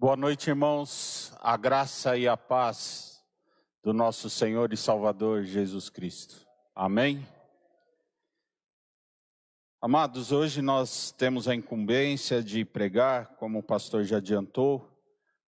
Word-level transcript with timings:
Boa 0.00 0.16
noite, 0.16 0.48
irmãos. 0.48 1.32
A 1.40 1.56
graça 1.56 2.16
e 2.16 2.28
a 2.28 2.36
paz 2.36 3.20
do 3.82 3.92
nosso 3.92 4.30
Senhor 4.30 4.72
e 4.72 4.76
Salvador 4.76 5.42
Jesus 5.42 5.90
Cristo. 5.90 6.46
Amém? 6.72 7.26
Amados, 9.80 10.30
hoje 10.30 10.62
nós 10.62 11.10
temos 11.10 11.48
a 11.48 11.54
incumbência 11.54 12.40
de 12.40 12.64
pregar, 12.64 13.34
como 13.38 13.58
o 13.58 13.62
pastor 13.62 14.04
já 14.04 14.18
adiantou. 14.18 14.76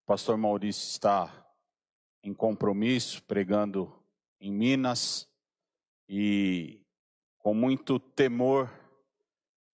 O 0.05 0.07
pastor 0.07 0.39
Maurício 0.39 0.89
está 0.89 1.31
em 2.23 2.33
compromisso, 2.33 3.23
pregando 3.25 4.03
em 4.41 4.51
Minas, 4.51 5.29
e 6.09 6.81
com 7.37 7.53
muito 7.53 8.01
temor 8.01 8.73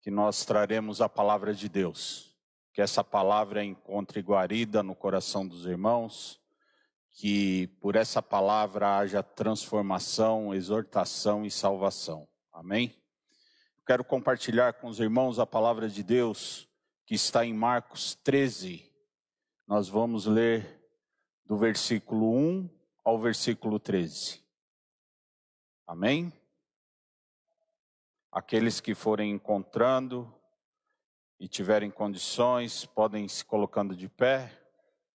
que 0.01 0.11
nós 0.11 0.47
traremos 0.47 1.03
a 1.03 1.11
palavra 1.11 1.53
de 1.53 1.69
Deus 1.69 2.32
que 2.73 2.81
essa 2.81 3.05
palavra 3.05 3.65
encontre 3.65 4.21
guarida 4.21 4.83
no 4.83 4.95
coração 4.95 5.47
dos 5.47 5.67
irmãos, 5.67 6.41
que 7.11 7.67
por 7.81 7.97
essa 7.97 8.23
palavra 8.23 8.97
haja 8.97 9.23
transformação, 9.23 10.55
exortação 10.55 11.45
e 11.45 11.51
salvação. 11.51 12.27
Amém? 12.53 12.99
Quero 13.87 14.03
compartilhar 14.03 14.75
com 14.75 14.89
os 14.89 15.01
irmãos 15.01 15.39
a 15.39 15.47
palavra 15.47 15.89
de 15.89 16.03
Deus 16.03 16.69
que 17.05 17.15
está 17.15 17.45
em 17.45 17.53
Marcos 17.53 18.15
13. 18.15 18.91
Nós 19.67 19.89
vamos 19.89 20.25
ler 20.25 20.81
do 21.45 21.57
versículo 21.59 22.35
1 22.35 22.71
ao 23.05 23.19
versículo 23.19 23.79
13. 23.79 24.43
Amém? 25.87 26.33
Aqueles 28.31 28.81
que 28.81 28.95
forem 28.95 29.33
encontrando, 29.33 30.33
e 31.43 31.49
tiverem 31.49 31.91
condições, 31.91 32.87
podem 32.87 33.27
se 33.27 33.45
colocando 33.45 33.97
de 33.97 34.09
pé 34.09 34.63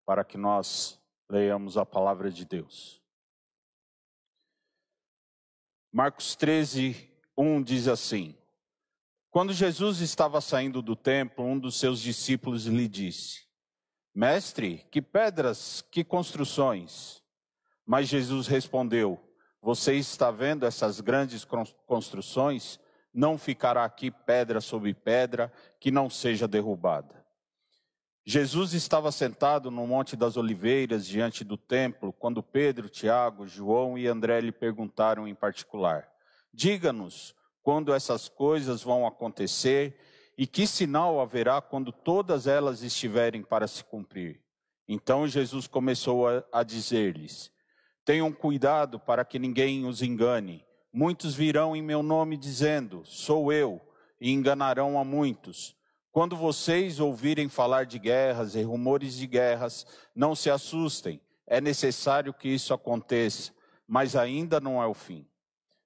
para 0.05 0.25
que 0.25 0.37
nós 0.37 0.99
leiamos 1.29 1.77
a 1.77 1.85
palavra 1.85 2.29
de 2.29 2.43
Deus. 2.43 3.01
Marcos 5.89 6.35
13, 6.35 7.09
1 7.37 7.63
diz 7.63 7.87
assim: 7.87 8.37
Quando 9.31 9.53
Jesus 9.53 10.01
estava 10.01 10.41
saindo 10.41 10.81
do 10.81 10.97
templo, 10.97 11.45
um 11.45 11.57
dos 11.57 11.79
seus 11.79 12.01
discípulos 12.01 12.65
lhe 12.65 12.89
disse: 12.89 13.47
Mestre, 14.13 14.85
que 14.91 15.01
pedras, 15.01 15.81
que 15.81 16.03
construções. 16.03 17.23
Mas 17.85 18.09
Jesus 18.09 18.47
respondeu: 18.47 19.17
Você 19.61 19.93
está 19.93 20.29
vendo 20.29 20.65
essas 20.65 20.99
grandes 20.99 21.47
construções? 21.85 22.81
Não 23.17 23.35
ficará 23.35 23.83
aqui 23.83 24.11
pedra 24.11 24.61
sobre 24.61 24.93
pedra 24.93 25.51
que 25.79 25.89
não 25.89 26.07
seja 26.07 26.47
derrubada. 26.47 27.25
Jesus 28.23 28.73
estava 28.73 29.11
sentado 29.11 29.71
no 29.71 29.87
Monte 29.87 30.15
das 30.15 30.37
Oliveiras, 30.37 31.07
diante 31.07 31.43
do 31.43 31.57
templo, 31.57 32.13
quando 32.13 32.43
Pedro, 32.43 32.87
Tiago, 32.87 33.47
João 33.47 33.97
e 33.97 34.05
André 34.05 34.39
lhe 34.41 34.51
perguntaram 34.51 35.27
em 35.27 35.33
particular: 35.33 36.07
Diga-nos 36.53 37.33
quando 37.63 37.91
essas 37.91 38.29
coisas 38.29 38.83
vão 38.83 39.07
acontecer 39.07 39.97
e 40.37 40.45
que 40.45 40.67
sinal 40.67 41.19
haverá 41.19 41.59
quando 41.59 41.91
todas 41.91 42.45
elas 42.45 42.83
estiverem 42.83 43.41
para 43.41 43.67
se 43.67 43.83
cumprir. 43.83 44.43
Então 44.87 45.27
Jesus 45.27 45.65
começou 45.65 46.27
a, 46.27 46.43
a 46.53 46.61
dizer-lhes: 46.61 47.51
Tenham 48.05 48.31
cuidado 48.31 48.99
para 48.99 49.25
que 49.25 49.39
ninguém 49.39 49.85
os 49.85 50.03
engane 50.03 50.66
Muitos 50.99 51.35
virão 51.35 51.75
em 51.75 51.81
meu 51.83 52.01
nome 52.01 52.35
dizendo: 52.35 53.03
Sou 53.05 53.53
eu, 53.53 53.79
e 54.19 54.31
enganarão 54.31 54.97
a 54.99 55.03
muitos. 55.03 55.75
Quando 56.11 56.35
vocês 56.35 56.99
ouvirem 56.99 57.47
falar 57.47 57.85
de 57.85 57.99
guerras 57.99 58.55
e 58.55 58.63
rumores 58.63 59.13
de 59.13 59.27
guerras, 59.27 59.85
não 60.15 60.33
se 60.33 60.49
assustem. 60.49 61.21
É 61.45 61.61
necessário 61.61 62.33
que 62.33 62.49
isso 62.49 62.73
aconteça, 62.73 63.53
mas 63.87 64.15
ainda 64.15 64.59
não 64.59 64.81
é 64.81 64.87
o 64.87 64.93
fim. 64.95 65.27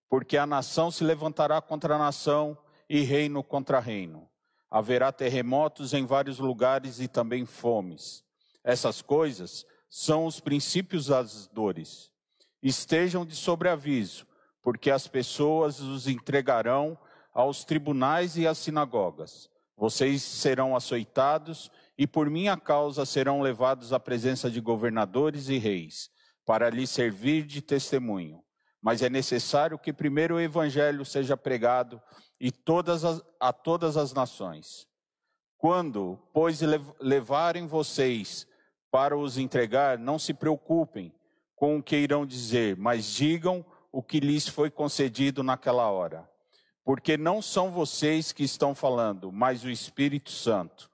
Porque 0.10 0.38
a 0.38 0.46
nação 0.46 0.90
se 0.90 1.04
levantará 1.04 1.60
contra 1.60 1.96
a 1.96 2.00
nação 2.00 2.58
e 2.90 3.02
reino 3.02 3.44
contra 3.44 3.82
reino. 3.82 4.30
Haverá 4.70 5.12
terremotos 5.12 5.94
em 5.94 6.06
vários 6.06 6.40
lugares 6.40 7.02
e 7.02 7.10
também 7.10 7.46
fomes. 7.46 8.24
Essas 8.64 9.02
coisas 9.02 9.66
são 9.90 10.26
os 10.26 10.40
princípios 10.40 11.08
das 11.08 11.50
dores. 11.50 12.10
Estejam 12.64 13.26
de 13.26 13.36
sobreaviso 13.36 14.31
porque 14.62 14.92
as 14.92 15.08
pessoas 15.08 15.80
os 15.80 16.08
entregarão 16.08 16.98
aos 17.34 17.64
tribunais 17.64 18.38
e 18.38 18.46
às 18.46 18.58
sinagogas. 18.58 19.50
Vocês 19.78 20.22
serão 20.22 20.76
açoitados 20.76 21.72
e 21.98 22.06
por 22.06 22.30
minha 22.30 22.56
causa 22.58 23.06
serão 23.06 23.42
levados 23.42 23.94
à 23.94 24.00
presença 24.00 24.50
de 24.50 24.62
governadores 24.62 25.50
e 25.50 25.58
reis, 25.58 26.10
para 26.46 26.70
lhes 26.70 26.90
servir 26.90 27.46
de 27.46 27.62
testemunho. 27.62 28.44
Mas 28.82 29.02
é 29.02 29.10
necessário 29.10 29.78
que 29.78 29.94
primeiro 29.94 30.36
o 30.36 30.40
evangelho 30.40 31.06
seja 31.06 31.38
pregado 31.38 32.02
e 32.40 32.52
todas 32.52 33.06
as, 33.06 33.22
a 33.40 33.54
todas 33.54 33.98
as 33.98 34.14
nações. 34.14 34.88
Quando, 35.58 36.18
pois, 36.34 36.60
levarem 37.00 37.68
vocês 37.68 38.48
para 38.90 39.16
os 39.16 39.38
entregar, 39.38 40.00
não 40.00 40.18
se 40.18 40.34
preocupem 40.34 41.14
com 41.56 41.78
o 41.78 41.84
que 41.84 41.96
irão 41.96 42.26
dizer, 42.26 42.76
mas 42.76 43.06
digam 43.06 43.64
o 43.92 44.02
que 44.02 44.20
lhes 44.20 44.48
foi 44.48 44.70
concedido 44.70 45.44
naquela 45.44 45.90
hora. 45.90 46.30
Porque 46.84 47.18
não 47.18 47.42
são 47.42 47.72
vocês 47.72 48.32
que 48.32 48.44
estão 48.44 48.74
falando, 48.74 49.32
mas 49.32 49.64
o 49.64 49.70
Espírito 49.70 50.32
Santo. 50.32 50.90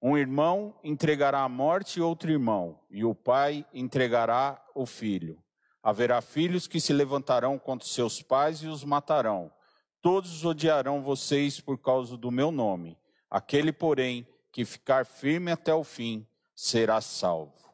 Um 0.00 0.18
irmão 0.18 0.74
entregará 0.82 1.42
a 1.42 1.48
morte 1.48 2.00
outro 2.00 2.30
irmão, 2.30 2.80
e 2.90 3.04
o 3.04 3.14
pai 3.14 3.64
entregará 3.72 4.60
o 4.74 4.84
filho. 4.84 5.40
Haverá 5.82 6.20
filhos 6.20 6.66
que 6.66 6.80
se 6.80 6.92
levantarão 6.92 7.58
contra 7.58 7.86
seus 7.86 8.20
pais 8.20 8.62
e 8.62 8.66
os 8.66 8.82
matarão. 8.82 9.52
Todos 10.00 10.44
odiarão 10.44 11.02
vocês 11.02 11.60
por 11.60 11.78
causa 11.78 12.16
do 12.16 12.30
meu 12.30 12.50
nome. 12.50 12.98
Aquele, 13.30 13.72
porém, 13.72 14.26
que 14.50 14.64
ficar 14.64 15.06
firme 15.06 15.52
até 15.52 15.72
o 15.72 15.84
fim, 15.84 16.26
será 16.54 17.00
salvo. 17.00 17.72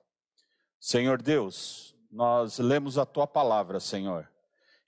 Senhor 0.79 1.21
Deus, 1.21 1.97
nós 2.11 2.59
lemos 2.59 2.99
a 2.99 3.07
tua 3.07 3.27
palavra, 3.27 3.81
Senhor. 3.81 4.31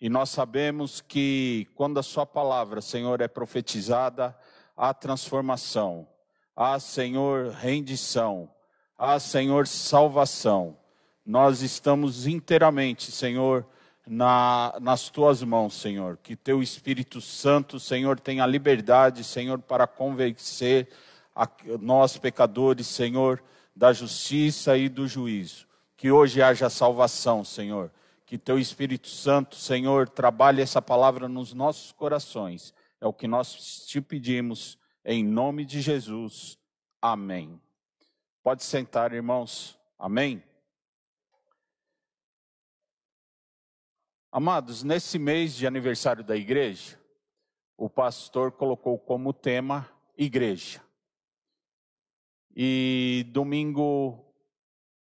E 0.00 0.08
nós 0.08 0.30
sabemos 0.30 1.02
que 1.02 1.68
quando 1.74 2.00
a 2.00 2.02
Sua 2.02 2.24
palavra, 2.24 2.80
Senhor, 2.80 3.20
é 3.20 3.28
profetizada, 3.28 4.34
há 4.74 4.94
transformação, 4.94 6.08
há, 6.56 6.80
Senhor, 6.80 7.50
rendição, 7.50 8.50
há, 8.96 9.20
Senhor, 9.20 9.66
salvação. 9.66 10.78
Nós 11.24 11.60
estamos 11.60 12.26
inteiramente, 12.26 13.12
Senhor, 13.12 13.66
na, 14.06 14.74
nas 14.80 15.10
tuas 15.10 15.42
mãos, 15.42 15.74
Senhor. 15.74 16.18
Que 16.22 16.34
teu 16.34 16.62
Espírito 16.62 17.20
Santo, 17.20 17.78
Senhor, 17.78 18.18
tenha 18.18 18.46
liberdade, 18.46 19.22
Senhor, 19.22 19.58
para 19.58 19.86
convencer 19.86 20.88
a 21.36 21.46
nós, 21.78 22.16
pecadores, 22.16 22.86
Senhor, 22.86 23.42
da 23.76 23.92
justiça 23.92 24.78
e 24.78 24.88
do 24.88 25.06
juízo. 25.06 25.66
Que 25.94 26.10
hoje 26.10 26.40
haja 26.40 26.70
salvação, 26.70 27.44
Senhor 27.44 27.90
que 28.30 28.38
teu 28.38 28.60
Espírito 28.60 29.08
Santo, 29.08 29.56
Senhor, 29.56 30.08
trabalhe 30.08 30.62
essa 30.62 30.80
palavra 30.80 31.28
nos 31.28 31.52
nossos 31.52 31.90
corações. 31.90 32.72
É 33.00 33.06
o 33.08 33.12
que 33.12 33.26
nós 33.26 33.84
te 33.86 34.00
pedimos, 34.00 34.78
em 35.04 35.24
nome 35.24 35.64
de 35.64 35.80
Jesus. 35.80 36.56
Amém. 37.02 37.60
Pode 38.40 38.62
sentar, 38.62 39.12
irmãos. 39.12 39.76
Amém. 39.98 40.44
Amados, 44.30 44.84
nesse 44.84 45.18
mês 45.18 45.56
de 45.56 45.66
aniversário 45.66 46.22
da 46.22 46.36
igreja, 46.36 47.00
o 47.76 47.90
pastor 47.90 48.52
colocou 48.52 48.96
como 48.96 49.32
tema 49.32 49.90
igreja. 50.16 50.80
E 52.54 53.26
domingo 53.32 54.24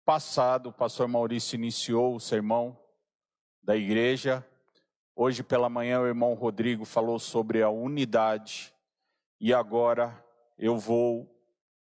passado, 0.06 0.70
o 0.70 0.74
pastor 0.74 1.08
Maurício 1.08 1.56
iniciou 1.56 2.14
o 2.14 2.20
sermão 2.20 2.85
da 3.66 3.76
igreja. 3.76 4.48
Hoje 5.16 5.42
pela 5.42 5.68
manhã 5.68 6.00
o 6.00 6.06
irmão 6.06 6.36
Rodrigo 6.36 6.86
falou 6.86 7.18
sobre 7.18 7.64
a 7.64 7.70
unidade 7.70 8.72
e 9.42 9.52
agora 9.52 10.24
eu 10.56 10.78
vou 10.78 11.28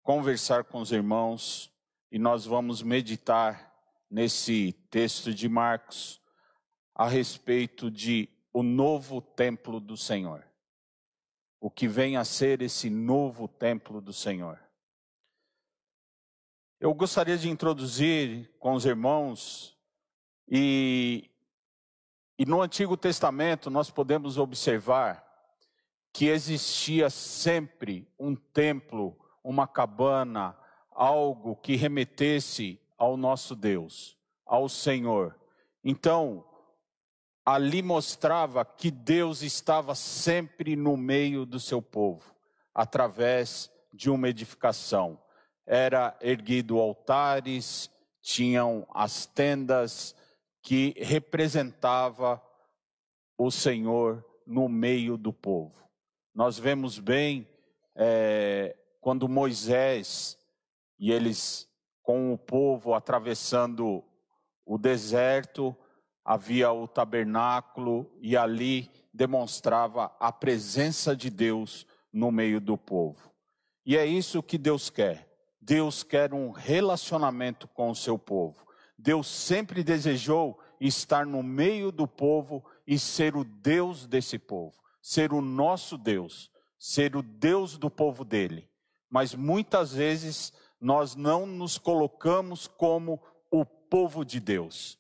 conversar 0.01 0.63
com 0.63 0.81
os 0.81 0.93
irmãos 0.93 1.73
e 2.11 2.21
nós 2.21 2.47
vamos 2.47 2.83
meditar 2.83 3.75
nesse 4.09 4.73
texto 4.91 5.35
de 5.35 5.49
Marcos 5.49 6.23
a 6.95 7.09
respeito 7.09 7.91
de 7.91 8.29
o 8.53 8.63
novo 8.63 9.21
templo 9.21 9.81
do 9.81 9.97
Senhor. 9.97 10.47
O 11.61 11.69
que 11.69 11.89
vem 11.89 12.17
a 12.17 12.25
ser 12.25 12.63
esse 12.63 12.89
novo 12.89 13.49
templo 13.49 14.01
do 14.01 14.13
Senhor. 14.13 14.61
Eu 16.79 16.95
gostaria 16.95 17.37
de 17.37 17.49
introduzir 17.49 18.53
com 18.61 18.75
os 18.75 18.85
irmãos 18.85 19.77
e 20.49 21.32
e 22.43 22.45
no 22.45 22.61
Antigo 22.61 22.97
Testamento 22.97 23.71
nós 23.71 23.89
podemos 23.89 24.37
observar 24.37 25.25
que 26.13 26.27
existia 26.27 27.09
sempre 27.09 28.05
um 28.19 28.35
templo, 28.35 29.17
uma 29.45 29.65
cabana, 29.65 30.59
algo 30.91 31.55
que 31.55 31.77
remetesse 31.77 32.81
ao 32.99 33.17
nosso 33.17 33.55
Deus, 33.55 34.19
ao 34.45 34.69
Senhor. 34.69 35.39
Então, 35.85 36.45
ali 37.47 37.81
mostrava 37.81 38.65
que 38.65 38.91
Deus 38.91 39.43
estava 39.43 39.95
sempre 39.95 40.75
no 40.75 40.97
meio 40.97 41.47
do 41.47 41.61
seu 41.61 41.81
povo, 41.81 42.35
através 42.75 43.71
de 43.95 44.11
uma 44.11 44.29
edificação. 44.29 45.17
Era 45.65 46.17
erguido 46.21 46.81
altares, 46.81 47.89
tinham 48.21 48.85
as 48.93 49.27
tendas 49.27 50.17
que 50.63 50.95
representava 50.99 52.41
o 53.37 53.51
Senhor 53.51 54.25
no 54.47 54.69
meio 54.69 55.17
do 55.17 55.33
povo. 55.33 55.89
Nós 56.35 56.59
vemos 56.59 56.99
bem 56.99 57.49
é, 57.97 58.77
quando 59.01 59.29
Moisés 59.29 60.39
e 60.99 61.11
eles 61.11 61.69
com 62.03 62.33
o 62.33 62.39
povo 62.39 62.95
atravessando 62.95 64.03
o 64.65 64.79
deserto, 64.79 65.77
havia 66.25 66.73
o 66.73 66.87
tabernáculo 66.87 68.11
e 68.21 68.37
ali 68.37 68.91
demonstrava 69.13 70.15
a 70.19 70.33
presença 70.33 71.15
de 71.15 71.29
Deus 71.29 71.87
no 72.13 72.31
meio 72.31 72.61
do 72.61 72.79
povo. 72.79 73.33
E 73.85 73.97
é 73.97 74.07
isso 74.07 74.43
que 74.43 74.57
Deus 74.57 74.89
quer. 74.91 75.29
Deus 75.61 76.03
quer 76.03 76.33
um 76.33 76.51
relacionamento 76.51 77.69
com 77.69 77.91
o 77.91 77.95
seu 77.95 78.19
povo. 78.19 78.67
Deus 79.03 79.27
sempre 79.27 79.83
desejou 79.83 80.61
estar 80.81 81.27
no 81.27 81.43
meio 81.43 81.91
do 81.91 82.07
povo 82.07 82.65
e 82.87 82.97
ser 82.97 83.37
o 83.37 83.43
Deus 83.43 84.07
desse 84.07 84.39
povo, 84.39 84.81
ser 85.03 85.33
o 85.33 85.41
nosso 85.41 85.99
Deus, 85.99 86.53
ser 86.79 87.17
o 87.17 87.23
Deus 87.23 87.77
do 87.77 87.91
povo 87.91 88.25
dele. 88.25 88.71
Mas 89.11 89.35
muitas 89.35 89.93
vezes 89.93 90.53
nós 90.81 91.17
não 91.17 91.47
nos 91.47 91.79
colocamos 91.79 92.69
como 92.69 93.21
o 93.51 93.65
povo 93.65 94.25
de 94.25 94.39
Deus. 94.39 94.97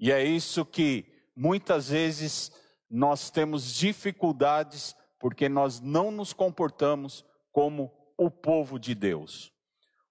E 0.00 0.10
é 0.10 0.24
isso 0.24 0.64
que 0.64 1.04
muitas 1.36 1.90
vezes 1.90 2.50
nós 2.90 3.28
temos 3.28 3.74
dificuldades 3.74 4.96
porque 5.18 5.50
nós 5.50 5.80
não 5.80 6.10
nos 6.10 6.32
comportamos 6.32 7.26
como 7.52 7.92
o 8.16 8.30
povo 8.30 8.78
de 8.78 8.94
Deus. 8.94 9.52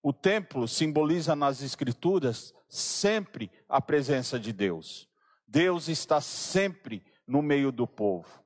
O 0.04 0.14
templo 0.14 0.68
simboliza 0.68 1.36
nas 1.36 1.64
Escrituras 1.64 2.54
sempre 2.68 3.52
a 3.68 3.82
presença 3.82 4.40
de 4.40 4.52
Deus. 4.52 5.08
Deus 5.48 5.88
está 5.88 6.20
sempre 6.20 7.04
no 7.26 7.42
meio 7.42 7.72
do 7.72 7.88
povo. 7.88 8.44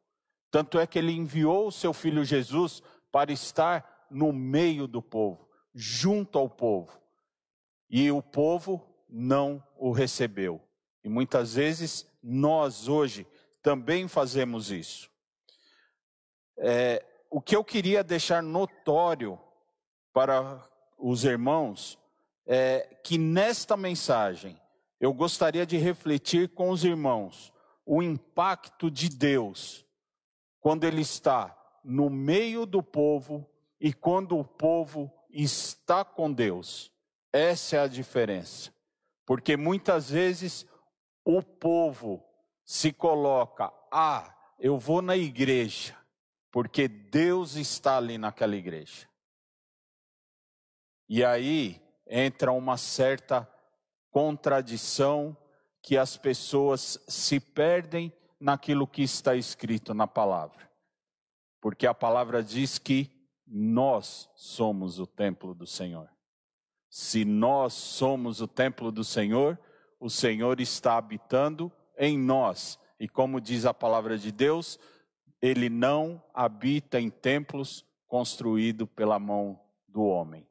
Tanto 0.50 0.80
é 0.80 0.86
que 0.86 1.00
ele 1.00 1.12
enviou 1.12 1.68
o 1.68 1.72
seu 1.72 1.94
filho 1.94 2.24
Jesus 2.24 2.84
para 3.12 3.32
estar 3.32 4.08
no 4.10 4.34
meio 4.34 4.88
do 4.88 5.02
povo, 5.02 5.48
junto 5.74 6.38
ao 6.38 6.50
povo. 6.50 7.00
E 7.90 8.12
o 8.12 8.22
povo 8.22 8.86
não 9.10 9.64
o 9.78 9.92
recebeu. 9.92 10.62
E 11.04 11.10
muitas 11.10 11.56
vezes 11.56 12.06
nós 12.22 12.88
hoje 12.88 13.26
também 13.62 14.08
fazemos 14.08 14.72
isso. 14.72 15.10
É, 16.58 17.04
o 17.30 17.42
que 17.42 17.56
eu 17.56 17.64
queria 17.64 18.04
deixar 18.04 18.44
notório 18.44 19.40
para 20.14 20.62
os 20.98 21.24
irmãos 21.24 21.98
é 22.46 23.00
que 23.04 23.18
nesta 23.18 23.78
mensagem 23.78 24.60
eu 25.00 25.14
gostaria 25.14 25.66
de 25.66 25.78
refletir 25.78 26.50
com 26.50 26.70
os 26.70 26.84
irmãos 26.84 27.52
o 27.86 28.02
impacto 28.02 28.90
de 28.90 29.10
Deus 29.10 29.86
quando 30.60 30.84
Ele 30.84 31.02
está 31.02 31.58
no 31.84 32.10
meio 32.10 32.66
do 32.66 32.84
povo 32.84 33.50
e 33.80 33.92
quando 33.92 34.38
o 34.38 34.44
povo 34.44 35.12
está 35.32 36.06
com 36.06 36.32
Deus. 36.32 36.92
Essa 37.34 37.78
é 37.78 37.80
a 37.80 37.88
diferença. 37.88 38.72
Porque 39.26 39.58
muitas 39.58 40.10
vezes 40.10 40.68
o 41.26 41.42
povo 41.42 42.24
se 42.64 42.94
coloca, 42.94 43.72
ah, 43.92 44.36
eu 44.60 44.78
vou 44.78 45.02
na 45.02 45.18
igreja, 45.18 45.98
porque 46.52 46.88
Deus 46.88 47.56
está 47.56 47.98
ali 47.98 48.18
naquela 48.18 48.56
igreja. 48.56 49.08
E 51.10 51.24
aí 51.24 51.82
entra 52.13 52.52
uma 52.52 52.75
certa 52.75 53.50
contradição 54.12 55.36
que 55.81 55.98
as 55.98 56.18
pessoas 56.18 57.00
se 57.08 57.40
perdem 57.40 58.12
naquilo 58.38 58.86
que 58.86 59.02
está 59.02 59.34
escrito 59.34 59.94
na 59.94 60.06
palavra. 60.06 60.69
Porque 61.62 61.88
a 61.88 61.94
palavra 61.94 62.44
diz 62.44 62.78
que 62.78 63.10
nós 63.48 64.30
somos 64.36 65.00
o 65.00 65.08
templo 65.08 65.56
do 65.56 65.66
Senhor. 65.66 66.10
Se 66.90 67.24
nós 67.24 67.74
somos 67.74 68.42
o 68.42 68.48
templo 68.48 68.92
do 68.92 69.06
Senhor, 69.06 69.58
o 69.98 70.10
Senhor 70.10 70.60
está 70.60 70.98
habitando 70.98 71.72
em 71.98 72.18
nós. 72.18 72.78
E 73.00 73.08
como 73.08 73.40
diz 73.40 73.66
a 73.66 73.74
palavra 73.74 74.18
de 74.18 74.31
Deus, 74.31 74.78
ele 75.42 75.69
não 75.69 76.22
habita 76.34 77.00
em 77.00 77.10
templos 77.10 77.86
construídos 78.06 78.90
pela 78.94 79.18
mão 79.18 79.58
do 79.88 80.04
homem. 80.04 80.46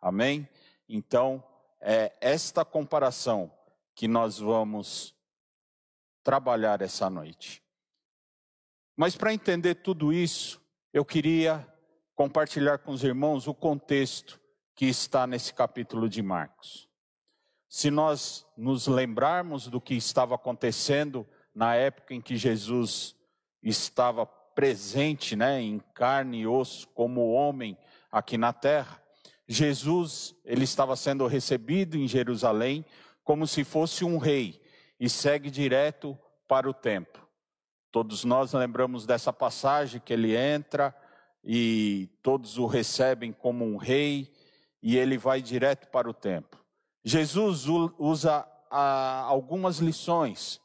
Amém? 0.00 0.48
Então, 0.88 1.42
é 1.80 2.16
esta 2.20 2.64
comparação 2.64 3.52
que 3.94 4.08
nós 4.08 4.38
vamos 4.38 5.14
trabalhar 6.22 6.80
essa 6.80 7.10
noite. 7.10 7.62
Mas 8.96 9.16
para 9.16 9.34
entender 9.34 9.76
tudo 9.76 10.12
isso, 10.12 10.60
eu 10.92 11.04
queria 11.04 11.66
compartilhar 12.14 12.78
com 12.78 12.92
os 12.92 13.04
irmãos 13.04 13.46
o 13.46 13.54
contexto 13.54 14.40
que 14.74 14.86
está 14.86 15.26
nesse 15.26 15.52
capítulo 15.52 16.08
de 16.08 16.22
Marcos. 16.22 16.88
Se 17.68 17.90
nós 17.90 18.46
nos 18.56 18.86
lembrarmos 18.86 19.66
do 19.66 19.80
que 19.80 19.94
estava 19.94 20.36
acontecendo 20.36 21.26
na 21.54 21.74
época 21.74 22.14
em 22.14 22.20
que 22.20 22.36
Jesus 22.36 23.16
estava 23.62 24.24
presente, 24.24 25.34
né, 25.34 25.60
em 25.60 25.80
carne 25.92 26.40
e 26.40 26.46
osso, 26.46 26.88
como 26.88 27.32
homem 27.32 27.76
aqui 28.10 28.38
na 28.38 28.52
terra, 28.52 29.02
Jesus, 29.46 30.34
ele 30.44 30.64
estava 30.64 30.96
sendo 30.96 31.26
recebido 31.26 31.96
em 31.96 32.08
Jerusalém 32.08 32.84
como 33.22 33.46
se 33.46 33.64
fosse 33.64 34.04
um 34.04 34.18
rei 34.18 34.60
e 34.98 35.08
segue 35.08 35.50
direto 35.50 36.18
para 36.48 36.68
o 36.68 36.74
templo. 36.74 37.22
Todos 37.90 38.24
nós 38.24 38.52
lembramos 38.52 39.06
dessa 39.06 39.32
passagem 39.32 40.00
que 40.00 40.12
ele 40.12 40.36
entra 40.36 40.94
e 41.42 42.08
todos 42.22 42.58
o 42.58 42.66
recebem 42.66 43.32
como 43.32 43.64
um 43.64 43.76
rei 43.76 44.32
e 44.82 44.96
ele 44.96 45.16
vai 45.16 45.40
direto 45.40 45.88
para 45.88 46.08
o 46.08 46.14
templo. 46.14 46.60
Jesus 47.04 47.66
usa 47.98 48.46
algumas 48.70 49.78
lições 49.78 50.60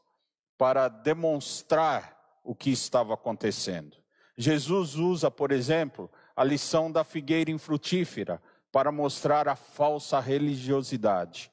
para 0.57 0.87
demonstrar 0.87 2.17
o 2.43 2.55
que 2.55 2.71
estava 2.71 3.13
acontecendo. 3.13 3.97
Jesus 4.37 4.95
usa, 4.95 5.29
por 5.29 5.51
exemplo, 5.51 6.09
a 6.35 6.43
lição 6.43 6.91
da 6.91 7.03
figueira 7.03 7.51
infrutífera 7.51 8.41
para 8.71 8.91
mostrar 8.91 9.47
a 9.47 9.55
falsa 9.55 10.19
religiosidade 10.19 11.51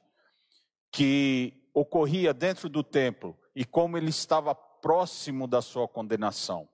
que 0.91 1.69
ocorria 1.73 2.33
dentro 2.33 2.69
do 2.69 2.83
templo 2.83 3.37
e 3.55 3.65
como 3.65 3.97
ele 3.97 4.09
estava 4.09 4.55
próximo 4.55 5.47
da 5.47 5.61
sua 5.61 5.87
condenação. 5.87 6.67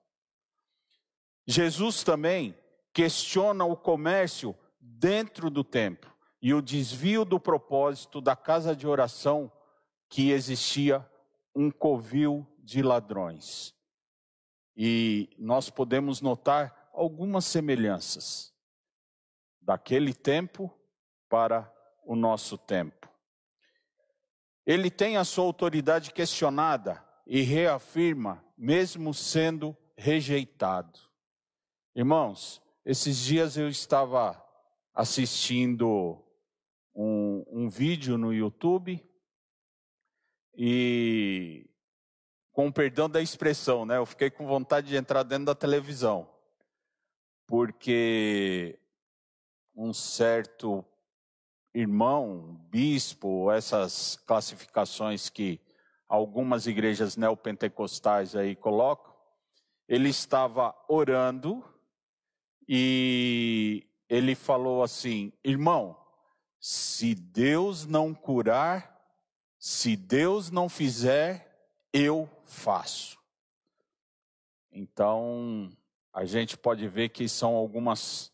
Jesus 1.46 2.02
também 2.02 2.56
questiona 2.92 3.64
o 3.64 3.76
comércio 3.76 4.56
dentro 4.80 5.50
do 5.50 5.64
templo 5.64 6.12
e 6.40 6.54
o 6.54 6.62
desvio 6.62 7.24
do 7.24 7.40
propósito 7.40 8.20
da 8.20 8.36
casa 8.36 8.74
de 8.74 8.86
oração 8.86 9.50
que 10.08 10.30
existia 10.30 11.06
um 11.54 11.70
covil 11.70 12.46
de 12.58 12.82
ladrões. 12.82 13.74
E 14.76 15.28
nós 15.38 15.70
podemos 15.70 16.20
notar 16.20 16.90
algumas 16.92 17.44
semelhanças 17.44 18.53
daquele 19.64 20.12
tempo 20.12 20.70
para 21.28 21.72
o 22.04 22.14
nosso 22.14 22.58
tempo. 22.58 23.08
Ele 24.66 24.90
tem 24.90 25.16
a 25.16 25.24
sua 25.24 25.44
autoridade 25.44 26.12
questionada 26.12 27.04
e 27.26 27.40
reafirma, 27.42 28.44
mesmo 28.56 29.12
sendo 29.12 29.76
rejeitado. 29.96 30.98
Irmãos, 31.94 32.62
esses 32.84 33.18
dias 33.18 33.56
eu 33.56 33.68
estava 33.68 34.42
assistindo 34.94 36.22
um, 36.94 37.44
um 37.48 37.68
vídeo 37.68 38.16
no 38.16 38.32
YouTube 38.32 39.02
e, 40.56 41.68
com 42.52 42.70
perdão 42.70 43.08
da 43.08 43.20
expressão, 43.20 43.84
né, 43.84 43.96
eu 43.96 44.06
fiquei 44.06 44.30
com 44.30 44.46
vontade 44.46 44.88
de 44.88 44.96
entrar 44.96 45.22
dentro 45.24 45.46
da 45.46 45.54
televisão, 45.54 46.30
porque 47.46 48.78
um 49.74 49.92
certo 49.92 50.84
irmão, 51.74 52.60
bispo, 52.70 53.50
essas 53.50 54.16
classificações 54.26 55.28
que 55.28 55.60
algumas 56.08 56.66
igrejas 56.66 57.16
neopentecostais 57.16 58.36
aí 58.36 58.54
colocam, 58.54 59.12
ele 59.88 60.08
estava 60.08 60.74
orando 60.88 61.64
e 62.68 63.86
ele 64.08 64.34
falou 64.34 64.82
assim: 64.82 65.32
irmão, 65.42 65.98
Se 66.60 67.14
Deus 67.14 67.84
não 67.84 68.14
curar, 68.14 68.94
se 69.58 69.96
Deus 69.96 70.50
não 70.50 70.68
fizer, 70.68 71.70
eu 71.92 72.30
faço. 72.44 73.18
Então, 74.70 75.70
a 76.12 76.24
gente 76.24 76.56
pode 76.56 76.88
ver 76.88 77.10
que 77.10 77.28
são 77.28 77.54
algumas 77.54 78.33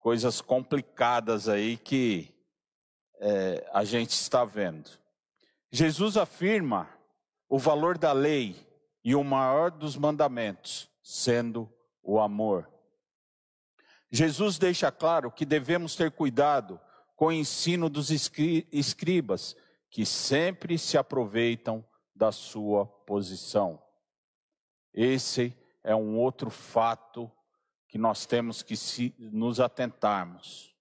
coisas 0.00 0.40
complicadas 0.40 1.48
aí 1.48 1.76
que 1.76 2.34
é, 3.20 3.68
a 3.72 3.84
gente 3.84 4.10
está 4.10 4.44
vendo. 4.44 4.90
Jesus 5.70 6.16
afirma 6.16 6.88
o 7.48 7.58
valor 7.58 7.98
da 7.98 8.12
lei 8.12 8.56
e 9.04 9.14
o 9.14 9.22
maior 9.22 9.70
dos 9.70 9.96
mandamentos, 9.96 10.90
sendo 11.02 11.70
o 12.02 12.18
amor. 12.18 12.68
Jesus 14.10 14.58
deixa 14.58 14.90
claro 14.90 15.30
que 15.30 15.44
devemos 15.44 15.94
ter 15.94 16.10
cuidado 16.10 16.80
com 17.14 17.26
o 17.26 17.32
ensino 17.32 17.88
dos 17.88 18.10
escribas, 18.10 19.54
que 19.90 20.06
sempre 20.06 20.78
se 20.78 20.96
aproveitam 20.96 21.84
da 22.14 22.32
sua 22.32 22.86
posição. 22.86 23.80
Esse 24.92 25.56
é 25.84 25.94
um 25.94 26.18
outro 26.18 26.50
fato 26.50 27.30
que 27.90 27.98
nós 27.98 28.24
temos 28.24 28.62
que 28.62 28.76
se, 28.76 29.12
nos 29.18 29.58
atentarmos. 29.58 30.72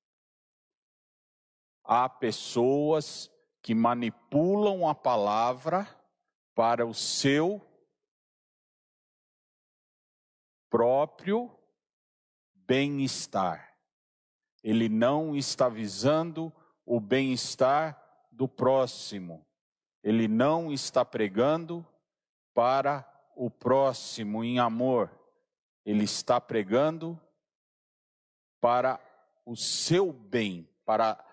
Há 1.84 2.08
pessoas 2.08 3.32
que 3.64 3.74
manipulam 3.74 4.88
a 4.88 4.94
palavra 4.94 5.88
para 6.54 6.86
o 6.86 6.94
seu 6.94 7.60
próprio 10.70 11.52
bem-estar. 12.54 13.76
Ele 14.64 14.88
não 14.88 15.36
está 15.36 15.68
visando 15.68 16.54
o 16.86 17.00
bem-estar 17.00 18.00
do 18.32 18.48
próximo. 18.48 19.44
Ele 20.04 20.28
não 20.28 20.72
está 20.72 21.04
pregando 21.04 21.84
para 22.54 23.04
o 23.36 23.50
próximo 23.50 24.44
em 24.44 24.60
amor. 24.60 25.19
Ele 25.86 26.04
está 26.04 26.40
pregando 26.40 27.20
para 28.62 29.00
o 29.46 29.56
seu 29.56 30.12
bem, 30.12 30.70
para 30.86 31.24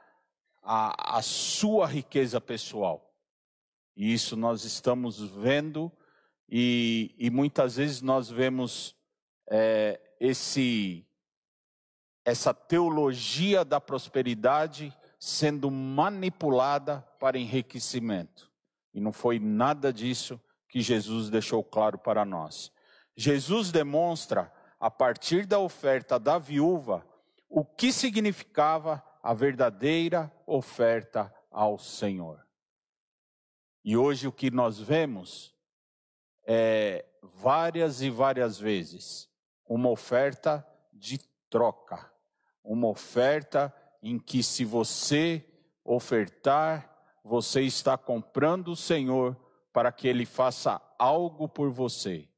a, 0.62 1.18
a 1.18 1.22
sua 1.22 1.86
riqueza 1.86 2.40
pessoal. 2.40 3.14
E 3.96 4.12
isso 4.12 4.36
nós 4.36 4.64
estamos 4.64 5.20
vendo, 5.20 5.90
e, 6.48 7.14
e 7.18 7.30
muitas 7.30 7.76
vezes 7.76 8.02
nós 8.02 8.28
vemos 8.28 8.96
é, 9.48 10.00
esse, 10.20 11.06
essa 12.24 12.52
teologia 12.52 13.64
da 13.64 13.80
prosperidade 13.80 14.96
sendo 15.18 15.70
manipulada 15.70 17.00
para 17.18 17.38
enriquecimento. 17.38 18.52
E 18.92 19.00
não 19.00 19.12
foi 19.12 19.38
nada 19.38 19.92
disso 19.92 20.40
que 20.68 20.80
Jesus 20.80 21.30
deixou 21.30 21.62
claro 21.64 21.98
para 21.98 22.24
nós. 22.24 22.72
Jesus 23.16 23.73
demonstra, 23.73 24.52
a 24.78 24.90
partir 24.90 25.46
da 25.46 25.58
oferta 25.58 26.18
da 26.18 26.38
viúva, 26.38 27.06
o 27.49 27.64
que 27.64 27.90
significava 27.92 29.02
a 29.23 29.32
verdadeira 29.32 30.30
oferta 30.46 31.32
ao 31.50 31.78
Senhor. 31.78 32.46
E 33.82 33.96
hoje 33.96 34.28
o 34.28 34.32
que 34.32 34.50
nós 34.50 34.78
vemos 34.78 35.54
é 36.44 37.04
várias 37.23 38.02
e 38.02 38.11
várias 38.11 38.58
vezes 38.58 39.28
uma 39.68 39.88
oferta 39.88 40.66
de 40.92 41.18
troca, 41.50 42.12
uma 42.62 42.88
oferta 42.88 43.75
em 44.02 44.18
que 44.18 44.42
se 44.42 44.64
você 44.64 45.44
ofertar, 45.85 46.92
você 47.25 47.62
está 47.62 47.96
comprando 47.96 48.68
o 48.68 48.76
Senhor 48.76 49.37
para 49.73 49.90
que 49.90 50.06
ele 50.06 50.25
faça 50.25 50.80
algo 50.99 51.49
por 51.49 51.70
você. 51.70 52.28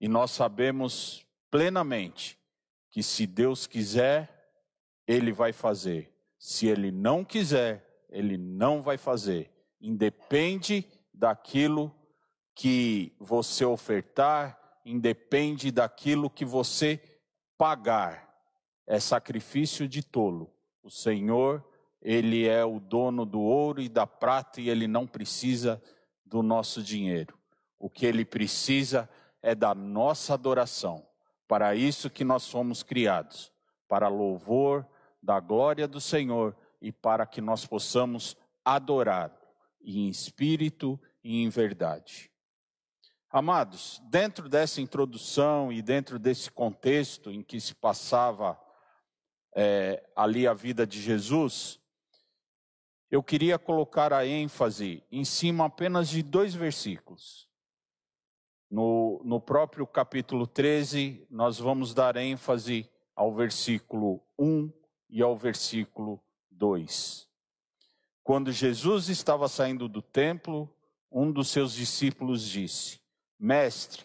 E 0.00 0.08
nós 0.08 0.30
sabemos 0.30 1.26
plenamente 1.50 2.38
que 2.90 3.02
se 3.02 3.26
Deus 3.26 3.66
quiser, 3.66 4.50
ele 5.06 5.32
vai 5.32 5.52
fazer. 5.52 6.12
Se 6.38 6.66
ele 6.66 6.90
não 6.90 7.24
quiser, 7.24 8.04
ele 8.08 8.36
não 8.36 8.80
vai 8.80 8.96
fazer. 8.96 9.50
Independe 9.80 10.86
daquilo 11.12 11.94
que 12.54 13.12
você 13.18 13.64
ofertar, 13.64 14.58
independe 14.84 15.70
daquilo 15.70 16.30
que 16.30 16.44
você 16.44 17.00
pagar. 17.56 18.28
É 18.86 18.98
sacrifício 18.98 19.88
de 19.88 20.02
tolo. 20.02 20.52
O 20.82 20.90
Senhor, 20.90 21.64
ele 22.00 22.46
é 22.46 22.64
o 22.64 22.80
dono 22.80 23.26
do 23.26 23.40
ouro 23.40 23.80
e 23.80 23.88
da 23.88 24.06
prata 24.06 24.60
e 24.60 24.70
ele 24.70 24.86
não 24.86 25.06
precisa 25.06 25.82
do 26.24 26.42
nosso 26.42 26.82
dinheiro. 26.82 27.36
O 27.78 27.90
que 27.90 28.06
ele 28.06 28.24
precisa 28.24 29.08
é 29.42 29.54
da 29.54 29.74
nossa 29.74 30.34
adoração. 30.34 31.06
Para 31.46 31.74
isso 31.74 32.10
que 32.10 32.24
nós 32.24 32.48
fomos 32.48 32.82
criados, 32.82 33.52
para 33.88 34.08
louvor, 34.08 34.86
da 35.22 35.40
glória 35.40 35.88
do 35.88 36.00
Senhor 36.00 36.56
e 36.80 36.92
para 36.92 37.26
que 37.26 37.40
nós 37.40 37.66
possamos 37.66 38.36
adorar 38.64 39.34
em 39.80 40.08
espírito 40.08 41.00
e 41.22 41.42
em 41.42 41.48
verdade. 41.48 42.30
Amados, 43.30 44.00
dentro 44.04 44.48
dessa 44.48 44.80
introdução 44.80 45.72
e 45.72 45.82
dentro 45.82 46.18
desse 46.18 46.50
contexto 46.50 47.30
em 47.30 47.42
que 47.42 47.60
se 47.60 47.74
passava 47.74 48.58
é, 49.54 50.02
ali 50.16 50.46
a 50.46 50.54
vida 50.54 50.86
de 50.86 51.00
Jesus, 51.00 51.78
eu 53.10 53.22
queria 53.22 53.58
colocar 53.58 54.12
a 54.12 54.26
ênfase 54.26 55.02
em 55.10 55.24
cima 55.24 55.66
apenas 55.66 56.08
de 56.08 56.22
dois 56.22 56.54
versículos. 56.54 57.47
No, 58.70 59.22
no 59.24 59.40
próprio 59.40 59.86
capítulo 59.86 60.46
13, 60.46 61.26
nós 61.30 61.58
vamos 61.58 61.94
dar 61.94 62.16
ênfase 62.16 62.90
ao 63.16 63.34
versículo 63.34 64.22
1 64.38 64.70
e 65.08 65.22
ao 65.22 65.34
versículo 65.34 66.22
2. 66.50 67.26
Quando 68.22 68.52
Jesus 68.52 69.08
estava 69.08 69.48
saindo 69.48 69.88
do 69.88 70.02
templo, 70.02 70.70
um 71.10 71.32
dos 71.32 71.48
seus 71.48 71.72
discípulos 71.72 72.42
disse: 72.42 73.00
Mestre, 73.40 74.04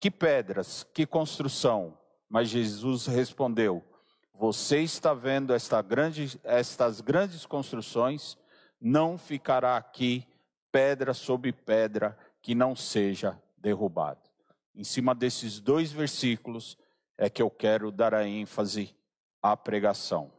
que 0.00 0.10
pedras, 0.10 0.82
que 0.94 1.04
construção. 1.04 1.98
Mas 2.30 2.48
Jesus 2.48 3.06
respondeu: 3.06 3.84
Você 4.32 4.80
está 4.80 5.12
vendo 5.12 5.52
esta 5.52 5.82
grande, 5.82 6.40
estas 6.42 7.02
grandes 7.02 7.44
construções? 7.44 8.38
Não 8.80 9.18
ficará 9.18 9.76
aqui 9.76 10.26
pedra 10.72 11.12
sobre 11.12 11.52
pedra 11.52 12.18
que 12.40 12.54
não 12.54 12.74
seja 12.74 13.38
derrubado. 13.66 14.20
Em 14.76 14.84
cima 14.84 15.12
desses 15.12 15.58
dois 15.58 15.90
versículos 15.90 16.78
é 17.18 17.28
que 17.28 17.42
eu 17.42 17.50
quero 17.50 17.90
dar 17.90 18.14
a 18.14 18.24
ênfase 18.24 18.94
a 19.42 19.56
pregação. 19.56 20.32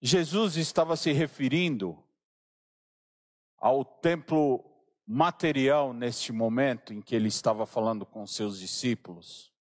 Jesus 0.00 0.56
estava 0.56 0.96
se 0.96 1.12
referindo 1.12 2.02
ao 3.58 3.84
templo 3.84 4.64
material 5.06 5.92
neste 5.92 6.32
momento 6.32 6.94
em 6.94 7.02
que 7.02 7.14
ele 7.14 7.28
estava 7.28 7.66
falando 7.66 8.06
com 8.06 8.26
seus 8.26 8.58
discípulos. 8.58 9.52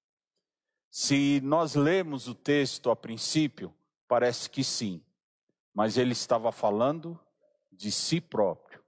Se 0.89 1.41
nós 1.41 1.75
lemos 1.75 2.29
o 2.29 2.33
texto 2.33 2.89
a 2.89 2.95
princípio, 2.95 3.75
parece 4.07 4.49
que 4.49 4.63
sim, 4.63 5.03
mas 5.73 5.97
ele 5.97 6.13
estava 6.13 6.53
falando 6.53 7.19
de 7.69 7.91
si 7.91 8.21
próprio. 8.21 8.81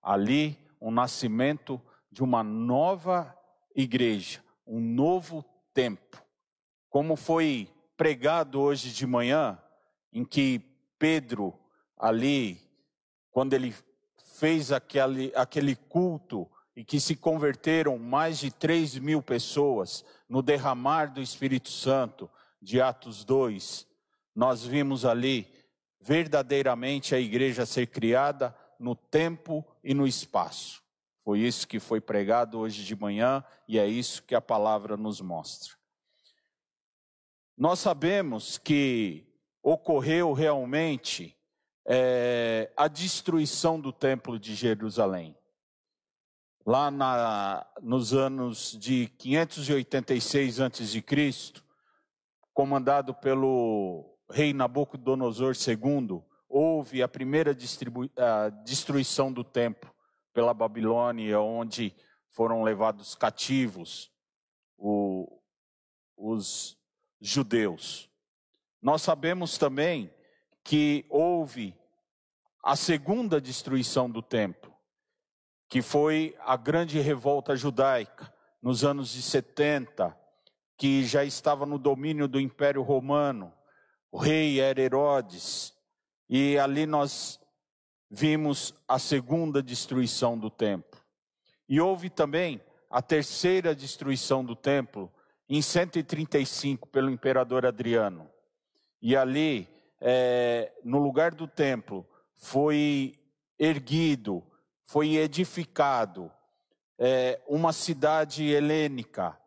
Ali, 0.00 0.67
o 0.80 0.90
nascimento 0.90 1.80
de 2.10 2.22
uma 2.22 2.42
nova 2.42 3.36
igreja, 3.74 4.42
um 4.66 4.80
novo 4.80 5.44
tempo. 5.72 6.22
Como 6.88 7.16
foi 7.16 7.68
pregado 7.96 8.60
hoje 8.60 8.92
de 8.92 9.06
manhã, 9.06 9.58
em 10.12 10.24
que 10.24 10.60
Pedro, 10.98 11.58
ali, 11.96 12.60
quando 13.30 13.54
ele 13.54 13.74
fez 14.38 14.72
aquele, 14.72 15.32
aquele 15.34 15.76
culto 15.76 16.48
e 16.74 16.84
que 16.84 17.00
se 17.00 17.16
converteram 17.16 17.98
mais 17.98 18.38
de 18.38 18.50
3 18.50 18.98
mil 18.98 19.20
pessoas 19.20 20.04
no 20.28 20.42
derramar 20.42 21.06
do 21.06 21.20
Espírito 21.20 21.68
Santo, 21.68 22.30
de 22.60 22.80
Atos 22.80 23.24
2, 23.24 23.86
nós 24.34 24.64
vimos 24.64 25.04
ali 25.04 25.46
verdadeiramente 26.00 27.14
a 27.14 27.20
igreja 27.20 27.66
ser 27.66 27.88
criada 27.88 28.56
no 28.78 28.94
tempo 28.94 29.66
e 29.82 29.92
no 29.92 30.06
espaço. 30.06 30.82
Foi 31.18 31.40
isso 31.40 31.66
que 31.66 31.78
foi 31.78 32.00
pregado 32.00 32.58
hoje 32.58 32.84
de 32.84 32.96
manhã 32.96 33.44
e 33.66 33.78
é 33.78 33.86
isso 33.86 34.22
que 34.22 34.34
a 34.34 34.40
palavra 34.40 34.96
nos 34.96 35.20
mostra. 35.20 35.74
Nós 37.56 37.80
sabemos 37.80 38.56
que 38.56 39.26
ocorreu 39.62 40.32
realmente 40.32 41.36
é, 41.84 42.70
a 42.76 42.86
destruição 42.86 43.80
do 43.80 43.92
Templo 43.92 44.38
de 44.38 44.54
Jerusalém. 44.54 45.36
Lá 46.64 46.90
na, 46.90 47.66
nos 47.82 48.12
anos 48.12 48.76
de 48.78 49.08
586 49.18 50.60
a.C., 50.60 51.04
comandado 52.52 53.14
pelo 53.14 54.18
rei 54.30 54.52
Nabucodonosor 54.52 55.54
II, 55.54 56.22
houve 56.48 57.02
a 57.02 57.08
primeira 57.08 57.56
a 58.16 58.48
destruição 58.48 59.32
do 59.32 59.44
templo 59.44 59.92
pela 60.32 60.54
Babilônia, 60.54 61.40
onde 61.40 61.94
foram 62.30 62.62
levados 62.62 63.14
cativos 63.14 64.10
o, 64.76 65.40
os 66.16 66.78
judeus. 67.20 68.08
Nós 68.80 69.02
sabemos 69.02 69.58
também 69.58 70.12
que 70.62 71.04
houve 71.08 71.76
a 72.62 72.76
segunda 72.76 73.40
destruição 73.40 74.10
do 74.10 74.22
templo, 74.22 74.72
que 75.68 75.82
foi 75.82 76.36
a 76.40 76.56
grande 76.56 77.00
revolta 77.00 77.56
judaica 77.56 78.32
nos 78.62 78.84
anos 78.84 79.10
de 79.10 79.22
70, 79.22 80.16
que 80.76 81.04
já 81.04 81.24
estava 81.24 81.66
no 81.66 81.78
domínio 81.78 82.28
do 82.28 82.40
Império 82.40 82.82
Romano. 82.82 83.52
O 84.10 84.18
rei 84.18 84.60
era 84.60 84.80
Herodes, 84.80 85.74
e 86.28 86.58
ali 86.58 86.86
nós 86.86 87.40
vimos 88.10 88.74
a 88.86 88.98
segunda 88.98 89.62
destruição 89.62 90.38
do 90.38 90.50
templo. 90.50 91.00
E 91.68 91.80
houve 91.80 92.08
também 92.10 92.60
a 92.90 93.02
terceira 93.02 93.74
destruição 93.74 94.44
do 94.44 94.56
templo 94.56 95.12
em 95.48 95.62
135 95.62 96.88
pelo 96.88 97.10
imperador 97.10 97.64
Adriano. 97.64 98.28
E 99.00 99.16
ali, 99.16 99.68
é, 100.00 100.72
no 100.84 100.98
lugar 100.98 101.34
do 101.34 101.46
templo, 101.46 102.06
foi 102.34 103.14
erguido, 103.58 104.42
foi 104.82 105.16
edificado 105.16 106.30
é, 106.98 107.40
uma 107.46 107.72
cidade 107.72 108.44
helênica, 108.44 109.38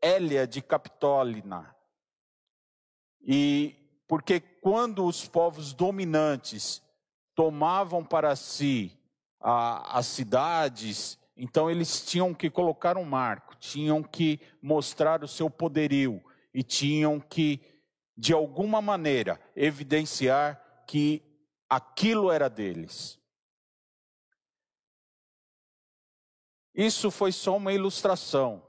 Hélia 0.00 0.46
de 0.46 0.60
Capitólina. 0.60 1.74
E 3.20 3.81
porque 4.12 4.40
quando 4.40 5.06
os 5.06 5.26
povos 5.26 5.72
dominantes 5.72 6.82
tomavam 7.34 8.04
para 8.04 8.36
si 8.36 8.92
a, 9.40 9.98
as 9.98 10.04
cidades, 10.04 11.18
então 11.34 11.70
eles 11.70 12.04
tinham 12.04 12.34
que 12.34 12.50
colocar 12.50 12.98
um 12.98 13.06
marco, 13.06 13.56
tinham 13.56 14.02
que 14.02 14.38
mostrar 14.60 15.24
o 15.24 15.28
seu 15.28 15.48
poderio 15.48 16.22
e 16.52 16.62
tinham 16.62 17.18
que, 17.18 17.58
de 18.14 18.34
alguma 18.34 18.82
maneira, 18.82 19.40
evidenciar 19.56 20.62
que 20.86 21.22
aquilo 21.66 22.30
era 22.30 22.50
deles. 22.50 23.18
Isso 26.74 27.10
foi 27.10 27.32
só 27.32 27.56
uma 27.56 27.72
ilustração, 27.72 28.62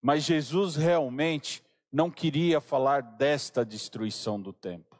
mas 0.00 0.22
Jesus 0.22 0.76
realmente 0.76 1.61
não 1.92 2.10
queria 2.10 2.60
falar 2.60 3.02
desta 3.02 3.64
destruição 3.64 4.40
do 4.40 4.52
templo. 4.52 4.98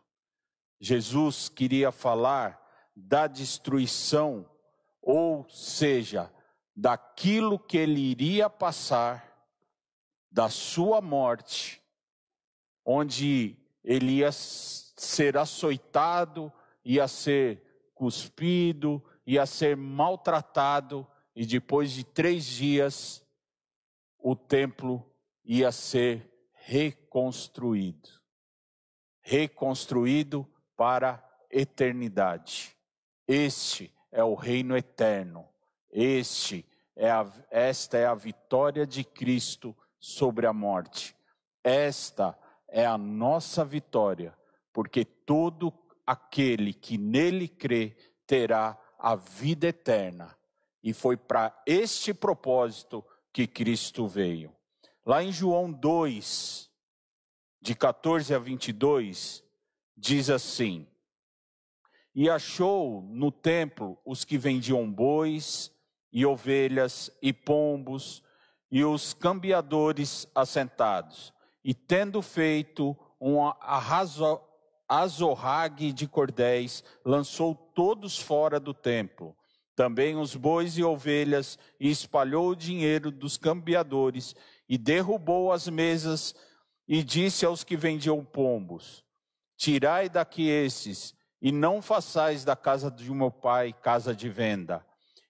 Jesus 0.78 1.48
queria 1.48 1.90
falar 1.90 2.60
da 2.94 3.26
destruição, 3.26 4.46
ou 5.00 5.48
seja, 5.48 6.30
daquilo 6.76 7.58
que 7.58 7.78
ele 7.78 8.00
iria 8.00 8.50
passar, 8.50 9.32
da 10.30 10.48
sua 10.48 11.00
morte, 11.00 11.80
onde 12.84 13.56
ele 13.82 14.18
ia 14.18 14.32
ser 14.32 15.36
açoitado, 15.38 16.52
ia 16.84 17.08
ser 17.08 17.90
cuspido, 17.94 19.02
ia 19.26 19.46
ser 19.46 19.76
maltratado, 19.76 21.06
e 21.34 21.46
depois 21.46 21.92
de 21.92 22.04
três 22.04 22.44
dias, 22.44 23.24
o 24.18 24.36
templo 24.36 25.04
ia 25.44 25.72
ser 25.72 26.31
reconstruído 26.64 28.22
reconstruído 29.22 30.46
para 30.76 31.12
a 31.14 31.22
eternidade. 31.50 32.76
Este 33.26 33.94
é 34.10 34.22
o 34.22 34.34
reino 34.34 34.76
eterno. 34.76 35.48
Este 35.90 36.66
é 36.96 37.10
a, 37.10 37.26
esta 37.50 37.96
é 37.96 38.06
a 38.06 38.14
vitória 38.14 38.86
de 38.86 39.04
Cristo 39.04 39.74
sobre 39.98 40.46
a 40.46 40.52
morte. 40.52 41.16
Esta 41.62 42.36
é 42.68 42.84
a 42.84 42.98
nossa 42.98 43.64
vitória, 43.64 44.36
porque 44.72 45.04
todo 45.04 45.72
aquele 46.04 46.74
que 46.74 46.98
nele 46.98 47.46
crê 47.46 47.96
terá 48.26 48.78
a 48.98 49.14
vida 49.14 49.68
eterna. 49.68 50.36
E 50.82 50.92
foi 50.92 51.16
para 51.16 51.56
este 51.64 52.12
propósito 52.12 53.04
que 53.32 53.46
Cristo 53.46 54.06
veio. 54.06 54.52
Lá 55.04 55.20
em 55.24 55.32
João 55.32 55.72
2, 55.72 56.70
de 57.60 57.74
14 57.74 58.32
a 58.32 58.38
22, 58.38 59.42
diz 59.96 60.30
assim: 60.30 60.86
E 62.14 62.30
achou 62.30 63.02
no 63.02 63.32
templo 63.32 63.98
os 64.06 64.24
que 64.24 64.38
vendiam 64.38 64.88
bois 64.88 65.72
e 66.12 66.24
ovelhas 66.24 67.10
e 67.20 67.32
pombos 67.32 68.22
e 68.70 68.84
os 68.84 69.12
cambiadores 69.12 70.28
assentados, 70.34 71.34
e 71.64 71.74
tendo 71.74 72.22
feito 72.22 72.96
um 73.20 73.40
azorrague 74.88 75.92
de 75.92 76.06
cordéis, 76.06 76.84
lançou 77.04 77.56
todos 77.56 78.20
fora 78.20 78.60
do 78.60 78.72
templo. 78.72 79.36
Também 79.74 80.16
os 80.16 80.36
bois 80.36 80.76
e 80.76 80.84
ovelhas, 80.84 81.58
e 81.80 81.90
espalhou 81.90 82.50
o 82.50 82.56
dinheiro 82.56 83.10
dos 83.10 83.36
cambiadores, 83.36 84.36
e 84.68 84.78
derrubou 84.78 85.52
as 85.52 85.68
mesas, 85.68 86.34
e 86.86 87.02
disse 87.02 87.44
aos 87.46 87.64
que 87.64 87.76
vendiam 87.76 88.24
pombos: 88.24 89.04
Tirai 89.56 90.08
daqui 90.08 90.48
esses, 90.48 91.14
e 91.40 91.50
não 91.50 91.82
façais 91.82 92.44
da 92.44 92.56
casa 92.56 92.90
de 92.90 93.10
meu 93.10 93.30
pai 93.30 93.72
casa 93.72 94.14
de 94.14 94.28
venda. 94.28 94.84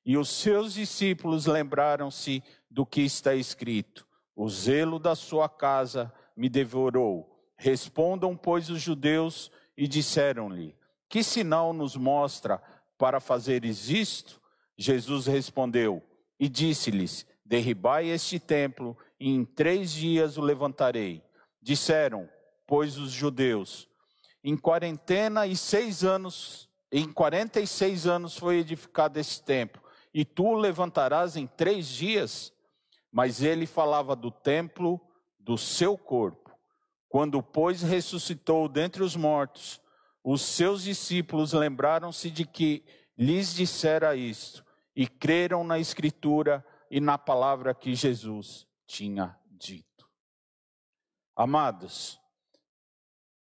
E 0.04 0.16
os 0.16 0.28
seus 0.28 0.74
discípulos 0.74 1.46
lembraram-se 1.46 2.42
do 2.70 2.84
que 2.84 3.02
está 3.02 3.34
escrito: 3.34 4.06
O 4.34 4.48
zelo 4.48 4.98
da 4.98 5.14
sua 5.14 5.48
casa 5.48 6.12
me 6.36 6.48
devorou. 6.48 7.28
Respondam, 7.56 8.36
pois, 8.36 8.68
os 8.70 8.82
judeus, 8.82 9.50
e 9.76 9.86
disseram-lhe: 9.86 10.76
Que 11.08 11.22
sinal 11.22 11.72
nos 11.72 11.96
mostra 11.96 12.62
para 12.98 13.20
fazeres 13.20 13.88
isto? 13.88 14.40
Jesus 14.76 15.26
respondeu 15.26 16.02
e 16.38 16.48
disse-lhes: 16.48 17.26
Derribai 17.44 18.08
este 18.08 18.38
templo, 18.38 18.96
em 19.30 19.44
três 19.44 19.92
dias 19.92 20.36
o 20.36 20.40
levantarei. 20.40 21.22
Disseram, 21.60 22.28
pois, 22.66 22.98
os 22.98 23.12
judeus: 23.12 23.88
Em 24.42 24.56
quarentena 24.56 25.46
e 25.46 25.56
seis 25.56 26.02
anos, 26.02 26.68
em 26.90 27.10
quarenta 27.10 27.60
e 27.60 27.66
seis 27.66 28.06
anos 28.06 28.36
foi 28.36 28.56
edificado 28.58 29.18
este 29.20 29.42
templo, 29.42 29.80
e 30.12 30.24
tu 30.24 30.44
o 30.44 30.56
levantarás 30.56 31.36
em 31.36 31.46
três 31.46 31.86
dias? 31.86 32.52
Mas 33.12 33.42
ele 33.42 33.66
falava 33.66 34.16
do 34.16 34.30
templo 34.30 35.00
do 35.38 35.56
seu 35.56 35.96
corpo. 35.96 36.50
Quando, 37.08 37.42
pois, 37.42 37.82
ressuscitou 37.82 38.68
dentre 38.68 39.02
os 39.02 39.14
mortos, 39.14 39.80
os 40.24 40.40
seus 40.40 40.82
discípulos 40.82 41.52
lembraram-se 41.52 42.30
de 42.30 42.46
que 42.46 42.84
lhes 43.16 43.54
dissera 43.54 44.16
isto 44.16 44.64
e 44.96 45.06
creram 45.06 45.62
na 45.62 45.78
Escritura 45.78 46.64
e 46.90 47.00
na 47.00 47.18
palavra 47.18 47.74
que 47.74 47.94
Jesus 47.94 48.66
tinha 48.92 49.34
dito. 49.50 50.06
Amados, 51.34 52.20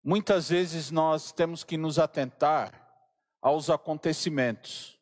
muitas 0.03 0.49
vezes 0.49 0.91
nós 0.91 1.31
temos 1.31 1.63
que 1.63 1.77
nos 1.77 1.97
atentar 1.97 2.85
aos 3.41 3.69
acontecimentos. 3.69 4.99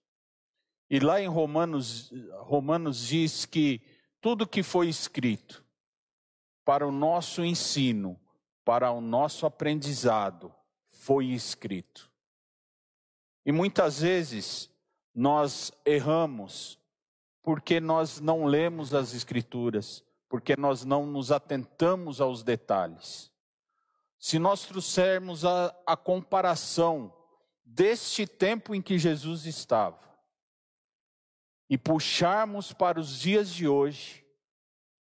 E 0.92 1.00
lá 1.00 1.20
em 1.20 1.28
Romanos, 1.28 2.12
Romanos 2.42 3.08
diz 3.08 3.48
que 3.48 3.82
tudo 4.22 4.48
que 4.48 4.62
foi 4.62 4.88
escrito 4.88 5.66
para 6.64 6.88
o 6.88 6.92
nosso 6.92 7.44
ensino, 7.44 8.20
para 8.64 8.92
o 8.92 9.02
nosso 9.02 9.44
aprendizado, 9.44 10.54
foi 10.86 11.30
escrito. 11.30 12.12
E 13.44 13.52
muitas 13.52 14.02
vezes 14.02 14.70
nós 15.16 15.72
erramos 15.84 16.78
porque 17.42 17.80
nós 17.80 18.20
não 18.20 18.46
lemos 18.46 18.94
as 18.94 19.16
Escrituras, 19.16 20.04
porque 20.30 20.56
nós 20.58 20.84
não 20.84 21.06
nos 21.06 21.32
atentamos 21.32 22.20
aos 22.20 22.44
detalhes. 22.44 23.32
Se 24.20 24.40
nós 24.40 24.66
trouxermos 24.66 25.46
a, 25.46 25.76
a 25.86 25.96
comparação 25.96 27.14
deste 27.64 28.26
tempo 28.26 28.74
em 28.74 28.82
que 28.82 28.98
Jesus 28.98 29.46
estava 29.46 30.00
e 31.70 31.78
puxarmos 31.78 32.74
para 32.74 33.00
os 33.00 33.20
dias 33.20 33.50
de 33.50 33.68
hoje, 33.68 34.26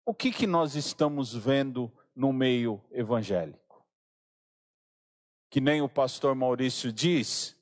o 0.06 0.14
que, 0.14 0.32
que 0.32 0.48
nós 0.48 0.76
estamos 0.76 1.34
vendo 1.34 1.92
no 2.16 2.34
meio 2.34 2.82
evangélico? 2.92 3.86
Que 5.50 5.62
nem 5.62 5.82
o 5.82 5.90
pastor 5.90 6.36
Maurício 6.36 6.92
diz, 6.92 7.56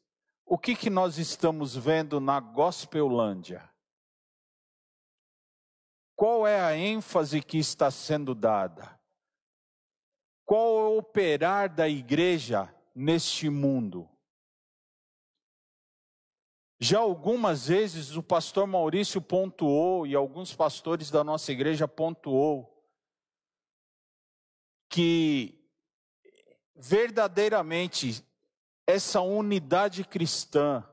o 0.45 0.57
que, 0.57 0.75
que 0.75 0.89
nós 0.89 1.17
estamos 1.17 1.75
vendo 1.75 2.19
na 2.19 2.39
Gospelândia? 2.39 3.69
Qual 6.15 6.47
é 6.47 6.60
a 6.60 6.75
ênfase 6.75 7.41
que 7.41 7.58
está 7.58 7.91
sendo 7.91 8.34
dada? 8.34 8.95
qual 10.45 10.80
é 10.80 10.84
o 10.84 10.97
operar 10.99 11.73
da 11.73 11.89
igreja 11.89 12.73
neste 12.93 13.49
mundo? 13.49 14.08
Já 16.80 16.99
algumas 16.99 17.67
vezes 17.67 18.15
o 18.15 18.21
pastor 18.21 18.67
Maurício 18.67 19.19
pontuou 19.19 20.06
e 20.06 20.13
alguns 20.13 20.54
pastores 20.54 21.10
da 21.10 21.23
nossa 21.23 21.51
igreja 21.51 21.88
pontuou 21.88 22.71
que 24.88 25.58
verdadeiramente 26.75 28.23
essa 28.86 29.21
unidade 29.21 30.04
cristã, 30.04 30.84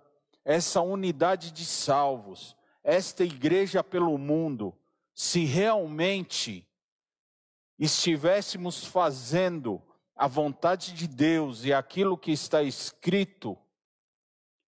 essa 0.45 0.81
unidade 0.81 1.51
de 1.51 1.67
salvos, 1.67 2.57
esta 2.83 3.23
igreja 3.23 3.85
pelo 3.85 4.17
mundo, 4.17 4.75
se 5.15 5.45
realmente 5.45 6.67
estivéssemos 7.79 8.85
fazendo 8.85 9.83
a 10.15 10.27
vontade 10.27 10.93
de 10.93 11.09
Deus 11.09 11.65
e 11.65 11.73
aquilo 11.73 12.17
que 12.17 12.31
está 12.31 12.63
escrito, 12.63 13.59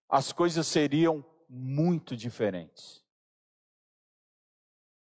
as 0.09 0.31
coisas 0.31 0.67
seriam 0.67 1.25
muito 1.47 2.15
diferentes. 2.15 3.03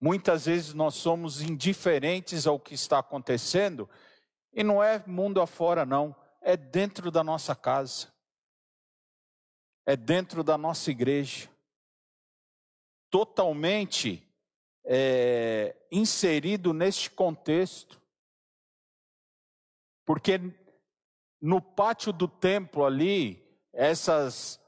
Muitas 0.00 0.44
vezes 0.46 0.74
nós 0.74 0.94
somos 0.94 1.40
indiferentes 1.40 2.46
ao 2.46 2.60
que 2.60 2.74
está 2.74 2.98
acontecendo, 2.98 3.88
e 4.52 4.62
não 4.62 4.82
é 4.82 5.02
mundo 5.06 5.40
afora, 5.40 5.86
não, 5.86 6.14
é 6.40 6.56
dentro 6.56 7.10
da 7.10 7.24
nossa 7.24 7.54
casa, 7.54 8.12
é 9.86 9.96
dentro 9.96 10.44
da 10.44 10.58
nossa 10.58 10.90
igreja, 10.90 11.48
totalmente 13.10 14.25
é, 14.86 15.76
inserido 15.90 16.72
neste 16.72 17.10
contexto, 17.10 18.00
porque 20.04 20.40
no 21.40 21.60
pátio 21.60 22.12
do 22.12 22.28
templo 22.28 22.84
ali, 22.84 23.44
essas 23.72 24.60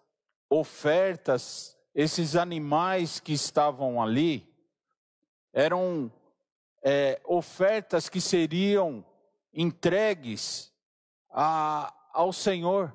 ofertas, 0.51 1.79
esses 1.95 2.35
animais 2.35 3.21
que 3.21 3.33
estavam 3.33 4.03
ali, 4.03 4.53
eram 5.53 6.13
é, 6.83 7.21
ofertas 7.25 8.09
que 8.09 8.21
seriam 8.21 9.05
entregues 9.53 10.73
a, 11.31 11.95
ao 12.13 12.33
Senhor. 12.33 12.95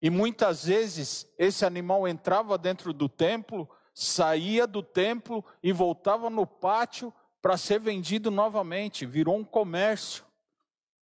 E 0.00 0.10
muitas 0.10 0.66
vezes 0.66 1.32
esse 1.38 1.64
animal 1.64 2.06
entrava 2.06 2.58
dentro 2.58 2.92
do 2.92 3.08
templo, 3.08 3.68
saía 3.94 4.66
do 4.66 4.82
templo 4.82 5.44
e 5.62 5.72
voltava 5.72 6.30
no 6.30 6.46
pátio 6.46 7.12
para 7.40 7.56
ser 7.56 7.80
vendido 7.80 8.30
novamente, 8.30 9.04
virou 9.04 9.36
um 9.36 9.44
comércio. 9.44 10.24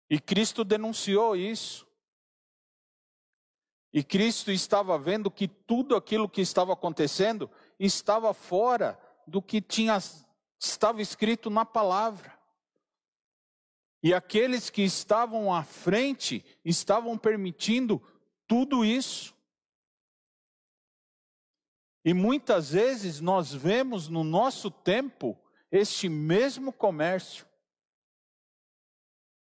E 0.09 0.19
Cristo 0.19 0.63
denunciou 0.63 1.35
isso. 1.35 1.85
E 3.93 4.03
Cristo 4.03 4.51
estava 4.51 4.97
vendo 4.97 5.31
que 5.31 5.47
tudo 5.47 5.95
aquilo 5.95 6.27
que 6.27 6.41
estava 6.41 6.73
acontecendo 6.73 7.49
estava 7.79 8.33
fora 8.33 8.99
do 9.25 9.41
que 9.41 9.61
tinha, 9.61 9.97
estava 10.59 11.01
escrito 11.01 11.49
na 11.49 11.63
palavra. 11.63 12.33
E 14.01 14.13
aqueles 14.13 14.69
que 14.69 14.83
estavam 14.83 15.53
à 15.53 15.63
frente 15.63 16.43
estavam 16.63 17.17
permitindo 17.17 18.01
tudo 18.47 18.85
isso. 18.85 19.34
E 22.05 22.13
muitas 22.13 22.69
vezes 22.69 23.19
nós 23.19 23.51
vemos 23.51 24.07
no 24.07 24.23
nosso 24.23 24.69
tempo 24.69 25.35
este 25.71 26.07
mesmo 26.07 26.71
comércio. 26.71 27.47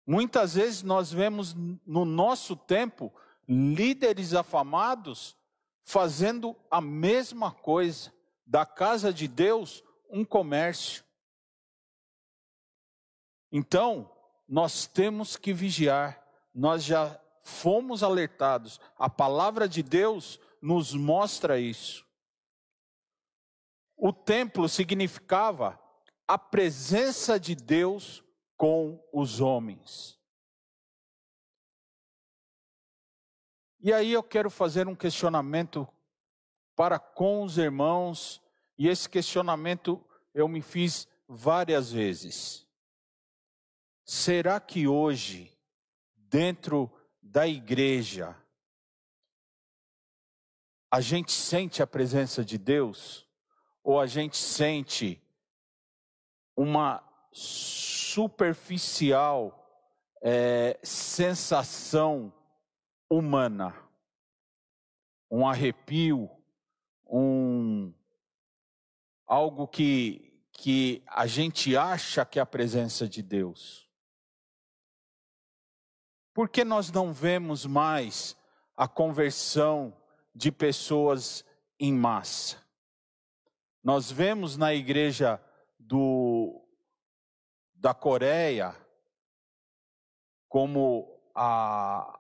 Muitas 0.07 0.55
vezes 0.55 0.83
nós 0.83 1.13
vemos 1.13 1.55
no 1.55 2.07
nosso 2.07 2.57
tempo 2.57 3.13
líderes 3.47 4.33
afamados 4.33 5.37
fazendo 5.83 6.57
a 6.71 6.81
mesma 6.81 7.53
coisa, 7.53 8.11
da 8.47 8.65
casa 8.65 9.13
de 9.13 9.29
Deus 9.29 9.85
um 10.09 10.25
comércio. 10.25 11.05
Então, 13.53 14.11
nós 14.49 14.87
temos 14.87 15.37
que 15.37 15.53
vigiar, 15.53 16.27
nós 16.55 16.83
já 16.83 17.21
fomos 17.41 18.03
alertados, 18.03 18.81
a 18.99 19.09
palavra 19.11 19.69
de 19.69 19.83
Deus 19.83 20.41
nos 20.61 20.95
mostra 20.95 21.61
isso. 21.61 22.05
O 23.97 24.13
templo 24.13 24.69
significava 24.69 25.81
a 26.27 26.39
presença 26.39 27.39
de 27.39 27.55
Deus 27.55 28.25
com 28.57 29.03
os 29.13 29.41
homens. 29.41 30.19
E 33.81 33.93
aí 33.93 34.13
eu 34.13 34.23
quero 34.23 34.49
fazer 34.49 34.89
um 34.89 34.95
questionamento 34.95 35.87
para 36.75 36.99
com 36.99 37.43
os 37.45 37.59
irmãos, 37.59 38.43
e 38.79 38.89
esse 38.89 39.09
questionamento 39.09 40.03
eu 40.33 40.49
me 40.49 40.61
fiz 40.61 41.07
várias 41.29 41.93
vezes. 41.93 42.67
Será 44.05 44.59
que 44.59 44.89
hoje, 44.89 45.57
dentro 46.17 46.91
da 47.23 47.47
igreja, 47.47 48.37
a 50.91 51.01
gente 51.01 51.33
sente 51.33 51.83
a 51.83 51.87
presença 51.87 52.45
de 52.45 52.59
Deus? 52.59 53.29
Ou 53.85 54.01
a 54.01 54.07
gente 54.07 54.37
sente 54.37 55.23
uma 56.57 57.01
superficial 57.31 59.61
é, 60.21 60.77
sensação 60.83 62.33
humana, 63.09 63.73
um 65.31 65.47
arrepio, 65.47 66.29
um 67.07 67.95
algo 69.27 69.69
que 69.69 70.35
que 70.57 71.03
a 71.07 71.27
gente 71.27 71.77
acha 71.77 72.25
que 72.25 72.39
é 72.39 72.43
a 72.43 72.47
presença 72.47 73.09
de 73.09 73.23
Deus. 73.23 73.89
Por 76.33 76.49
que 76.49 76.65
nós 76.65 76.91
não 76.91 77.13
vemos 77.13 77.67
mais 77.67 78.37
a 78.77 78.89
conversão 78.89 79.97
de 80.35 80.51
pessoas 80.51 81.45
em 81.79 81.93
massa? 81.93 82.64
Nós 83.85 84.11
vemos 84.11 84.57
na 84.57 84.73
igreja 84.73 85.39
do 85.79 86.67
da 87.75 87.93
Coreia 87.93 88.75
como 90.49 91.21
a 91.35 92.19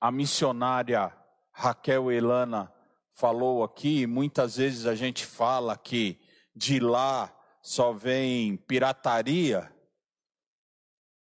a 0.00 0.12
missionária 0.12 1.12
Raquel 1.52 2.10
Elana 2.10 2.72
falou 3.12 3.64
aqui, 3.64 4.06
muitas 4.06 4.56
vezes 4.56 4.86
a 4.86 4.94
gente 4.94 5.24
fala 5.24 5.76
que 5.76 6.20
de 6.54 6.78
lá 6.78 7.34
só 7.62 7.92
vem 7.92 8.56
pirataria, 8.56 9.72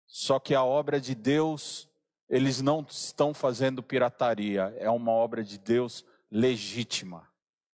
só 0.05 0.39
que 0.39 0.55
a 0.55 0.63
obra 0.63 0.99
de 0.99 1.13
Deus, 1.15 1.89
eles 2.29 2.61
não 2.61 2.85
estão 2.89 3.33
fazendo 3.33 3.83
pirataria, 3.83 4.73
é 4.77 4.89
uma 4.89 5.11
obra 5.11 5.43
de 5.43 5.57
Deus 5.57 6.05
legítima. 6.29 7.30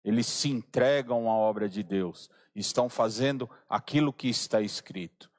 Eles 0.03 0.27
se 0.27 0.49
entregam 0.49 1.29
à 1.29 1.33
obra 1.33 1.69
de 1.69 1.81
Deus, 1.81 2.29
estão 2.53 2.89
fazendo 2.89 3.49
aquilo 3.69 4.11
que 4.11 4.27
está 4.27 4.61
escrito. 4.61 5.31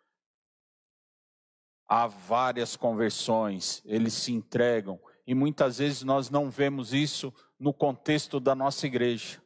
Há 1.87 2.07
várias 2.07 2.77
conversões, 2.77 3.83
eles 3.85 4.15
se 4.15 4.33
entregam, 4.33 4.99
e 5.27 5.35
muitas 5.35 5.79
vezes 5.79 6.03
nós 6.03 6.31
não 6.31 6.51
vemos 6.51 6.95
isso 6.95 7.33
no 7.59 7.75
contexto 7.75 8.41
da 8.41 8.55
nossa 8.55 8.87
igreja. 8.87 9.43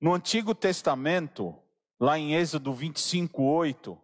No 0.00 0.14
Antigo 0.14 0.54
Testamento, 0.54 1.54
lá 1.98 2.18
em 2.18 2.34
Êxodo 2.34 2.72
25, 2.72 3.42
8, 3.42 3.98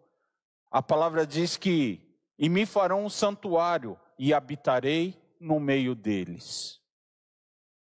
a 0.70 0.82
palavra 0.82 1.26
diz 1.26 1.56
que: 1.56 2.18
E 2.38 2.48
me 2.48 2.66
farão 2.66 3.04
um 3.04 3.10
santuário, 3.10 3.98
e 4.18 4.32
habitarei 4.32 5.20
no 5.40 5.58
meio 5.58 5.94
deles. 5.94 6.81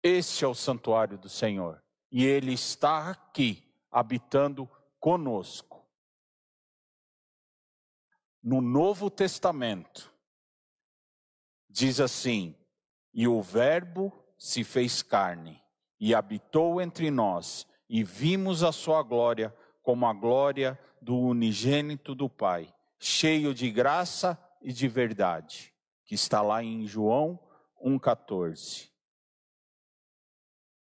Este 0.03 0.45
é 0.45 0.47
o 0.47 0.53
santuário 0.53 1.17
do 1.17 1.29
Senhor, 1.29 1.83
e 2.11 2.25
Ele 2.25 2.53
está 2.53 3.09
aqui, 3.09 3.63
habitando 3.91 4.69
conosco. 4.99 5.85
No 8.41 8.61
Novo 8.61 9.09
Testamento, 9.09 10.13
diz 11.69 11.99
assim: 11.99 12.55
E 13.13 13.27
o 13.27 13.41
Verbo 13.41 14.13
se 14.37 14.63
fez 14.63 15.01
carne 15.01 15.61
e 15.99 16.13
habitou 16.13 16.79
entre 16.81 17.09
nós, 17.09 17.67
e 17.89 18.03
vimos 18.03 18.63
a 18.63 18.71
sua 18.71 19.01
glória 19.01 19.55
como 19.81 20.05
a 20.05 20.13
glória 20.13 20.79
do 21.01 21.17
unigênito 21.17 22.13
do 22.13 22.29
Pai, 22.29 22.73
cheio 22.99 23.53
de 23.53 23.71
graça 23.71 24.37
e 24.61 24.71
de 24.71 24.87
verdade, 24.87 25.73
que 26.05 26.15
está 26.15 26.41
lá 26.41 26.63
em 26.63 26.85
João 26.85 27.39
1,14. 27.83 28.89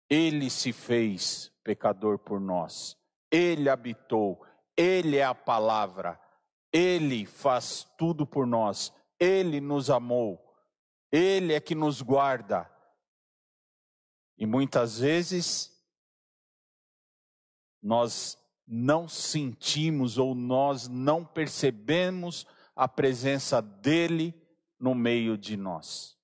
Ele 0.09 0.49
se 0.49 0.73
fez 0.73 1.51
pecador 1.63 2.17
por 2.17 2.39
nós, 2.39 2.97
ele 3.31 3.69
habitou, 3.69 4.43
ele 4.81 5.17
é 5.17 5.25
a 5.25 5.35
palavra, 5.35 6.17
Ele 6.71 7.25
faz 7.25 7.85
tudo 7.97 8.25
por 8.25 8.47
nós, 8.47 8.93
Ele 9.19 9.59
nos 9.59 9.89
amou, 9.89 10.41
Ele 11.11 11.53
é 11.53 11.59
que 11.59 11.75
nos 11.75 12.01
guarda. 12.01 12.71
E 14.37 14.45
muitas 14.45 14.99
vezes 14.99 15.77
nós 17.81 18.37
não 18.65 19.07
sentimos 19.07 20.17
ou 20.17 20.33
nós 20.33 20.87
não 20.87 21.25
percebemos 21.25 22.47
a 22.73 22.87
presença 22.87 23.61
dele 23.61 24.33
no 24.79 24.95
meio 24.95 25.37
de 25.37 25.57
nós. 25.57 26.17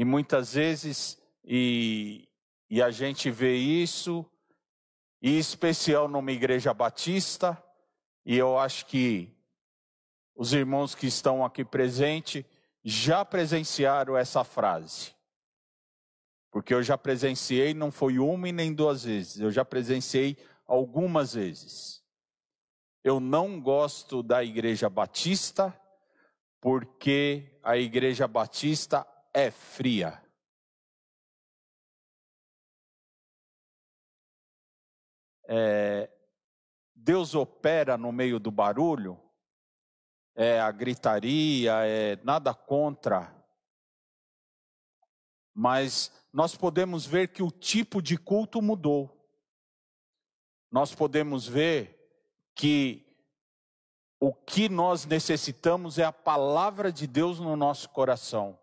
E 0.00 0.04
muitas 0.06 0.54
vezes, 0.54 1.20
e, 1.44 2.26
e 2.70 2.80
a 2.80 2.90
gente 2.90 3.30
vê 3.30 3.54
isso, 3.54 4.24
e 5.20 5.38
especial 5.38 6.08
numa 6.08 6.32
igreja 6.32 6.72
batista, 6.72 7.62
e 8.24 8.34
eu 8.34 8.58
acho 8.58 8.86
que 8.86 9.30
os 10.34 10.54
irmãos 10.54 10.94
que 10.94 11.06
estão 11.06 11.44
aqui 11.44 11.66
presentes 11.66 12.46
já 12.82 13.26
presenciaram 13.26 14.16
essa 14.16 14.42
frase. 14.42 15.14
Porque 16.50 16.72
eu 16.72 16.82
já 16.82 16.96
presenciei, 16.96 17.74
não 17.74 17.90
foi 17.90 18.18
uma 18.18 18.48
e 18.48 18.52
nem 18.52 18.72
duas 18.72 19.04
vezes, 19.04 19.38
eu 19.38 19.50
já 19.50 19.66
presenciei 19.66 20.38
algumas 20.66 21.34
vezes. 21.34 22.02
Eu 23.04 23.20
não 23.20 23.60
gosto 23.60 24.22
da 24.22 24.42
igreja 24.42 24.88
batista, 24.88 25.78
porque 26.58 27.60
a 27.62 27.76
igreja 27.76 28.26
batista 28.26 29.06
é 29.32 29.50
fria. 29.50 30.22
É, 35.46 36.08
Deus 36.94 37.34
opera 37.34 37.96
no 37.96 38.12
meio 38.12 38.38
do 38.38 38.50
barulho, 38.50 39.20
é 40.34 40.60
a 40.60 40.70
gritaria, 40.70 41.72
é 41.84 42.16
nada 42.22 42.54
contra, 42.54 43.34
mas 45.52 46.12
nós 46.32 46.54
podemos 46.54 47.04
ver 47.04 47.28
que 47.28 47.42
o 47.42 47.50
tipo 47.50 48.00
de 48.00 48.16
culto 48.16 48.62
mudou. 48.62 49.16
Nós 50.70 50.94
podemos 50.94 51.48
ver 51.48 51.98
que 52.54 53.04
o 54.20 54.32
que 54.32 54.68
nós 54.68 55.04
necessitamos 55.04 55.98
é 55.98 56.04
a 56.04 56.12
palavra 56.12 56.92
de 56.92 57.06
Deus 57.06 57.40
no 57.40 57.56
nosso 57.56 57.88
coração, 57.88 58.58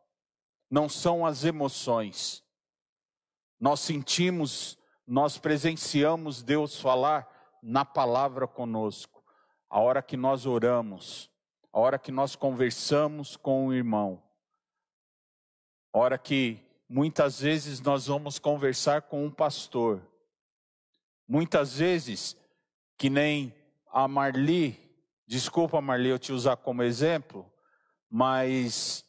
não 0.70 0.88
são 0.88 1.26
as 1.26 1.44
emoções. 1.44 2.44
Nós 3.60 3.80
sentimos, 3.80 4.78
nós 5.06 5.38
presenciamos 5.38 6.44
Deus 6.44 6.80
falar 6.80 7.28
na 7.62 7.84
palavra 7.84 8.48
conosco, 8.48 9.24
a 9.70 9.80
hora 9.80 10.02
que 10.02 10.16
nós 10.16 10.46
oramos, 10.46 11.30
a 11.74 11.80
hora 11.80 11.98
que 11.98 12.12
nós 12.12 12.36
conversamos 12.36 13.36
com 13.36 13.68
o 13.68 13.74
irmão, 13.74 14.22
a 15.94 15.98
hora 16.00 16.18
que 16.18 16.68
Muitas 16.90 17.42
vezes 17.42 17.82
nós 17.82 18.08
vamos 18.08 18.40
conversar 18.40 19.02
com 19.02 19.26
um 19.26 19.32
pastor. 19.32 20.02
Muitas 21.28 21.80
vezes, 21.80 22.38
que 22.98 23.10
nem 23.10 23.54
a 23.92 24.08
Marli, 24.08 24.80
desculpa 25.28 25.82
Marli 25.82 26.08
eu 26.08 26.18
te 26.18 26.32
usar 26.32 26.56
como 26.56 26.82
exemplo, 26.82 27.46
mas 28.10 29.04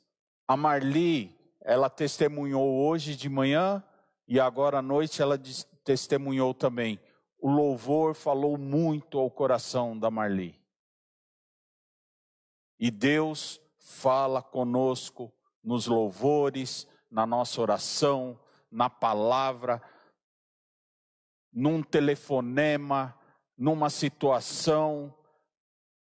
a 0.48 0.56
Marli, 0.56 1.37
ela 1.60 1.90
testemunhou 1.90 2.86
hoje 2.86 3.16
de 3.16 3.28
manhã 3.28 3.82
e 4.26 4.38
agora 4.38 4.78
à 4.78 4.82
noite 4.82 5.22
ela 5.22 5.38
testemunhou 5.84 6.54
também. 6.54 7.00
O 7.40 7.50
louvor 7.50 8.14
falou 8.14 8.56
muito 8.58 9.18
ao 9.18 9.30
coração 9.30 9.98
da 9.98 10.10
Marli. 10.10 10.60
E 12.78 12.90
Deus 12.90 13.60
fala 13.78 14.42
conosco 14.42 15.32
nos 15.62 15.86
louvores, 15.86 16.86
na 17.10 17.26
nossa 17.26 17.60
oração, 17.60 18.38
na 18.70 18.90
palavra, 18.90 19.82
num 21.52 21.82
telefonema, 21.82 23.18
numa 23.56 23.90
situação, 23.90 25.14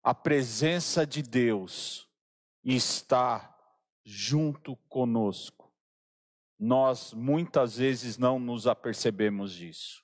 a 0.04 0.14
presença 0.14 1.06
de 1.06 1.22
Deus 1.22 2.10
está 2.64 3.57
junto 4.10 4.78
conosco. 4.88 5.70
Nós 6.58 7.14
muitas 7.14 7.76
vezes 7.76 8.18
não 8.18 8.40
nos 8.40 8.66
apercebemos 8.66 9.52
disso. 9.52 10.02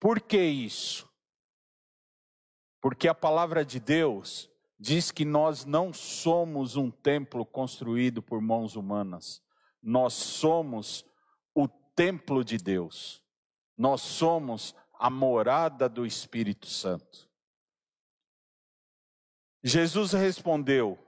Por 0.00 0.20
que 0.20 0.42
isso? 0.42 1.08
Porque 2.80 3.06
a 3.06 3.14
palavra 3.14 3.64
de 3.64 3.78
Deus 3.78 4.50
diz 4.76 5.12
que 5.12 5.24
nós 5.24 5.64
não 5.64 5.92
somos 5.92 6.74
um 6.74 6.90
templo 6.90 7.46
construído 7.46 8.20
por 8.20 8.40
mãos 8.40 8.74
humanas. 8.74 9.40
Nós 9.80 10.12
somos 10.14 11.06
o 11.54 11.68
templo 11.68 12.44
de 12.44 12.58
Deus. 12.58 13.22
Nós 13.78 14.00
somos 14.00 14.74
a 14.98 15.08
morada 15.08 15.88
do 15.88 16.04
Espírito 16.04 16.66
Santo. 16.66 17.30
Jesus 19.62 20.12
respondeu: 20.12 20.98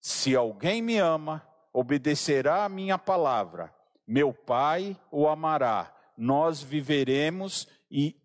Se 0.00 0.34
alguém 0.34 0.80
me 0.80 0.96
ama, 0.96 1.47
obedecerá 1.72 2.64
a 2.64 2.68
minha 2.68 2.98
palavra. 2.98 3.74
Meu 4.06 4.32
Pai 4.32 4.98
o 5.10 5.28
amará. 5.28 5.94
Nós 6.16 6.62
viveremos 6.62 7.68
e 7.90 8.16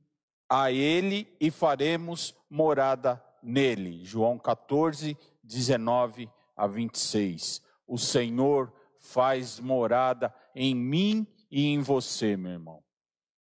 a 0.50 0.72
ele 0.72 1.28
e 1.40 1.52
faremos 1.52 2.36
morada 2.50 3.24
nele. 3.42 4.04
João 4.04 4.38
14, 4.38 5.18
19 5.44 6.30
a 6.56 6.68
26. 6.68 7.62
O 7.88 7.98
Senhor 7.98 8.72
faz 8.98 9.60
morada 9.60 10.34
em 10.56 10.74
mim 10.74 11.28
e 11.52 11.68
em 11.68 11.82
você, 11.82 12.38
meu 12.38 12.54
irmão. 12.54 12.84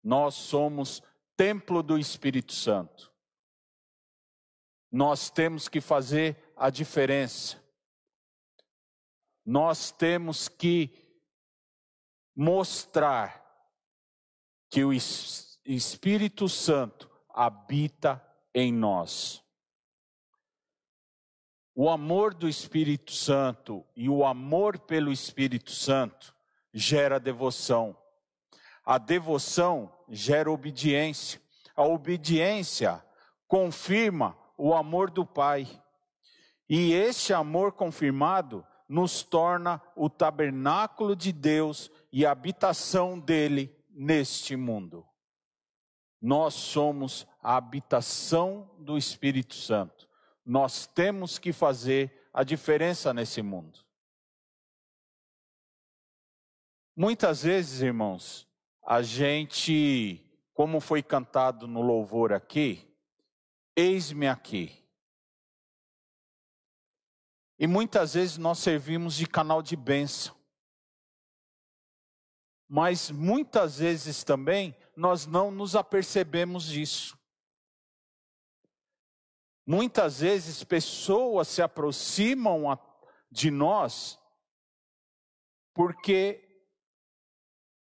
Nós 0.03 0.35
somos 0.35 1.03
templo 1.37 1.83
do 1.83 1.99
Espírito 1.99 2.53
Santo. 2.53 3.13
Nós 4.91 5.29
temos 5.29 5.69
que 5.69 5.81
fazer 5.81 6.37
a 6.57 6.71
diferença. 6.71 7.58
Nós 9.49 9.91
temos 9.91 10.47
que 10.47 10.93
mostrar 12.37 13.43
que 14.69 14.85
o 14.85 14.93
Espírito 14.93 16.51
Santo 16.51 17.11
habita 17.31 18.23
em 18.53 18.71
nós. 18.71 19.43
O 21.75 21.89
amor 21.89 22.35
do 22.35 22.47
Espírito 22.47 23.11
Santo 23.11 23.87
e 23.97 24.07
o 24.07 24.23
amor 24.23 24.81
pelo 24.81 25.11
Espírito 25.11 25.71
Santo 25.71 26.37
gera 26.75 27.19
devoção. 27.19 27.97
A 28.85 28.99
devoção 28.99 29.91
gera 30.11 30.51
obediência. 30.51 31.41
A 31.75 31.85
obediência 31.85 33.03
confirma 33.47 34.37
o 34.59 34.75
amor 34.75 35.11
do 35.11 35.25
Pai. 35.25 35.67
E 36.69 36.93
este 36.93 37.33
amor 37.33 37.73
confirmado 37.73 38.63
nos 38.89 39.23
torna 39.23 39.83
o 39.95 40.09
tabernáculo 40.09 41.15
de 41.15 41.33
Deus 41.33 41.91
e 42.11 42.25
a 42.25 42.31
habitação 42.31 43.19
dele 43.19 43.77
neste 43.91 44.57
mundo. 44.57 45.07
Nós 46.21 46.55
somos 46.55 47.27
a 47.43 47.57
habitação 47.57 48.71
do 48.79 48.97
Espírito 48.97 49.55
Santo 49.55 50.09
nós 50.49 50.87
temos 50.87 51.39
que 51.39 51.53
fazer 51.53 52.31
a 52.33 52.43
diferença 52.43 53.13
nesse 53.13 53.43
mundo. 53.43 53.81
Muitas 56.97 57.43
vezes, 57.43 57.83
irmãos, 57.83 58.49
a 58.83 59.03
gente, 59.03 60.25
como 60.55 60.81
foi 60.81 61.03
cantado 61.03 61.69
no 61.69 61.83
louvor 61.83 62.33
aqui, 62.33 62.91
eis-me 63.77 64.27
aqui. 64.27 64.83
E 67.59 67.67
muitas 67.67 68.15
vezes 68.15 68.39
nós 68.39 68.59
servimos 68.59 69.17
de 69.17 69.27
canal 69.27 69.61
de 69.61 69.75
bênção. 69.75 70.37
Mas 72.69 73.11
muitas 73.11 73.79
vezes 73.79 74.23
também 74.23 74.77
nós 74.95 75.27
não 75.27 75.51
nos 75.51 75.75
apercebemos 75.75 76.65
disso. 76.65 77.19
Muitas 79.67 80.21
vezes 80.21 80.63
pessoas 80.63 81.49
se 81.49 81.61
aproximam 81.61 82.79
de 83.31 83.51
nós 83.51 84.19
porque 85.75 86.45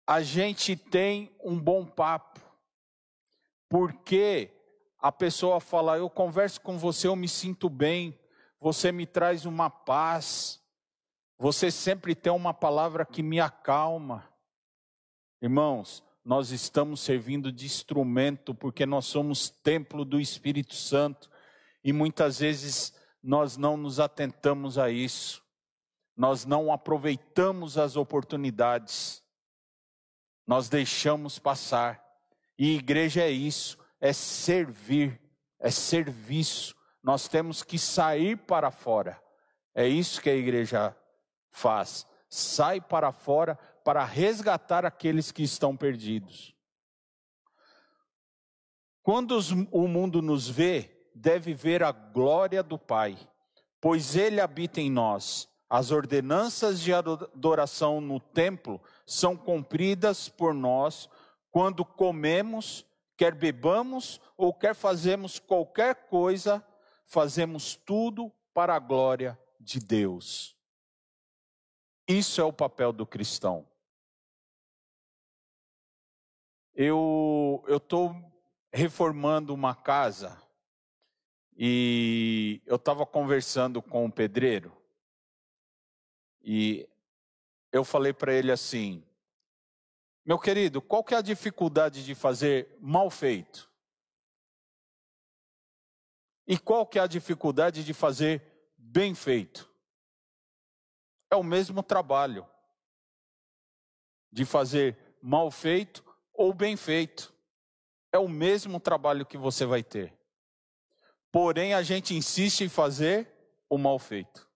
a 0.07 0.21
gente 0.21 0.77
tem 0.77 1.35
um 1.43 1.59
bom 1.59 1.87
papo, 1.87 2.41
porque 3.69 4.51
a 4.99 5.13
pessoa 5.13 5.61
fala: 5.61 5.97
Eu 5.97 6.11
converso 6.11 6.61
com 6.61 6.77
você, 6.77 7.07
eu 7.07 7.15
me 7.15 7.29
sinto 7.29 7.69
bem, 7.69 8.19
você 8.65 8.91
me 8.91 9.05
traz 9.05 9.45
uma 9.45 9.69
paz, 9.69 10.59
você 11.37 11.71
sempre 11.71 12.15
tem 12.15 12.33
uma 12.33 12.55
palavra 12.55 13.05
que 13.05 13.23
me 13.23 13.39
acalma. 13.39 14.27
Irmãos, 15.43 16.03
nós 16.25 16.51
estamos 16.51 17.01
servindo 17.01 17.53
de 17.53 17.67
instrumento 17.67 18.55
porque 18.55 18.87
nós 18.87 19.05
somos 19.05 19.51
templo 19.51 20.03
do 20.03 20.19
Espírito 20.19 20.75
Santo 20.75 21.31
E 21.85 21.93
muitas 21.93 22.39
vezes 22.39 22.95
nós 23.23 23.59
não 23.59 23.77
nos 23.77 24.01
atentamos 24.01 24.79
a 24.79 24.89
isso, 24.89 25.45
nós 26.17 26.47
não 26.47 26.73
aproveitamos 26.73 27.77
as 27.77 27.97
oportunidades, 27.97 29.23
nós 30.47 30.71
deixamos 30.71 31.39
passar. 31.39 32.03
E 32.59 32.77
igreja 32.77 33.21
é 33.21 33.31
isso, 33.31 33.77
é 34.01 34.15
servir, 34.15 35.21
é 35.61 35.71
serviço. 35.71 36.75
Nós 37.05 37.29
temos 37.29 37.63
que 37.63 37.79
sair 37.79 38.37
para 38.37 38.71
fora. 38.71 39.23
É 39.75 39.87
isso 39.87 40.21
que 40.21 40.31
a 40.31 40.35
igreja 40.35 40.97
faz. 41.51 42.07
Sai 42.29 42.81
para 42.81 43.13
fora 43.13 43.57
para 43.85 44.05
resgatar 44.05 44.87
aqueles 44.87 45.31
que 45.31 45.43
estão 45.43 45.77
perdidos. 45.77 46.55
Quando 49.03 49.39
o 49.71 49.87
mundo 49.87 50.23
nos 50.23 50.49
vê, 50.49 51.09
deve 51.15 51.53
ver 51.53 51.83
a 51.83 51.93
glória 51.93 52.63
do 52.63 52.79
Pai, 52.79 53.19
pois 53.81 54.17
Ele 54.17 54.41
habita 54.41 54.81
em 54.81 54.91
nós. 54.91 55.47
As 55.69 55.91
ordenanças 55.91 56.81
de 56.81 56.95
adoração 56.95 58.01
no 58.01 58.19
templo 58.19 58.81
são 59.07 59.37
cumpridas 59.37 60.29
por 60.29 60.55
nós 60.55 61.09
quando 61.51 61.85
comemos, 61.85 62.85
quer 63.17 63.35
bebamos 63.35 64.21
ou 64.37 64.53
quer 64.53 64.75
fazemos 64.75 65.39
qualquer 65.39 66.09
coisa, 66.09 66.65
fazemos 67.05 67.77
tudo 67.77 68.33
para 68.53 68.75
a 68.75 68.79
glória 68.79 69.39
de 69.61 69.79
Deus. 69.79 70.57
Isso 72.07 72.41
é 72.41 72.45
o 72.45 72.53
papel 72.53 72.93
do 72.93 73.07
cristão. 73.07 73.67
Eu 76.75 77.65
estou 77.69 78.15
reformando 78.73 79.55
uma 79.55 79.75
casa 79.75 80.43
e 81.57 82.61
eu 82.67 82.77
estava 82.77 83.07
conversando 83.07 83.81
com 83.81 84.05
o 84.05 84.13
pedreiro 84.13 84.77
e 86.43 86.87
eu 87.73 87.85
falei 87.85 88.13
para 88.13 88.35
ele 88.35 88.53
assim: 88.53 89.03
Meu 90.25 90.39
querido, 90.39 90.83
qual 90.83 91.03
que 91.03 91.15
é 91.15 91.19
a 91.19 91.23
dificuldade 91.23 92.05
de 92.05 92.15
fazer 92.15 92.77
mal 92.81 93.09
feito? 93.09 93.73
E 96.47 96.59
qual 96.59 96.87
que 96.87 96.99
é 96.99 97.03
a 97.03 97.07
dificuldade 97.07 97.85
de 97.85 97.95
fazer 97.95 98.43
bem 98.77 99.15
feito? 99.15 99.71
É 101.31 101.37
o 101.37 101.43
mesmo 101.43 101.83
trabalho 101.83 102.47
de 104.31 104.45
fazer 104.45 105.17
mal 105.23 105.51
feito 105.51 106.05
ou 106.33 106.53
bem 106.53 106.77
feito. 106.77 107.33
É 108.13 108.19
o 108.19 108.29
mesmo 108.29 108.79
trabalho 108.79 109.27
que 109.27 109.39
você 109.39 109.65
vai 109.65 109.83
ter. 109.83 110.17
Porém, 111.33 111.75
a 111.75 111.83
gente 111.83 112.15
insiste 112.15 112.61
em 112.61 112.69
fazer 112.69 113.29
o 113.69 113.79
mal 113.79 113.99
feito. 113.99 114.49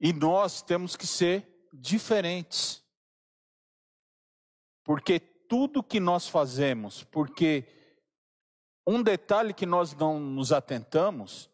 E 0.00 0.12
nós 0.12 0.62
temos 0.62 0.96
que 0.96 1.06
ser 1.06 1.68
diferentes. 1.72 2.82
Porque 4.82 5.20
tudo 5.20 5.82
que 5.82 6.00
nós 6.00 6.26
fazemos, 6.26 7.04
porque 7.04 7.68
um 8.86 9.02
detalhe 9.02 9.54
que 9.54 9.66
nós 9.66 9.94
não 9.94 10.18
nos 10.18 10.52
atentamos, 10.52 11.50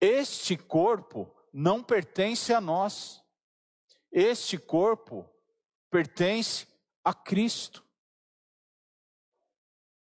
este 0.00 0.56
corpo 0.56 1.32
não 1.52 1.82
pertence 1.82 2.52
a 2.52 2.60
nós. 2.60 3.22
Este 4.12 4.56
corpo 4.56 5.28
pertence 5.90 6.66
a 7.04 7.12
Cristo. 7.12 7.84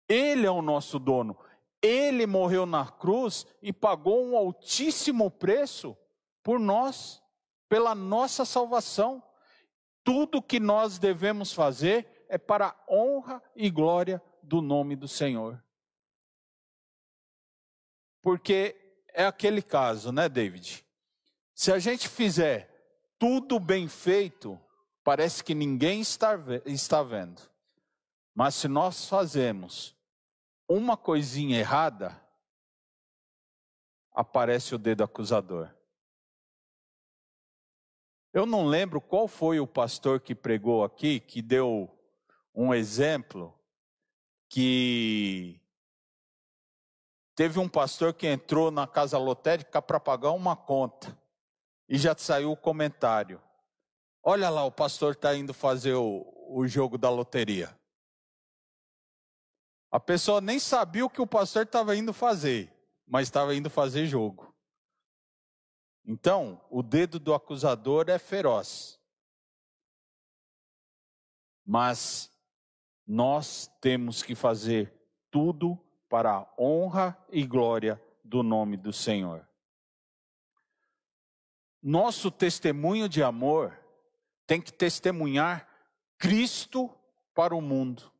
Ele 0.08 0.46
é 0.46 0.50
o 0.50 0.62
nosso 0.62 0.98
dono. 0.98 1.36
Ele 1.82 2.26
morreu 2.26 2.66
na 2.66 2.86
cruz 2.86 3.46
e 3.62 3.72
pagou 3.72 4.24
um 4.24 4.36
altíssimo 4.36 5.30
preço 5.30 5.96
por 6.42 6.58
nós, 6.58 7.22
pela 7.68 7.94
nossa 7.94 8.44
salvação. 8.44 9.22
Tudo 10.04 10.42
que 10.42 10.60
nós 10.60 10.98
devemos 10.98 11.52
fazer 11.52 12.26
é 12.28 12.38
para 12.38 12.68
a 12.68 12.76
honra 12.88 13.42
e 13.54 13.70
glória 13.70 14.22
do 14.42 14.60
nome 14.60 14.94
do 14.94 15.08
Senhor. 15.08 15.62
Porque 18.26 18.74
é 19.14 19.24
aquele 19.24 19.62
caso, 19.62 20.10
né, 20.10 20.28
David? 20.28 20.84
Se 21.54 21.70
a 21.70 21.78
gente 21.78 22.08
fizer 22.08 23.14
tudo 23.20 23.60
bem 23.60 23.86
feito, 23.86 24.60
parece 25.04 25.44
que 25.44 25.54
ninguém 25.54 26.00
está, 26.00 26.34
vendo. 26.34 27.40
Mas 28.34 28.56
se 28.56 28.66
nós 28.66 29.08
fazemos 29.08 29.96
uma 30.68 30.96
coisinha 30.96 31.56
errada, 31.56 32.20
aparece 34.12 34.74
o 34.74 34.78
dedo 34.78 35.04
acusador. 35.04 35.72
Eu 38.32 38.44
não 38.44 38.66
lembro 38.66 39.00
qual 39.00 39.28
foi 39.28 39.60
o 39.60 39.68
pastor 39.68 40.18
que 40.18 40.34
pregou 40.34 40.82
aqui, 40.82 41.20
que 41.20 41.40
deu 41.40 41.96
um 42.52 42.74
exemplo, 42.74 43.56
que 44.48 45.64
teve 47.36 47.60
um 47.60 47.68
pastor 47.68 48.14
que 48.14 48.26
entrou 48.26 48.70
na 48.70 48.86
casa 48.86 49.18
lotérica 49.18 49.82
para 49.82 50.00
pagar 50.00 50.32
uma 50.32 50.56
conta 50.56 51.16
e 51.86 51.98
já 51.98 52.16
saiu 52.16 52.50
o 52.50 52.56
comentário. 52.56 53.40
Olha 54.22 54.48
lá, 54.48 54.64
o 54.64 54.72
pastor 54.72 55.12
está 55.12 55.36
indo 55.36 55.52
fazer 55.52 55.92
o, 55.94 56.26
o 56.48 56.66
jogo 56.66 56.96
da 56.96 57.10
loteria. 57.10 57.78
A 59.90 60.00
pessoa 60.00 60.40
nem 60.40 60.58
sabia 60.58 61.04
o 61.04 61.10
que 61.10 61.20
o 61.20 61.26
pastor 61.26 61.64
estava 61.64 61.94
indo 61.94 62.12
fazer, 62.12 62.72
mas 63.06 63.28
estava 63.28 63.54
indo 63.54 63.68
fazer 63.68 64.06
jogo. 64.06 64.52
Então, 66.04 66.64
o 66.70 66.82
dedo 66.82 67.20
do 67.20 67.34
acusador 67.34 68.08
é 68.08 68.18
feroz. 68.18 68.98
Mas 71.64 72.32
nós 73.06 73.70
temos 73.80 74.22
que 74.22 74.34
fazer 74.34 74.92
tudo 75.30 75.85
para 76.08 76.32
a 76.32 76.48
honra 76.58 77.16
e 77.30 77.46
glória 77.46 78.00
do 78.22 78.42
nome 78.42 78.76
do 78.76 78.92
Senhor. 78.92 79.46
Nosso 81.82 82.30
testemunho 82.30 83.08
de 83.08 83.22
amor 83.22 83.78
tem 84.46 84.60
que 84.60 84.72
testemunhar 84.72 85.68
Cristo 86.18 86.90
para 87.34 87.54
o 87.54 87.60
mundo. 87.60 88.10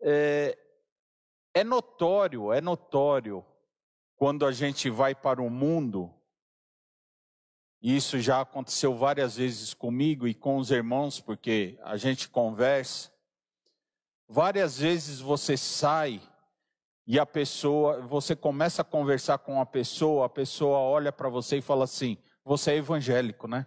É, 0.00 0.58
é 1.54 1.64
notório, 1.64 2.52
é 2.52 2.60
notório, 2.60 3.44
quando 4.16 4.44
a 4.44 4.52
gente 4.52 4.90
vai 4.90 5.14
para 5.14 5.40
o 5.40 5.48
mundo, 5.48 6.12
e 7.80 7.96
isso 7.96 8.20
já 8.20 8.40
aconteceu 8.40 8.94
várias 8.94 9.36
vezes 9.36 9.72
comigo 9.72 10.26
e 10.26 10.34
com 10.34 10.56
os 10.58 10.70
irmãos, 10.70 11.20
porque 11.20 11.78
a 11.82 11.96
gente 11.96 12.28
conversa. 12.28 13.15
Várias 14.28 14.78
vezes 14.78 15.20
você 15.20 15.56
sai 15.56 16.20
e 17.06 17.18
a 17.20 17.24
pessoa, 17.24 18.00
você 18.00 18.34
começa 18.34 18.82
a 18.82 18.84
conversar 18.84 19.38
com 19.38 19.60
a 19.60 19.66
pessoa, 19.66 20.26
a 20.26 20.28
pessoa 20.28 20.78
olha 20.78 21.12
para 21.12 21.28
você 21.28 21.58
e 21.58 21.62
fala 21.62 21.84
assim: 21.84 22.18
você 22.44 22.72
é 22.72 22.76
evangélico, 22.76 23.46
né? 23.46 23.66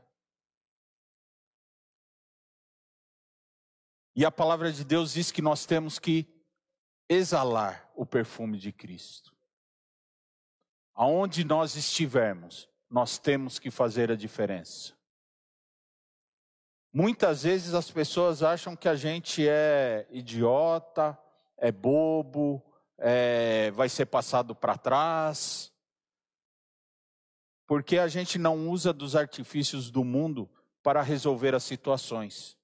E 4.16 4.26
a 4.26 4.32
palavra 4.32 4.70
de 4.70 4.84
Deus 4.84 5.14
diz 5.14 5.32
que 5.32 5.42
nós 5.42 5.66
temos 5.66 5.98
que 5.98 6.28
exalar 7.08 7.90
o 7.96 8.06
perfume 8.06 8.58
de 8.58 8.74
Cristo. 8.74 9.34
Aonde 10.94 11.46
nós 11.46 11.78
estivermos, 11.78 12.70
nós 12.90 13.18
temos 13.18 13.58
que 13.58 13.72
fazer 13.72 14.12
a 14.12 14.18
diferença. 14.18 14.99
Muitas 16.92 17.44
vezes 17.44 17.74
as 17.74 17.92
pessoas 17.92 18.42
acham 18.42 18.76
que 18.76 18.90
a 18.90 18.96
gente 18.96 19.48
é 19.48 20.08
idiota, 20.10 21.18
é 21.58 21.72
bobo, 21.72 22.64
é, 22.98 23.72
vai 23.72 23.88
ser 23.88 24.08
passado 24.08 24.56
para 24.56 24.78
trás 24.78 25.72
porque 27.70 28.00
a 28.00 28.08
gente 28.08 28.40
não 28.40 28.68
usa 28.68 28.92
dos 28.92 29.16
artifícios 29.16 29.92
do 29.92 30.04
mundo 30.04 30.50
para 30.82 31.04
resolver 31.04 31.54
as 31.54 31.64
situações. 31.64 32.58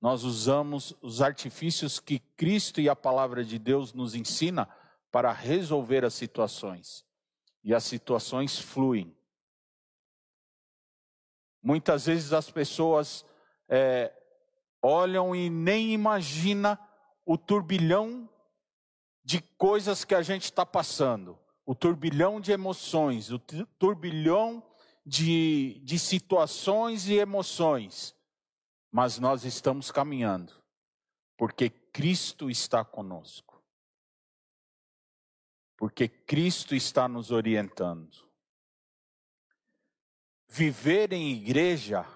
Nós 0.00 0.22
usamos 0.22 0.94
os 1.02 1.20
artifícios 1.20 1.98
que 1.98 2.20
Cristo 2.20 2.80
e 2.80 2.88
a 2.88 2.94
palavra 2.94 3.44
de 3.44 3.58
Deus 3.58 3.92
nos 3.92 4.14
ensina 4.14 4.68
para 5.10 5.32
resolver 5.32 6.04
as 6.04 6.14
situações. 6.14 7.04
E 7.64 7.74
as 7.74 7.82
situações 7.82 8.60
fluem. 8.60 9.12
Muitas 11.62 12.06
vezes 12.06 12.32
as 12.32 12.50
pessoas 12.50 13.24
é, 13.68 14.12
olham 14.82 15.34
e 15.34 15.48
nem 15.48 15.92
imagina 15.92 16.78
o 17.24 17.38
turbilhão 17.38 18.28
de 19.24 19.40
coisas 19.56 20.04
que 20.04 20.14
a 20.14 20.22
gente 20.22 20.44
está 20.44 20.66
passando 20.66 21.38
o 21.64 21.74
turbilhão 21.74 22.40
de 22.40 22.52
emoções, 22.52 23.30
o 23.30 23.38
turbilhão 23.78 24.62
de, 25.06 25.80
de 25.84 25.98
situações 25.98 27.08
e 27.08 27.14
emoções, 27.14 28.14
mas 28.90 29.18
nós 29.18 29.44
estamos 29.44 29.90
caminhando, 29.90 30.52
porque 31.36 31.70
Cristo 31.70 32.50
está 32.50 32.84
conosco. 32.84 33.62
Porque 35.76 36.08
Cristo 36.08 36.74
está 36.74 37.08
nos 37.08 37.30
orientando. 37.30 38.16
Viver 40.54 41.14
em 41.14 41.32
igreja 41.32 42.06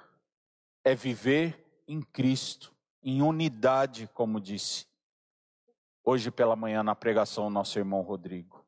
é 0.85 0.95
viver 0.95 1.83
em 1.89 2.03
Cristo, 2.03 2.77
em 3.03 3.23
unidade, 3.23 4.07
como 4.09 4.39
disse 4.39 4.87
hoje 6.05 6.31
pela 6.31 6.55
manhã 6.55 6.83
na 6.83 6.95
pregação 6.95 7.49
nosso 7.49 7.79
irmão 7.79 8.03
Rodrigo. 8.03 8.63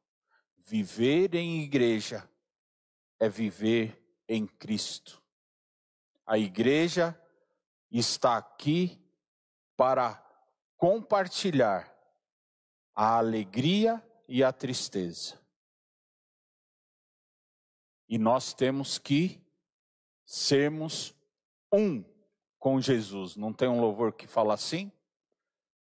Viver 0.56 1.34
em 1.34 1.60
igreja 1.60 2.26
é 3.20 3.28
viver 3.28 4.02
em 4.26 4.46
Cristo. 4.46 5.22
A 6.24 6.38
igreja 6.38 7.14
está 7.90 8.38
aqui 8.38 8.98
para 9.76 10.14
compartilhar 10.78 11.94
a 12.94 13.18
alegria 13.18 14.02
e 14.26 14.42
a 14.42 14.50
tristeza. 14.50 15.38
E 18.08 18.16
nós 18.16 18.54
temos 18.54 18.96
que 18.96 19.46
sermos 20.28 21.14
um 21.72 22.04
com 22.58 22.78
Jesus. 22.78 23.34
Não 23.34 23.50
tem 23.50 23.66
um 23.66 23.80
louvor 23.80 24.12
que 24.12 24.26
fala 24.26 24.52
assim? 24.52 24.92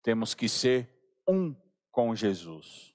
Temos 0.03 0.34
que 0.34 0.49
ser 0.49 0.90
um 1.28 1.55
com 1.93 2.12
Jesus. 2.16 2.93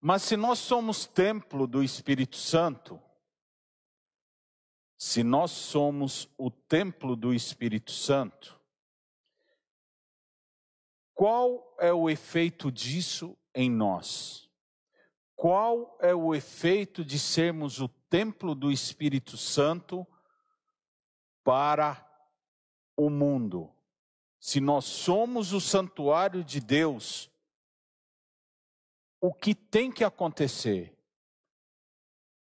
Mas 0.00 0.22
se 0.22 0.38
nós 0.38 0.58
somos 0.58 1.04
templo 1.04 1.66
do 1.66 1.82
Espírito 1.82 2.36
Santo, 2.36 2.98
se 4.96 5.22
nós 5.22 5.50
somos 5.50 6.30
o 6.38 6.50
templo 6.50 7.14
do 7.14 7.34
Espírito 7.34 7.90
Santo, 7.90 8.58
qual 11.12 11.76
é 11.78 11.92
o 11.92 12.08
efeito 12.08 12.72
disso 12.72 13.36
em 13.54 13.70
nós? 13.70 14.48
Qual 15.36 15.96
é 16.00 16.14
o 16.14 16.34
efeito 16.34 17.04
de 17.04 17.18
sermos 17.18 17.80
o 17.80 17.88
templo 18.08 18.54
do 18.54 18.70
Espírito 18.70 19.36
Santo 19.36 20.06
para 21.44 22.04
o 22.96 23.08
mundo? 23.10 23.72
Se 24.40 24.60
nós 24.60 24.84
somos 24.84 25.52
o 25.52 25.60
santuário 25.60 26.44
de 26.44 26.60
Deus, 26.60 27.30
o 29.20 29.34
que 29.34 29.54
tem 29.54 29.90
que 29.90 30.04
acontecer? 30.04 30.96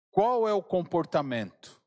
Qual 0.09 0.47
é 0.47 0.53
o 0.53 0.63
comportamento? 0.63 1.81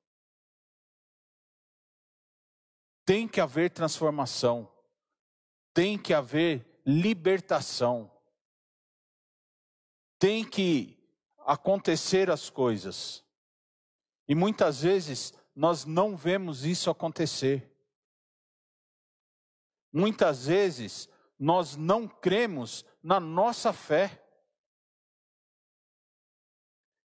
Tem 3.04 3.28
que 3.28 3.40
haver 3.40 3.70
transformação, 3.70 4.68
tem 5.72 5.96
que 5.96 6.12
haver 6.12 6.80
libertação, 6.84 8.10
tem 10.18 10.44
que 10.44 10.96
acontecer 11.44 12.30
as 12.30 12.50
coisas. 12.50 13.25
E 14.28 14.34
muitas 14.34 14.82
vezes 14.82 15.32
nós 15.54 15.84
não 15.84 16.16
vemos 16.16 16.64
isso 16.64 16.90
acontecer. 16.90 17.72
Muitas 19.92 20.46
vezes 20.46 21.08
nós 21.38 21.76
não 21.76 22.06
cremos 22.08 22.84
na 23.02 23.20
nossa 23.20 23.72
fé. 23.72 24.22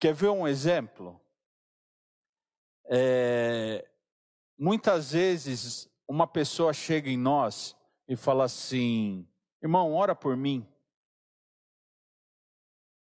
Quer 0.01 0.15
ver 0.15 0.29
um 0.29 0.49
exemplo? 0.49 1.21
É, 2.87 3.89
muitas 4.59 5.13
vezes 5.13 5.89
uma 6.09 6.27
pessoa 6.27 6.73
chega 6.73 7.09
em 7.09 7.17
nós 7.17 7.77
e 8.09 8.17
fala 8.17 8.45
assim: 8.45 9.29
irmão, 9.63 9.95
ora 9.95 10.15
por 10.15 10.37
mim. 10.37 10.67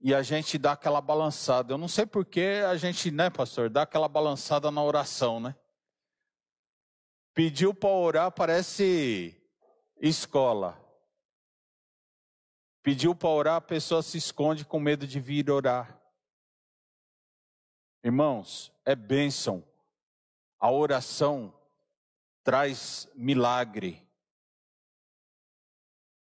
E 0.01 0.15
a 0.15 0.23
gente 0.23 0.57
dá 0.57 0.73
aquela 0.73 1.01
balançada. 1.01 1.75
Eu 1.75 1.79
não 1.79 1.89
sei 1.89 2.07
por 2.07 2.25
que 2.25 2.63
a 2.67 2.77
gente, 2.77 3.11
né, 3.11 3.29
pastor, 3.29 3.69
dá 3.69 3.83
aquela 3.83 4.09
balançada 4.09 4.71
na 4.71 4.83
oração, 4.83 5.39
né? 5.39 5.55
Pediu 7.35 7.75
para 7.75 7.91
orar, 7.91 8.33
parece 8.33 9.37
escola. 10.01 10.79
Pediu 12.83 13.15
para 13.15 13.29
orar, 13.29 13.57
a 13.57 13.61
pessoa 13.61 14.03
se 14.03 14.17
esconde 14.17 14.65
com 14.65 14.81
medo 14.81 15.07
de 15.07 15.21
vir 15.21 15.51
orar. 15.51 16.01
Irmãos, 18.03 18.73
é 18.85 18.97
bênção. 18.97 19.63
A 20.59 20.71
oração 20.71 21.55
traz 22.43 23.07
milagre. 23.15 24.10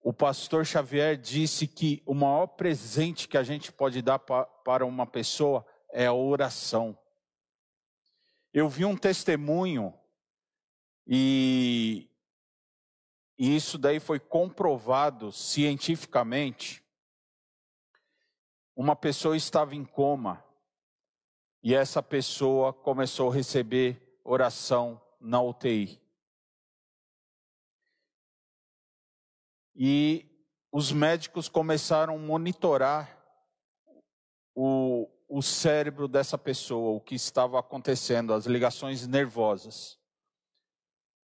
O 0.02 0.12
pastor 0.12 0.64
Xavier 0.64 1.16
disse 1.16 1.66
que 1.66 2.02
o 2.06 2.14
maior 2.14 2.46
presente 2.46 3.28
que 3.28 3.36
a 3.36 3.42
gente 3.42 3.70
pode 3.70 4.00
dar 4.00 4.18
para 4.18 4.86
uma 4.86 5.06
pessoa 5.06 5.64
é 5.92 6.06
a 6.06 6.12
oração. 6.12 6.98
Eu 8.52 8.68
vi 8.68 8.84
um 8.84 8.96
testemunho 8.96 9.94
e, 11.06 12.08
isso 13.36 13.76
daí 13.76 14.00
foi 14.00 14.18
comprovado 14.18 15.32
cientificamente. 15.32 16.84
Uma 18.74 18.96
pessoa 18.96 19.36
estava 19.36 19.74
em 19.74 19.84
coma 19.84 20.44
e 21.62 21.74
essa 21.74 22.02
pessoa 22.02 22.72
começou 22.72 23.30
a 23.30 23.34
receber 23.34 24.20
oração 24.24 25.00
na 25.20 25.42
UTI. 25.42 26.00
E 29.74 30.26
os 30.72 30.92
médicos 30.92 31.48
começaram 31.48 32.14
a 32.14 32.18
monitorar 32.18 33.18
o, 34.54 35.08
o 35.28 35.42
cérebro 35.42 36.06
dessa 36.06 36.36
pessoa, 36.36 36.96
o 36.96 37.00
que 37.00 37.14
estava 37.14 37.58
acontecendo, 37.58 38.32
as 38.32 38.46
ligações 38.46 39.06
nervosas. 39.06 39.98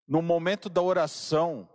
No 0.06 0.22
momento 0.22 0.68
da 0.68 0.82
oração, 0.82 1.68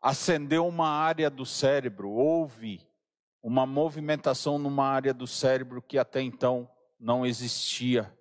acendeu 0.00 0.66
uma 0.66 0.88
área 0.88 1.30
do 1.30 1.46
cérebro, 1.46 2.10
houve 2.10 2.84
uma 3.40 3.64
movimentação 3.64 4.58
numa 4.58 4.86
área 4.86 5.14
do 5.14 5.26
cérebro 5.26 5.80
que 5.80 5.98
até 5.98 6.20
então 6.20 6.68
não 6.98 7.24
existia 7.24 8.16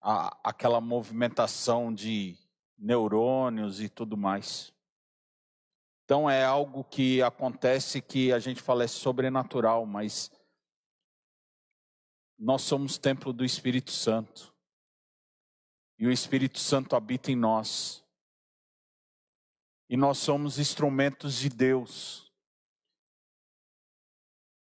a, 0.00 0.36
aquela 0.42 0.80
movimentação 0.80 1.92
de 1.92 2.36
neurônios 2.76 3.80
e 3.80 3.88
tudo 3.88 4.16
mais. 4.16 4.73
Então 6.04 6.28
é 6.28 6.44
algo 6.44 6.84
que 6.84 7.22
acontece 7.22 8.02
que 8.02 8.32
a 8.32 8.38
gente 8.38 8.60
fala 8.60 8.84
é 8.84 8.86
sobrenatural, 8.86 9.86
mas 9.86 10.30
nós 12.38 12.62
somos 12.62 12.98
templo 12.98 13.32
do 13.32 13.44
Espírito 13.44 13.90
Santo. 13.90 14.54
E 15.98 16.06
o 16.06 16.12
Espírito 16.12 16.58
Santo 16.58 16.94
habita 16.94 17.30
em 17.32 17.36
nós. 17.36 18.04
E 19.88 19.96
nós 19.96 20.18
somos 20.18 20.58
instrumentos 20.58 21.38
de 21.38 21.48
Deus. 21.48 22.30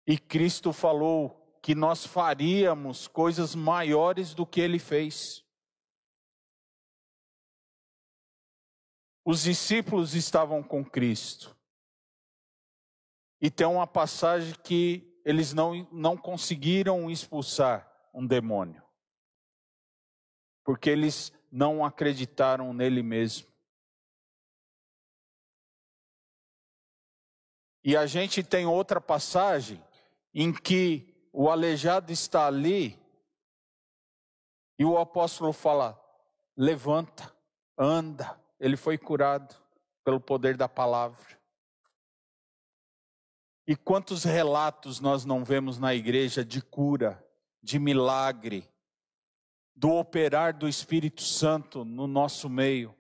E 0.06 0.18
Cristo 0.18 0.72
falou 0.72 1.58
que 1.62 1.74
nós 1.74 2.06
faríamos 2.06 3.08
coisas 3.08 3.56
maiores 3.56 4.34
do 4.34 4.46
que 4.46 4.60
ele 4.60 4.78
fez. 4.78 5.44
Os 9.24 9.44
discípulos 9.44 10.16
estavam 10.16 10.64
com 10.64 10.84
Cristo. 10.84 11.56
E 13.40 13.50
tem 13.50 13.68
uma 13.68 13.88
passagem 13.88 14.56
que 14.64 15.22
eles 15.24 15.54
não, 15.54 15.88
não 15.92 16.18
conseguiram 16.18 17.10
expulsar 17.10 17.92
um 18.14 18.26
demônio. 18.26 18.84
Porque 20.64 20.90
eles 20.90 21.32
não 21.52 21.84
acreditaram 21.84 22.74
nele 22.74 23.04
mesmo. 23.04 23.48
E 27.84 27.98
a 27.98 28.06
gente 28.06 28.44
tem 28.44 28.66
outra 28.66 29.02
passagem 29.02 29.84
em 30.34 30.54
que 30.54 31.30
o 31.34 31.50
aleijado 31.50 32.12
está 32.12 32.46
ali 32.46 33.00
e 34.78 34.86
o 34.86 34.98
apóstolo 34.98 35.54
fala: 35.54 36.00
levanta, 36.56 37.36
anda. 37.78 38.41
Ele 38.62 38.78
foi 38.78 38.96
curado 38.96 39.56
pelo 40.04 40.22
poder 40.22 40.56
da 40.56 40.70
palavra. 40.70 41.42
E 43.66 43.76
quantos 43.76 44.24
relatos 44.24 45.00
nós 45.00 45.26
não 45.26 45.44
vemos 45.44 45.80
na 45.80 45.96
igreja 45.96 46.46
de 46.46 46.62
cura, 46.62 47.26
de 47.64 47.80
milagre, 47.80 48.70
do 49.76 49.94
operar 49.94 50.56
do 50.56 50.70
Espírito 50.70 51.24
Santo 51.24 51.84
no 51.84 52.06
nosso 52.06 52.48
meio? 52.48 52.96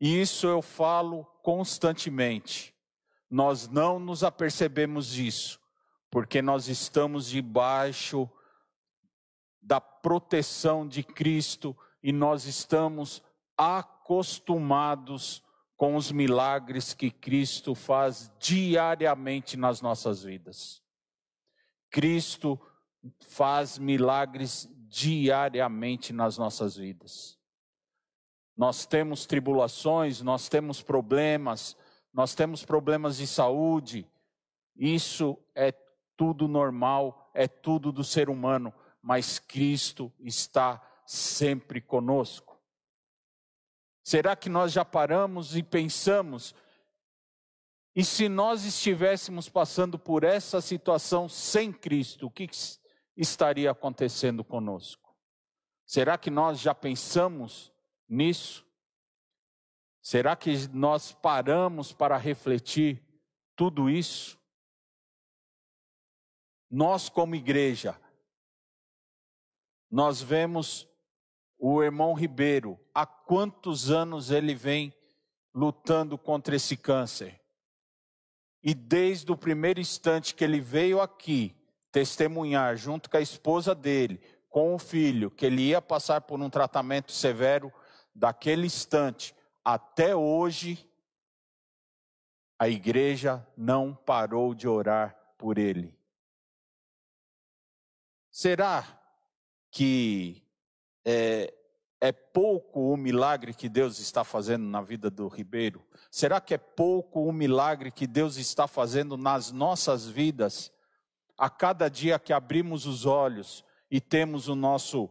E 0.00 0.22
isso 0.22 0.46
eu 0.46 0.62
falo 0.62 1.26
constantemente. 1.42 2.74
Nós 3.28 3.68
não 3.68 3.98
nos 3.98 4.24
apercebemos 4.24 5.08
disso, 5.08 5.60
porque 6.10 6.40
nós 6.40 6.66
estamos 6.68 7.28
debaixo 7.28 8.26
da 9.60 9.82
proteção 9.82 10.88
de 10.88 11.02
Cristo 11.02 11.76
e 12.02 12.10
nós 12.10 12.46
estamos 12.46 13.22
acostumados 14.04 15.42
com 15.76 15.96
os 15.96 16.12
milagres 16.12 16.92
que 16.92 17.10
Cristo 17.10 17.74
faz 17.74 18.30
diariamente 18.38 19.56
nas 19.56 19.80
nossas 19.80 20.22
vidas. 20.22 20.82
Cristo 21.90 22.60
faz 23.18 23.78
milagres 23.78 24.68
diariamente 24.88 26.12
nas 26.12 26.36
nossas 26.36 26.76
vidas. 26.76 27.38
Nós 28.54 28.84
temos 28.84 29.24
tribulações, 29.24 30.20
nós 30.20 30.48
temos 30.50 30.82
problemas, 30.82 31.76
nós 32.12 32.34
temos 32.34 32.64
problemas 32.64 33.16
de 33.16 33.26
saúde. 33.26 34.06
Isso 34.76 35.36
é 35.54 35.72
tudo 36.16 36.46
normal, 36.46 37.30
é 37.34 37.48
tudo 37.48 37.90
do 37.90 38.04
ser 38.04 38.28
humano, 38.28 38.72
mas 39.02 39.38
Cristo 39.38 40.12
está 40.20 40.80
sempre 41.06 41.80
conosco. 41.80 42.53
Será 44.04 44.36
que 44.36 44.50
nós 44.50 44.70
já 44.70 44.84
paramos 44.84 45.56
e 45.56 45.62
pensamos? 45.62 46.54
E 47.96 48.04
se 48.04 48.28
nós 48.28 48.66
estivéssemos 48.66 49.48
passando 49.48 49.98
por 49.98 50.24
essa 50.24 50.60
situação 50.60 51.26
sem 51.26 51.72
Cristo, 51.72 52.26
o 52.26 52.30
que 52.30 52.46
estaria 53.16 53.70
acontecendo 53.70 54.44
conosco? 54.44 55.16
Será 55.86 56.18
que 56.18 56.30
nós 56.30 56.60
já 56.60 56.74
pensamos 56.74 57.72
nisso? 58.06 58.66
Será 60.02 60.36
que 60.36 60.68
nós 60.68 61.12
paramos 61.12 61.90
para 61.90 62.18
refletir 62.18 63.02
tudo 63.56 63.88
isso? 63.88 64.38
Nós, 66.70 67.08
como 67.08 67.34
igreja, 67.34 67.98
nós 69.90 70.20
vemos 70.20 70.86
o 71.66 71.82
irmão 71.82 72.12
Ribeiro, 72.12 72.78
há 72.94 73.06
quantos 73.06 73.90
anos 73.90 74.30
ele 74.30 74.54
vem 74.54 74.94
lutando 75.54 76.18
contra 76.18 76.54
esse 76.54 76.76
câncer? 76.76 77.40
E 78.62 78.74
desde 78.74 79.32
o 79.32 79.36
primeiro 79.36 79.80
instante 79.80 80.34
que 80.34 80.44
ele 80.44 80.60
veio 80.60 81.00
aqui 81.00 81.56
testemunhar, 81.90 82.76
junto 82.76 83.08
com 83.08 83.16
a 83.16 83.20
esposa 83.22 83.74
dele, 83.74 84.20
com 84.50 84.74
o 84.74 84.78
filho, 84.78 85.30
que 85.30 85.46
ele 85.46 85.62
ia 85.62 85.80
passar 85.80 86.20
por 86.20 86.38
um 86.38 86.50
tratamento 86.50 87.12
severo, 87.12 87.72
daquele 88.14 88.66
instante 88.66 89.34
até 89.64 90.14
hoje, 90.14 90.86
a 92.58 92.68
igreja 92.68 93.46
não 93.56 93.94
parou 93.94 94.54
de 94.54 94.68
orar 94.68 95.16
por 95.38 95.56
ele. 95.56 95.98
Será 98.30 99.00
que 99.70 100.43
é, 101.04 101.52
é 102.00 102.12
pouco 102.12 102.92
o 102.92 102.96
milagre 102.96 103.54
que 103.54 103.68
Deus 103.68 103.98
está 103.98 104.24
fazendo 104.24 104.64
na 104.64 104.80
vida 104.80 105.10
do 105.10 105.28
Ribeiro? 105.28 105.84
Será 106.10 106.40
que 106.40 106.54
é 106.54 106.58
pouco 106.58 107.24
o 107.24 107.32
milagre 107.32 107.90
que 107.90 108.06
Deus 108.06 108.36
está 108.36 108.66
fazendo 108.66 109.16
nas 109.16 109.50
nossas 109.50 110.06
vidas? 110.06 110.72
A 111.36 111.50
cada 111.50 111.88
dia 111.88 112.18
que 112.18 112.32
abrimos 112.32 112.86
os 112.86 113.06
olhos 113.06 113.64
e 113.90 114.00
temos 114.00 114.48
o 114.48 114.54
nosso 114.54 115.10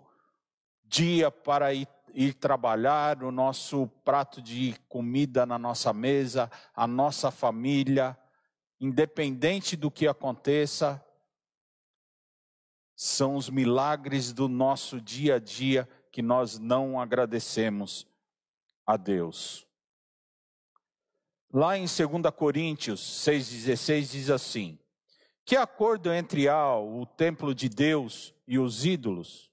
dia 0.83 1.31
para 1.31 1.73
ir, 1.73 1.87
ir 2.13 2.33
trabalhar, 2.35 3.23
o 3.23 3.31
nosso 3.31 3.87
prato 4.05 4.41
de 4.41 4.75
comida 4.87 5.45
na 5.45 5.57
nossa 5.57 5.91
mesa, 5.91 6.49
a 6.75 6.85
nossa 6.85 7.31
família, 7.31 8.17
independente 8.79 9.75
do 9.75 9.89
que 9.89 10.07
aconteça, 10.07 11.03
são 12.95 13.35
os 13.35 13.49
milagres 13.49 14.33
do 14.33 14.47
nosso 14.47 15.01
dia 15.01 15.35
a 15.35 15.39
dia 15.39 15.87
que 16.11 16.21
nós 16.21 16.59
não 16.59 16.99
agradecemos 16.99 18.07
a 18.85 18.97
Deus. 18.97 19.65
Lá 21.51 21.77
em 21.77 21.85
2 21.85 21.97
Coríntios 22.35 23.01
6,16 23.01 24.11
diz 24.11 24.29
assim: 24.29 24.79
Que 25.45 25.55
acordo 25.55 26.11
entre 26.11 26.47
há 26.47 26.77
o 26.77 27.05
templo 27.05 27.53
de 27.53 27.69
Deus 27.69 28.33
e 28.47 28.57
os 28.57 28.85
ídolos? 28.85 29.51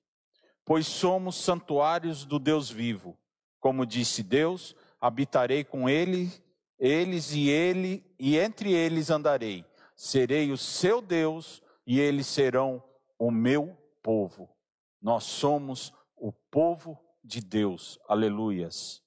Pois 0.64 0.86
somos 0.86 1.36
santuários 1.36 2.24
do 2.24 2.38
Deus 2.38 2.70
vivo. 2.70 3.18
Como 3.58 3.84
disse 3.84 4.22
Deus, 4.22 4.74
habitarei 5.00 5.64
com 5.64 5.88
ele, 5.88 6.30
eles 6.78 7.32
e 7.32 7.48
ele, 7.48 8.04
e 8.18 8.38
entre 8.38 8.72
eles 8.72 9.10
andarei. 9.10 9.64
Serei 9.94 10.50
o 10.50 10.56
seu 10.56 11.02
Deus 11.02 11.62
e 11.86 12.00
eles 12.00 12.26
serão 12.26 12.82
o 13.20 13.30
meu 13.30 13.76
povo. 14.02 14.48
Nós 15.00 15.24
somos 15.24 15.92
o 16.16 16.32
povo 16.32 16.98
de 17.22 17.42
Deus. 17.42 17.98
Aleluias. 18.08 19.02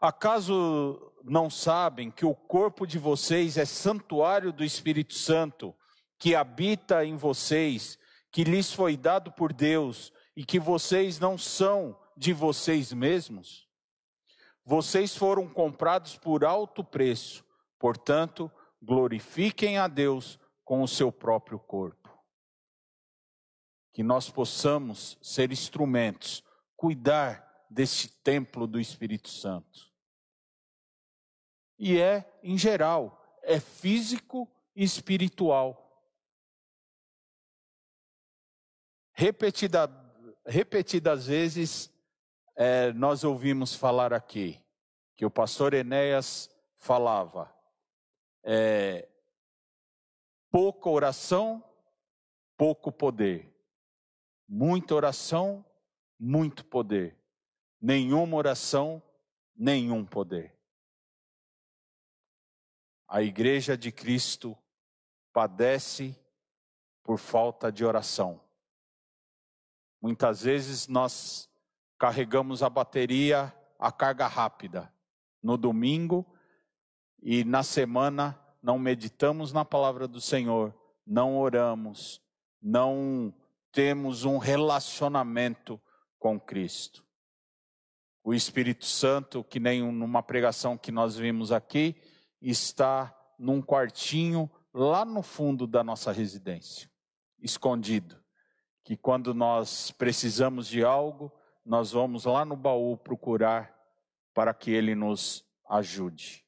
Acaso 0.00 1.12
não 1.22 1.50
sabem 1.50 2.10
que 2.10 2.24
o 2.24 2.34
corpo 2.34 2.86
de 2.86 2.98
vocês 2.98 3.58
é 3.58 3.66
santuário 3.66 4.52
do 4.54 4.64
Espírito 4.64 5.12
Santo, 5.12 5.74
que 6.18 6.34
habita 6.34 7.04
em 7.04 7.14
vocês, 7.14 7.98
que 8.32 8.42
lhes 8.42 8.72
foi 8.72 8.96
dado 8.96 9.30
por 9.30 9.52
Deus 9.52 10.10
e 10.34 10.46
que 10.46 10.58
vocês 10.58 11.18
não 11.18 11.36
são 11.36 11.98
de 12.16 12.32
vocês 12.32 12.90
mesmos? 12.90 13.68
Vocês 14.64 15.14
foram 15.14 15.46
comprados 15.46 16.16
por 16.16 16.42
alto 16.42 16.82
preço, 16.82 17.44
portanto, 17.78 18.50
glorifiquem 18.82 19.76
a 19.76 19.86
Deus 19.86 20.38
com 20.64 20.82
o 20.82 20.88
seu 20.88 21.12
próprio 21.12 21.58
corpo 21.58 22.03
que 23.94 24.02
nós 24.02 24.28
possamos 24.28 25.16
ser 25.22 25.52
instrumentos, 25.52 26.44
cuidar 26.76 27.64
desse 27.70 28.08
templo 28.22 28.66
do 28.66 28.80
Espírito 28.80 29.28
Santo. 29.28 29.92
E 31.78 31.98
é, 32.00 32.38
em 32.42 32.58
geral, 32.58 33.38
é 33.42 33.60
físico 33.60 34.50
e 34.74 34.82
espiritual. 34.82 35.80
Repetida, 39.12 39.88
repetidas 40.44 41.28
vezes 41.28 41.88
é, 42.56 42.92
nós 42.92 43.22
ouvimos 43.22 43.76
falar 43.76 44.12
aqui 44.12 44.60
que 45.16 45.24
o 45.24 45.30
pastor 45.30 45.72
Enéas 45.72 46.50
falava 46.74 47.54
é, 48.42 49.08
pouca 50.50 50.90
oração, 50.90 51.62
pouco 52.56 52.90
poder. 52.90 53.53
Muita 54.48 54.94
oração, 54.94 55.64
muito 56.18 56.64
poder. 56.64 57.16
Nenhuma 57.80 58.36
oração, 58.36 59.02
nenhum 59.54 60.04
poder. 60.04 60.56
A 63.08 63.22
igreja 63.22 63.76
de 63.76 63.92
Cristo 63.92 64.56
padece 65.32 66.18
por 67.02 67.18
falta 67.18 67.70
de 67.70 67.84
oração. 67.84 68.40
Muitas 70.00 70.42
vezes 70.42 70.88
nós 70.88 71.48
carregamos 71.98 72.62
a 72.62 72.68
bateria 72.68 73.54
a 73.78 73.92
carga 73.92 74.26
rápida 74.26 74.90
no 75.42 75.58
domingo 75.58 76.24
e 77.22 77.44
na 77.44 77.62
semana 77.62 78.38
não 78.62 78.78
meditamos 78.78 79.52
na 79.52 79.62
palavra 79.62 80.08
do 80.08 80.20
Senhor, 80.20 80.74
não 81.06 81.36
oramos, 81.36 82.22
não 82.62 83.34
temos 83.74 84.24
um 84.24 84.38
relacionamento 84.38 85.80
com 86.18 86.38
Cristo. 86.38 87.04
O 88.22 88.32
Espírito 88.32 88.86
Santo, 88.86 89.42
que 89.44 89.60
nem 89.60 89.82
numa 89.92 90.22
pregação 90.22 90.78
que 90.78 90.92
nós 90.92 91.16
vimos 91.16 91.52
aqui, 91.52 92.00
está 92.40 93.14
num 93.38 93.60
quartinho 93.60 94.50
lá 94.72 95.04
no 95.04 95.22
fundo 95.22 95.66
da 95.66 95.82
nossa 95.82 96.12
residência, 96.12 96.90
escondido. 97.38 98.22
Que 98.84 98.96
quando 98.96 99.34
nós 99.34 99.90
precisamos 99.90 100.68
de 100.68 100.84
algo, 100.84 101.32
nós 101.64 101.92
vamos 101.92 102.24
lá 102.24 102.44
no 102.44 102.56
baú 102.56 102.96
procurar 102.96 103.74
para 104.32 104.54
que 104.54 104.70
ele 104.70 104.94
nos 104.94 105.44
ajude. 105.68 106.44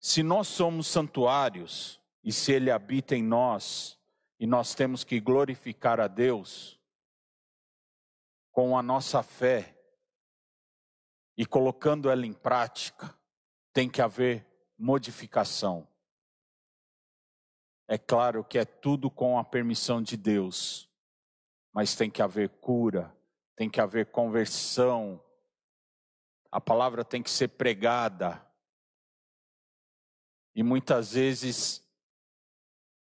Se 0.00 0.22
nós 0.22 0.48
somos 0.48 0.86
santuários, 0.86 2.00
e 2.26 2.32
se 2.32 2.52
Ele 2.52 2.72
habita 2.72 3.14
em 3.14 3.22
nós, 3.22 3.96
e 4.40 4.48
nós 4.48 4.74
temos 4.74 5.04
que 5.04 5.20
glorificar 5.20 6.00
a 6.00 6.08
Deus 6.08 6.76
com 8.50 8.76
a 8.76 8.82
nossa 8.82 9.22
fé 9.22 9.78
e 11.36 11.46
colocando 11.46 12.10
ela 12.10 12.26
em 12.26 12.32
prática, 12.32 13.16
tem 13.72 13.88
que 13.88 14.02
haver 14.02 14.44
modificação. 14.76 15.86
É 17.86 17.96
claro 17.96 18.42
que 18.42 18.58
é 18.58 18.64
tudo 18.64 19.08
com 19.08 19.38
a 19.38 19.44
permissão 19.44 20.02
de 20.02 20.16
Deus, 20.16 20.90
mas 21.72 21.94
tem 21.94 22.10
que 22.10 22.22
haver 22.22 22.48
cura, 22.48 23.16
tem 23.54 23.70
que 23.70 23.80
haver 23.80 24.06
conversão, 24.06 25.22
a 26.50 26.60
palavra 26.60 27.04
tem 27.04 27.22
que 27.22 27.30
ser 27.30 27.48
pregada. 27.48 28.44
E 30.56 30.64
muitas 30.64 31.12
vezes 31.12 31.85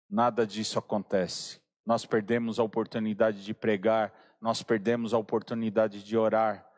Nada 0.09 0.47
disso 0.47 0.79
acontece. 0.79 1.61
Nós 1.85 2.05
perdemos 2.05 2.59
a 2.59 2.63
oportunidade 2.63 3.43
de 3.43 3.53
pregar, 3.53 4.13
nós 4.41 4.61
perdemos 4.63 5.13
a 5.13 5.17
oportunidade 5.17 6.03
de 6.03 6.17
orar, 6.17 6.69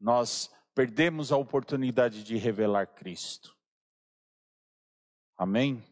nós 0.00 0.50
perdemos 0.74 1.32
a 1.32 1.36
oportunidade 1.36 2.22
de 2.22 2.36
revelar 2.36 2.86
Cristo. 2.86 3.56
Amém? 5.36 5.82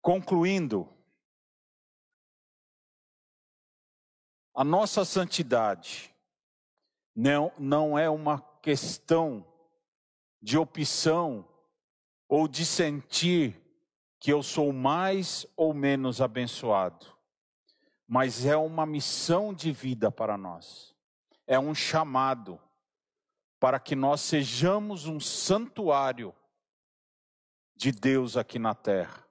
Concluindo, 0.00 0.88
a 4.54 4.64
nossa 4.64 5.04
santidade 5.04 6.14
não, 7.14 7.52
não 7.58 7.98
é 7.98 8.10
uma 8.10 8.40
questão 8.60 9.46
de 10.40 10.58
opção 10.58 11.48
ou 12.28 12.48
de 12.48 12.66
sentir 12.66 13.61
que 14.22 14.32
eu 14.32 14.40
sou 14.40 14.72
mais 14.72 15.44
ou 15.56 15.74
menos 15.74 16.20
abençoado, 16.20 17.06
mas 18.06 18.46
é 18.46 18.56
uma 18.56 18.86
missão 18.86 19.52
de 19.52 19.72
vida 19.72 20.12
para 20.12 20.38
nós, 20.38 20.94
é 21.44 21.58
um 21.58 21.74
chamado 21.74 22.56
para 23.58 23.80
que 23.80 23.96
nós 23.96 24.20
sejamos 24.20 25.08
um 25.08 25.18
santuário 25.18 26.32
de 27.74 27.90
Deus 27.90 28.36
aqui 28.36 28.60
na 28.60 28.76
terra. 28.76 29.26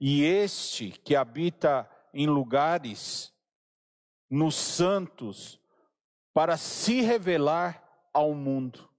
E 0.00 0.24
este 0.24 0.90
que 0.90 1.14
habita 1.14 1.88
em 2.12 2.26
lugares, 2.26 3.32
nos 4.28 4.56
santos, 4.56 5.60
para 6.34 6.56
se 6.56 7.00
revelar 7.00 8.08
ao 8.12 8.34
mundo. 8.34 8.90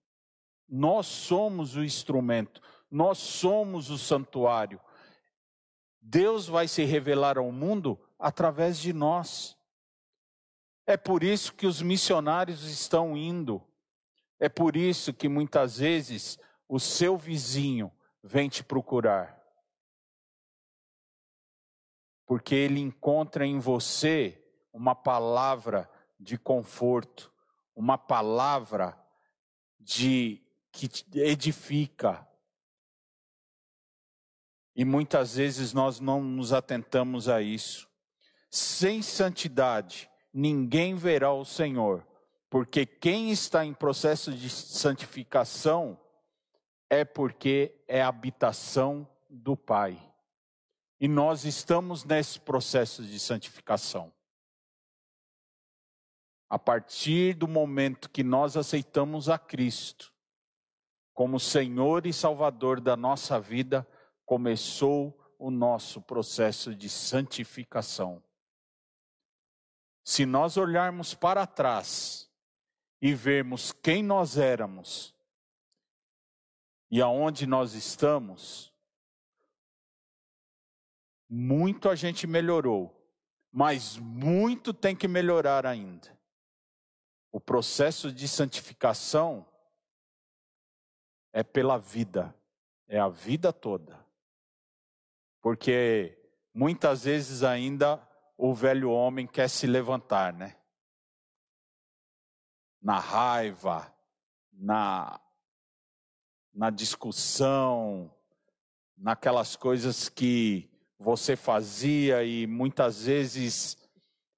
Nós 0.70 1.06
somos 1.06 1.76
o 1.76 1.84
instrumento, 1.84 2.62
nós 2.90 3.18
somos 3.18 3.90
o 3.90 3.98
santuário. 3.98 4.80
Deus 6.02 6.48
vai 6.48 6.68
se 6.68 6.84
revelar 6.84 7.38
ao 7.38 7.52
mundo 7.52 8.00
através 8.18 8.80
de 8.80 8.92
nós. 8.92 9.58
É 10.86 10.98
por 10.98 11.24
isso 11.24 11.54
que 11.54 11.68
os 11.68 11.82
missionários 11.82 12.64
estão 12.64 13.16
indo. 13.16 13.64
É 14.40 14.50
por 14.50 14.76
isso 14.76 15.14
que 15.14 15.30
muitas 15.30 15.78
vezes 15.78 16.40
o 16.68 16.80
seu 16.80 17.16
vizinho 17.16 17.92
vem 18.24 18.50
te 18.50 18.64
procurar. 18.64 19.40
Porque 22.26 22.56
ele 22.56 22.80
encontra 22.80 23.46
em 23.46 23.60
você 23.60 24.44
uma 24.74 24.96
palavra 24.96 25.90
de 26.20 26.38
conforto, 26.38 27.32
uma 27.76 27.98
palavra 27.98 28.98
de 29.80 30.42
que 30.72 30.90
edifica. 31.14 32.28
E 34.76 34.86
muitas 34.86 35.36
vezes 35.36 35.74
nós 35.74 36.00
não 36.00 36.22
nos 36.22 36.54
atentamos 36.54 37.28
a 37.28 37.42
isso. 37.42 37.90
Sem 38.50 39.02
santidade, 39.02 40.10
ninguém 40.34 40.96
verá 40.96 41.34
o 41.34 41.46
Senhor, 41.46 42.06
porque 42.50 42.86
quem 42.86 43.32
está 43.32 43.66
em 43.66 43.74
processo 43.74 44.32
de 44.32 44.50
santificação 44.50 46.00
é 46.90 47.06
porque 47.06 47.74
é 47.88 48.02
habitação 48.02 49.08
do 49.30 49.56
Pai. 49.56 49.98
E 51.00 51.08
nós 51.08 51.46
estamos 51.46 52.04
nesse 52.04 52.40
processo 52.40 53.04
de 53.04 53.18
santificação. 53.20 54.12
A 56.50 56.60
partir 56.60 57.34
do 57.34 57.48
momento 57.48 58.10
que 58.10 58.24
nós 58.24 58.58
aceitamos 58.58 59.30
a 59.30 59.40
Cristo 59.40 60.14
como 61.14 61.40
Senhor 61.40 62.06
e 62.06 62.14
Salvador 62.14 62.82
da 62.82 62.98
nossa 62.98 63.40
vida, 63.40 63.88
começou 64.32 65.36
o 65.38 65.52
nosso 65.52 66.02
processo 66.02 66.74
de 66.74 66.88
santificação. 66.88 68.24
Se 70.06 70.26
nós 70.26 70.56
olharmos 70.56 71.14
para 71.14 71.46
trás 71.46 72.32
e 73.02 73.14
vermos 73.14 73.74
quem 73.74 74.02
nós 74.02 74.38
éramos 74.38 75.14
e 76.90 77.02
aonde 77.02 77.46
nós 77.46 77.74
estamos, 77.74 78.74
muito 81.30 81.90
a 81.90 81.96
gente 81.96 82.26
melhorou, 82.26 83.06
mas 83.52 83.98
muito 83.98 84.74
tem 84.74 84.96
que 84.96 85.10
melhorar 85.10 85.66
ainda. 85.66 86.18
O 87.34 87.42
processo 87.42 88.10
de 88.14 88.30
santificação 88.30 89.46
é 91.34 91.44
pela 91.44 91.78
vida, 91.78 92.34
é 92.88 92.98
a 92.98 93.10
vida 93.10 93.52
toda. 93.52 94.01
Porque 95.42 96.18
muitas 96.54 97.04
vezes 97.04 97.44
ainda 97.44 98.02
o 98.38 98.54
velho 98.54 98.92
homem 98.92 99.28
quer 99.28 99.50
se 99.50 99.68
levantar, 99.68 100.34
né? 100.34 100.56
Na 102.82 103.00
raiva, 103.00 103.94
na, 104.52 105.20
na 106.54 106.70
discussão, 106.70 108.14
naquelas 108.98 109.56
coisas 109.56 110.10
que 110.10 110.70
você 110.98 111.36
fazia 111.36 112.24
e 112.24 112.46
muitas 112.46 113.06
vezes 113.06 113.78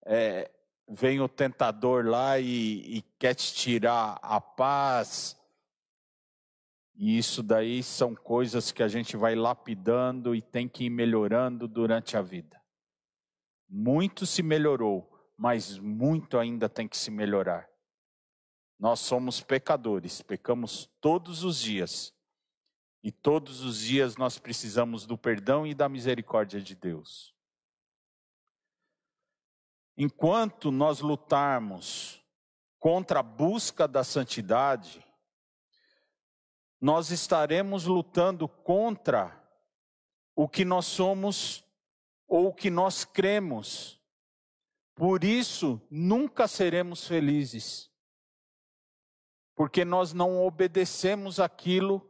é, 0.05 0.49
vem 0.87 1.19
o 1.19 1.27
tentador 1.27 2.05
lá 2.05 2.39
e, 2.39 2.97
e 2.97 3.01
quer 3.19 3.35
te 3.35 3.53
tirar 3.53 4.19
a 4.21 4.39
paz. 4.39 5.37
E 6.95 7.17
isso 7.17 7.41
daí 7.41 7.81
são 7.81 8.13
coisas 8.13 8.71
que 8.71 8.83
a 8.83 8.87
gente 8.87 9.17
vai 9.17 9.35
lapidando 9.35 10.35
e 10.35 10.41
tem 10.41 10.67
que 10.67 10.85
ir 10.85 10.89
melhorando 10.89 11.67
durante 11.67 12.15
a 12.15 12.21
vida. 12.21 12.61
Muito 13.67 14.25
se 14.25 14.43
melhorou, 14.43 15.09
mas 15.35 15.79
muito 15.79 16.37
ainda 16.37 16.69
tem 16.69 16.87
que 16.87 16.97
se 16.97 17.09
melhorar. 17.09 17.67
Nós 18.79 18.99
somos 18.99 19.41
pecadores, 19.41 20.21
pecamos 20.21 20.91
todos 21.01 21.43
os 21.43 21.59
dias. 21.59 22.13
E 23.03 23.11
todos 23.11 23.61
os 23.61 23.79
dias 23.79 24.15
nós 24.15 24.37
precisamos 24.37 25.05
do 25.05 25.17
perdão 25.17 25.65
e 25.65 25.73
da 25.73 25.89
misericórdia 25.89 26.61
de 26.61 26.75
Deus. 26.75 27.33
Enquanto 29.97 30.71
nós 30.71 31.01
lutarmos 31.01 32.23
contra 32.79 33.19
a 33.19 33.23
busca 33.23 33.87
da 33.87 34.03
santidade, 34.03 35.05
nós 36.83 37.11
estaremos 37.11 37.85
lutando 37.85 38.45
contra 38.45 39.41
o 40.35 40.49
que 40.49 40.65
nós 40.65 40.85
somos 40.85 41.63
ou 42.27 42.47
o 42.47 42.53
que 42.53 42.69
nós 42.69 43.05
cremos. 43.05 44.01
Por 44.93 45.23
isso, 45.23 45.81
nunca 45.89 46.45
seremos 46.45 47.07
felizes, 47.07 47.89
porque 49.55 49.85
nós 49.85 50.11
não 50.11 50.45
obedecemos 50.45 51.39
aquilo 51.39 52.05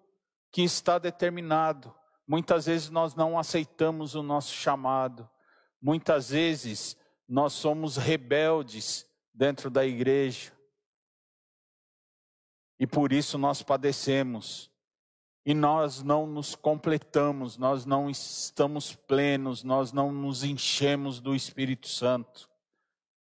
que 0.51 0.63
está 0.63 0.97
determinado. 0.97 1.93
Muitas 2.27 2.65
vezes 2.65 2.89
nós 2.89 3.13
não 3.13 3.37
aceitamos 3.37 4.15
o 4.15 4.23
nosso 4.23 4.55
chamado, 4.55 5.29
muitas 5.79 6.31
vezes 6.31 6.97
nós 7.29 7.53
somos 7.53 7.95
rebeldes 7.95 9.07
dentro 9.31 9.69
da 9.69 9.85
igreja. 9.85 10.51
E 12.79 12.87
por 12.87 13.13
isso 13.13 13.37
nós 13.37 13.61
padecemos. 13.61 14.71
E 15.45 15.53
nós 15.53 16.01
não 16.01 16.25
nos 16.25 16.55
completamos, 16.55 17.57
nós 17.57 17.85
não 17.85 18.09
estamos 18.09 18.95
plenos, 18.95 19.63
nós 19.63 19.91
não 19.91 20.11
nos 20.11 20.43
enchemos 20.43 21.19
do 21.19 21.35
Espírito 21.35 21.87
Santo 21.87 22.49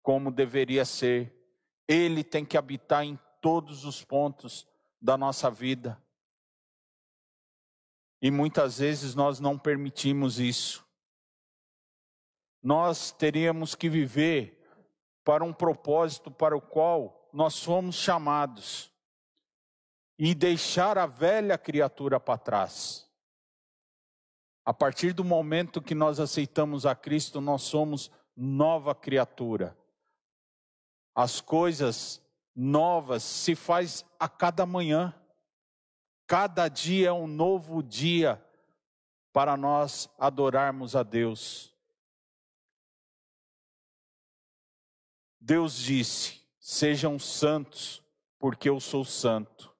como 0.04 0.32
deveria 0.32 0.86
ser. 0.86 1.36
Ele 1.88 2.24
tem 2.24 2.45
que 2.45 2.58
habitar 2.58 3.04
em 3.04 3.20
todos 3.41 3.86
os 3.86 4.04
pontos 4.04 4.68
da 5.02 5.18
nossa 5.18 5.49
vida. 5.49 6.02
E 8.22 8.30
muitas 8.30 8.78
vezes 8.78 9.16
nós 9.16 9.39
não 9.39 9.58
permitimos 9.58 10.39
isso 10.39 10.86
nós 12.62 13.12
teríamos 13.12 13.74
que 13.74 13.89
viver 13.89 14.58
para 15.24 15.43
um 15.43 15.54
propósito 15.54 16.30
para 16.30 16.56
o 16.56 16.62
qual 16.62 17.30
nós 17.34 17.64
fomos 17.64 17.95
chamados 17.95 18.91
e 20.24 20.36
deixar 20.36 21.00
a 21.00 21.08
velha 21.08 21.58
criatura 21.58 22.20
para 22.20 22.38
trás. 22.38 23.10
A 24.64 24.72
partir 24.72 25.14
do 25.14 25.24
momento 25.24 25.82
que 25.82 25.96
nós 25.96 26.20
aceitamos 26.20 26.86
a 26.86 26.94
Cristo, 26.94 27.42
nós 27.42 27.64
somos 27.64 28.12
nova 28.38 28.94
criatura. 28.94 29.76
As 31.16 31.42
coisas 31.42 32.22
novas 32.56 33.24
se 33.24 33.56
faz 33.56 34.06
a 34.20 34.30
cada 34.30 34.64
manhã. 34.64 35.12
Cada 36.28 36.68
dia 36.68 37.08
é 37.08 37.12
um 37.12 37.26
novo 37.26 37.82
dia 37.82 38.40
para 39.34 39.58
nós 39.58 40.08
adorarmos 40.20 40.96
a 40.96 41.02
Deus. 41.02 41.76
Deus 45.40 45.76
disse: 45.76 46.48
Sejam 46.60 47.18
santos, 47.18 48.04
porque 48.38 48.70
eu 48.70 48.80
sou 48.80 49.04
santo. 49.04 49.71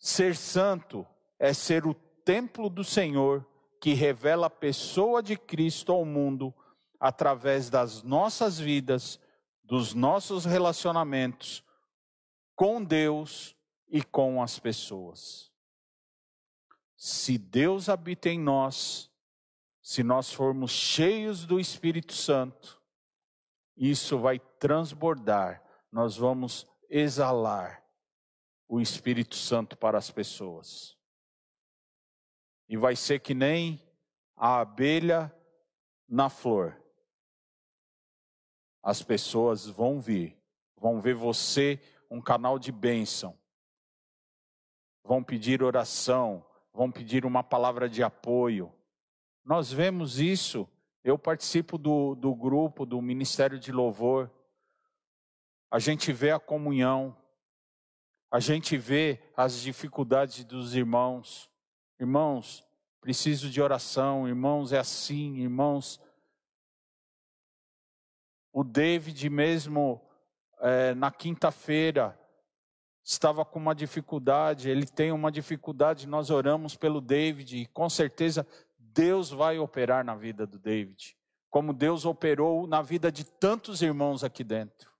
Ser 0.00 0.34
santo 0.34 1.06
é 1.38 1.52
ser 1.52 1.86
o 1.86 1.92
templo 1.92 2.70
do 2.70 2.82
Senhor 2.82 3.46
que 3.78 3.92
revela 3.92 4.46
a 4.46 4.50
pessoa 4.50 5.22
de 5.22 5.36
Cristo 5.36 5.92
ao 5.92 6.06
mundo 6.06 6.54
através 6.98 7.68
das 7.68 8.02
nossas 8.02 8.58
vidas, 8.58 9.20
dos 9.62 9.92
nossos 9.92 10.46
relacionamentos 10.46 11.62
com 12.56 12.82
Deus 12.82 13.54
e 13.90 14.02
com 14.02 14.42
as 14.42 14.58
pessoas. 14.58 15.52
Se 16.96 17.36
Deus 17.36 17.90
habita 17.90 18.30
em 18.30 18.40
nós, 18.40 19.10
se 19.82 20.02
nós 20.02 20.32
formos 20.32 20.70
cheios 20.70 21.44
do 21.44 21.60
Espírito 21.60 22.14
Santo, 22.14 22.80
isso 23.76 24.18
vai 24.18 24.38
transbordar, 24.38 25.62
nós 25.92 26.16
vamos 26.16 26.66
exalar 26.88 27.79
o 28.70 28.80
Espírito 28.80 29.34
Santo 29.34 29.76
para 29.76 29.98
as 29.98 30.12
pessoas. 30.12 30.96
E 32.68 32.76
vai 32.76 32.94
ser 32.94 33.18
que 33.18 33.34
nem 33.34 33.82
a 34.36 34.60
abelha 34.60 35.34
na 36.08 36.30
flor. 36.30 36.80
As 38.80 39.02
pessoas 39.02 39.66
vão 39.66 39.98
vir, 39.98 40.40
vão 40.76 41.00
ver 41.00 41.14
você 41.14 41.80
um 42.08 42.20
canal 42.20 42.60
de 42.60 42.70
bênção, 42.70 43.36
vão 45.02 45.20
pedir 45.20 45.64
oração, 45.64 46.46
vão 46.72 46.92
pedir 46.92 47.26
uma 47.26 47.42
palavra 47.42 47.88
de 47.88 48.04
apoio. 48.04 48.72
Nós 49.44 49.72
vemos 49.72 50.20
isso. 50.20 50.68
Eu 51.02 51.18
participo 51.18 51.76
do, 51.76 52.14
do 52.14 52.32
grupo 52.36 52.86
do 52.86 53.02
Ministério 53.02 53.58
de 53.58 53.72
Louvor. 53.72 54.30
A 55.68 55.80
gente 55.80 56.12
vê 56.12 56.30
a 56.30 56.38
comunhão, 56.38 57.16
a 58.30 58.38
gente 58.38 58.76
vê 58.76 59.20
as 59.36 59.60
dificuldades 59.60 60.44
dos 60.44 60.74
irmãos. 60.74 61.50
Irmãos, 61.98 62.64
preciso 63.00 63.50
de 63.50 63.60
oração, 63.60 64.28
irmãos, 64.28 64.72
é 64.72 64.78
assim, 64.78 65.38
irmãos. 65.38 66.00
O 68.52 68.62
David 68.62 69.28
mesmo, 69.28 70.00
é, 70.60 70.94
na 70.94 71.10
quinta-feira, 71.10 72.18
estava 73.02 73.44
com 73.44 73.58
uma 73.58 73.74
dificuldade, 73.74 74.70
ele 74.70 74.86
tem 74.86 75.10
uma 75.10 75.32
dificuldade, 75.32 76.06
nós 76.06 76.30
oramos 76.30 76.76
pelo 76.76 77.00
David, 77.00 77.56
e 77.56 77.66
com 77.66 77.88
certeza 77.88 78.46
Deus 78.78 79.30
vai 79.30 79.58
operar 79.58 80.04
na 80.04 80.14
vida 80.14 80.46
do 80.46 80.58
David, 80.58 81.16
como 81.48 81.72
Deus 81.72 82.04
operou 82.04 82.66
na 82.66 82.82
vida 82.82 83.10
de 83.10 83.24
tantos 83.24 83.82
irmãos 83.82 84.22
aqui 84.22 84.44
dentro. 84.44 84.90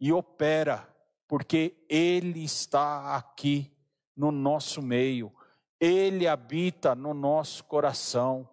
E 0.00 0.12
opera, 0.12 0.93
porque 1.26 1.76
Ele 1.88 2.44
está 2.44 3.16
aqui 3.16 3.72
no 4.16 4.30
nosso 4.30 4.80
meio, 4.80 5.34
ele 5.80 6.26
habita 6.26 6.94
no 6.94 7.12
nosso 7.12 7.64
coração. 7.64 8.48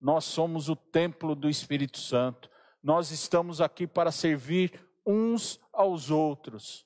Nós 0.00 0.24
somos 0.24 0.68
o 0.68 0.74
templo 0.74 1.34
do 1.34 1.48
Espírito 1.48 1.98
Santo. 1.98 2.50
Nós 2.82 3.10
estamos 3.10 3.60
aqui 3.60 3.86
para 3.86 4.10
servir 4.10 4.84
uns 5.06 5.60
aos 5.72 6.10
outros. 6.10 6.84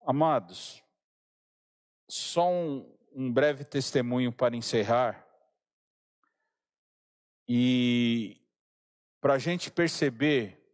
Amados, 0.00 0.82
só 2.08 2.48
um, 2.48 2.96
um 3.12 3.30
breve 3.30 3.64
testemunho 3.64 4.32
para 4.32 4.56
encerrar. 4.56 5.26
E 7.48 8.40
para 9.20 9.34
a 9.34 9.38
gente 9.38 9.70
perceber 9.70 10.65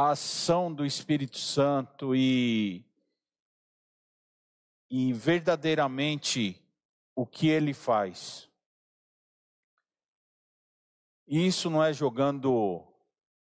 a 0.00 0.12
ação 0.12 0.72
do 0.72 0.86
Espírito 0.86 1.36
Santo 1.36 2.16
e 2.16 2.82
e 4.90 5.12
verdadeiramente 5.12 6.58
o 7.14 7.26
que 7.26 7.48
ele 7.48 7.74
faz. 7.74 8.50
E 11.28 11.46
isso 11.46 11.68
não 11.68 11.84
é 11.84 11.92
jogando 11.92 12.82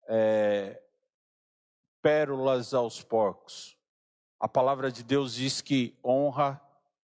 é, 0.08 0.82
pérolas 2.02 2.74
aos 2.74 3.04
porcos. 3.04 3.78
A 4.40 4.48
palavra 4.48 4.90
de 4.90 5.04
Deus 5.04 5.34
diz 5.34 5.60
que 5.60 5.96
honra 6.04 6.60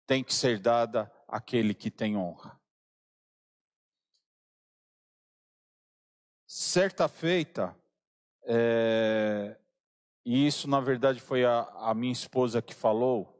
tem 0.05 0.23
que 0.23 0.33
ser 0.33 0.59
dada 0.59 1.11
àquele 1.27 1.73
que 1.73 1.89
tem 1.89 2.15
honra. 2.15 2.61
Certa 6.45 7.07
feita, 7.07 7.75
é, 8.51 9.55
e 10.25 10.47
isso 10.47 10.67
na 10.67 10.79
verdade 10.79 11.19
foi 11.19 11.45
a, 11.45 11.61
a 11.75 11.93
minha 11.93 12.11
esposa 12.11 12.63
que 12.63 12.73
falou, 12.73 13.39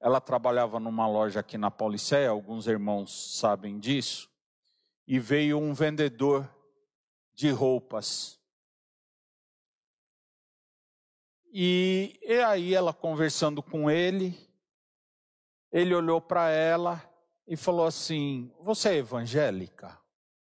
ela 0.00 0.22
trabalhava 0.22 0.80
numa 0.80 1.06
loja 1.06 1.40
aqui 1.40 1.58
na 1.58 1.70
Pauliceia, 1.70 2.30
alguns 2.30 2.66
irmãos 2.66 3.38
sabem 3.38 3.78
disso, 3.78 4.30
e 5.06 5.18
veio 5.18 5.58
um 5.58 5.74
vendedor 5.74 6.48
de 7.34 7.50
roupas. 7.50 8.40
E, 11.52 12.18
e 12.22 12.38
aí 12.40 12.74
ela 12.74 12.94
conversando 12.94 13.62
com 13.62 13.90
ele, 13.90 14.34
ele 15.70 15.94
olhou 15.94 16.22
para 16.22 16.48
ela 16.48 17.02
e 17.46 17.54
falou 17.54 17.84
assim: 17.84 18.50
Você 18.60 18.88
é 18.88 18.96
evangélica? 18.96 20.00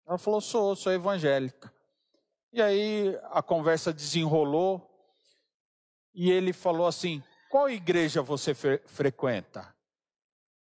Ela 0.07 0.17
falou: 0.17 0.39
Sou, 0.39 0.73
sou 0.73 0.93
evangélica. 0.93 1.72
E 2.53 2.61
aí 2.61 3.19
a 3.31 3.41
conversa 3.41 3.91
desenrolou 3.91 4.87
e 6.13 6.29
ele 6.29 6.53
falou 6.53 6.85
assim: 6.85 7.23
qual 7.49 7.67
igreja 7.67 8.21
você 8.21 8.53
fre 8.53 8.77
frequenta? 8.85 9.75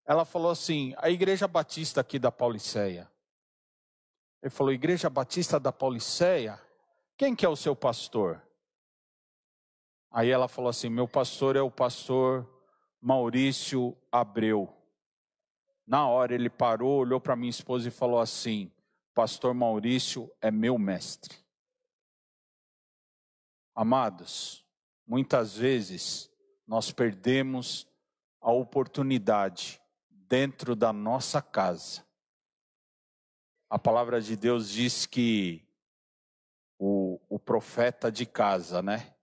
Ela 0.06 0.26
falou 0.26 0.52
assim: 0.52 0.94
a 0.98 1.10
igreja 1.10 1.48
batista 1.48 2.02
aqui 2.02 2.20
da 2.20 2.30
Pauliceia. 2.30 3.10
Ele 4.44 4.50
falou: 4.50 4.74
igreja 4.74 5.10
batista 5.10 5.58
da 5.58 5.72
Pauliceia? 5.72 6.62
Quem 7.16 7.34
que 7.34 7.46
é 7.46 7.50
o 7.50 7.56
seu 7.56 7.74
pastor? 7.74 8.46
Aí 10.12 10.30
ela 10.30 10.50
falou 10.50 10.70
assim: 10.70 10.90
meu 10.90 11.08
pastor 11.08 11.56
é 11.56 11.62
o 11.62 11.72
pastor 11.72 12.46
Maurício 13.00 13.98
Abreu. 14.12 14.76
Na 15.88 16.06
hora 16.06 16.36
ele 16.36 16.50
parou, 16.50 17.00
olhou 17.00 17.22
para 17.22 17.38
minha 17.38 17.50
esposa 17.50 17.88
e 17.88 17.92
falou 17.92 18.20
assim: 18.20 18.70
Pastor 19.14 19.54
Maurício 19.54 20.30
é 20.42 20.52
meu 20.52 20.78
mestre. 20.78 21.47
Amados, 23.80 24.66
muitas 25.06 25.56
vezes 25.56 26.32
nós 26.66 26.92
perdemos 26.92 27.88
a 28.42 28.52
oportunidade 28.52 29.80
dentro 30.10 30.76
da 30.76 30.92
nossa 30.92 31.44
casa. 31.44 32.04
A 33.70 33.78
palavra 33.78 34.20
de 34.20 34.36
Deus 34.36 34.68
diz 34.68 35.06
que 35.06 35.64
o, 36.80 37.20
o 37.30 37.38
profeta 37.38 38.12
de 38.12 38.26
casa, 38.26 38.82
né? 38.82 39.14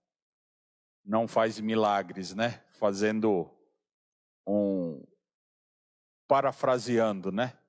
Não 1.03 1.27
faz 1.27 1.59
milagres, 1.59 2.33
né? 2.33 2.63
Fazendo 2.69 3.51
um. 4.47 5.05
Parafraseando, 6.29 7.29
né? 7.29 7.59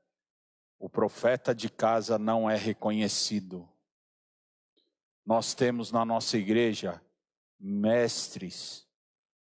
O 0.79 0.89
profeta 0.89 1.53
de 1.53 1.69
casa 1.69 2.17
não 2.17 2.49
é 2.49 2.55
reconhecido. 2.55 3.69
Nós 5.27 5.55
temos 5.55 5.91
na 5.91 6.05
nossa 6.05 6.39
igreja 6.39 7.03
mestres 7.59 8.87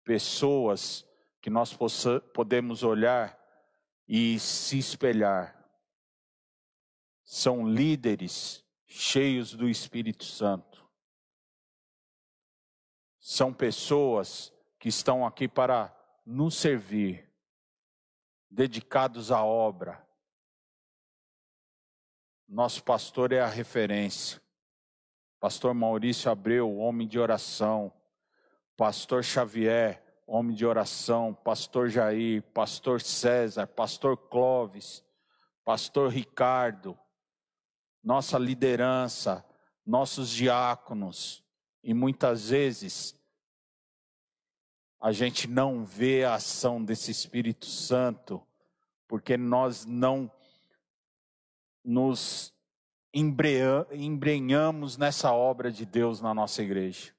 pessoas 0.02 1.06
que 1.40 1.48
nós 1.48 1.72
possa, 1.72 2.20
podemos 2.20 2.82
olhar 2.82 3.38
e 4.08 4.40
se 4.40 4.76
espelhar. 4.76 5.54
São 7.22 7.68
líderes 7.68 8.64
cheios 8.86 9.54
do 9.54 9.68
Espírito 9.68 10.24
Santo. 10.24 10.84
São 13.20 13.54
pessoas 13.54 14.52
que 14.80 14.88
estão 14.88 15.24
aqui 15.24 15.46
para 15.46 15.94
nos 16.26 16.56
servir, 16.56 17.32
dedicados 18.50 19.30
à 19.30 19.44
obra. 19.44 20.04
Nosso 22.48 22.82
pastor 22.82 23.32
é 23.32 23.40
a 23.40 23.46
referência. 23.46 24.42
Pastor 25.40 25.72
Maurício 25.72 26.30
Abreu, 26.30 26.78
homem 26.78 27.06
de 27.06 27.18
oração, 27.18 27.92
Pastor 28.76 29.22
Xavier, 29.22 30.02
homem 30.26 30.54
de 30.54 30.66
oração, 30.66 31.32
Pastor 31.32 31.88
Jair, 31.88 32.42
Pastor 32.52 33.00
César, 33.00 33.66
Pastor 33.66 34.16
Clóvis, 34.16 35.04
Pastor 35.64 36.10
Ricardo, 36.10 36.98
nossa 38.02 38.38
liderança, 38.38 39.44
nossos 39.86 40.30
diáconos, 40.30 41.44
e 41.82 41.94
muitas 41.94 42.50
vezes 42.50 43.18
a 45.00 45.12
gente 45.12 45.46
não 45.46 45.84
vê 45.84 46.24
a 46.24 46.34
ação 46.34 46.84
desse 46.84 47.10
Espírito 47.10 47.66
Santo, 47.66 48.44
porque 49.06 49.36
nós 49.36 49.84
não 49.84 50.30
nos 51.84 52.52
embrenhamos 53.18 54.96
nessa 54.96 55.32
obra 55.32 55.70
de 55.70 55.84
Deus 55.86 56.20
na 56.20 56.34
nossa 56.34 56.62
igreja. 56.62 57.14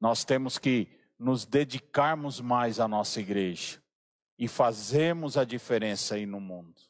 Nós 0.00 0.24
temos 0.24 0.58
que 0.58 0.88
nos 1.18 1.46
dedicarmos 1.46 2.40
mais 2.40 2.78
à 2.80 2.86
nossa 2.86 3.20
igreja 3.20 3.82
e 4.38 4.48
fazermos 4.48 5.36
a 5.36 5.44
diferença 5.44 6.16
aí 6.16 6.26
no 6.26 6.40
mundo. 6.40 6.80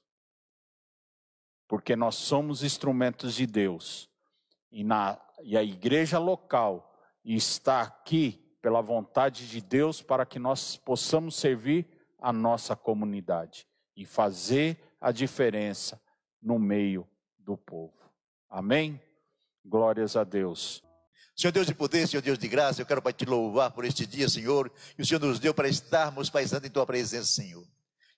porque 1.67 1.97
nós 1.97 2.15
somos 2.15 2.63
instrumentos 2.63 3.35
de 3.35 3.47
Deus. 3.47 4.09
E, 4.71 4.85
na, 4.85 5.21
e 5.43 5.57
a 5.57 5.63
igreja 5.63 6.19
local 6.19 6.95
está 7.25 7.83
aqui 7.83 8.57
pela 8.61 8.81
vontade 8.81 9.49
de 9.49 9.61
Deus 9.61 10.03
para 10.03 10.27
que 10.27 10.39
nós 10.39 10.77
possamos 10.77 11.37
servir 11.37 11.89
a 12.21 12.33
nossa 12.33 12.77
comunidade 12.77 13.67
e 13.97 14.05
fazer 14.05 14.79
a 15.01 15.11
diferença 15.11 16.01
no 16.41 16.59
meio 16.59 17.09
do 17.45 17.57
povo. 17.57 17.93
Amém? 18.49 19.01
Glórias 19.65 20.17
a 20.17 20.25
Deus. 20.25 20.83
Senhor 21.37 21.53
Deus 21.53 21.67
de 21.67 21.75
poder, 21.75 22.07
Senhor 22.07 22.23
Deus 22.23 22.39
de 22.39 22.47
graça, 22.47 22.81
eu 22.81 22.87
quero 22.87 23.03
para 23.03 23.13
te 23.13 23.25
louvar 23.25 23.73
por 23.73 23.85
este 23.85 24.07
dia, 24.07 24.29
Senhor, 24.29 24.71
que 24.95 25.03
o 25.03 25.07
Senhor 25.07 25.21
nos 25.21 25.41
deu 25.41 25.53
para 25.53 25.69
estarmos 25.69 26.31
paisando 26.31 26.67
em 26.67 26.71
tua 26.71 26.87
presença, 26.87 27.27
Senhor. 27.27 27.67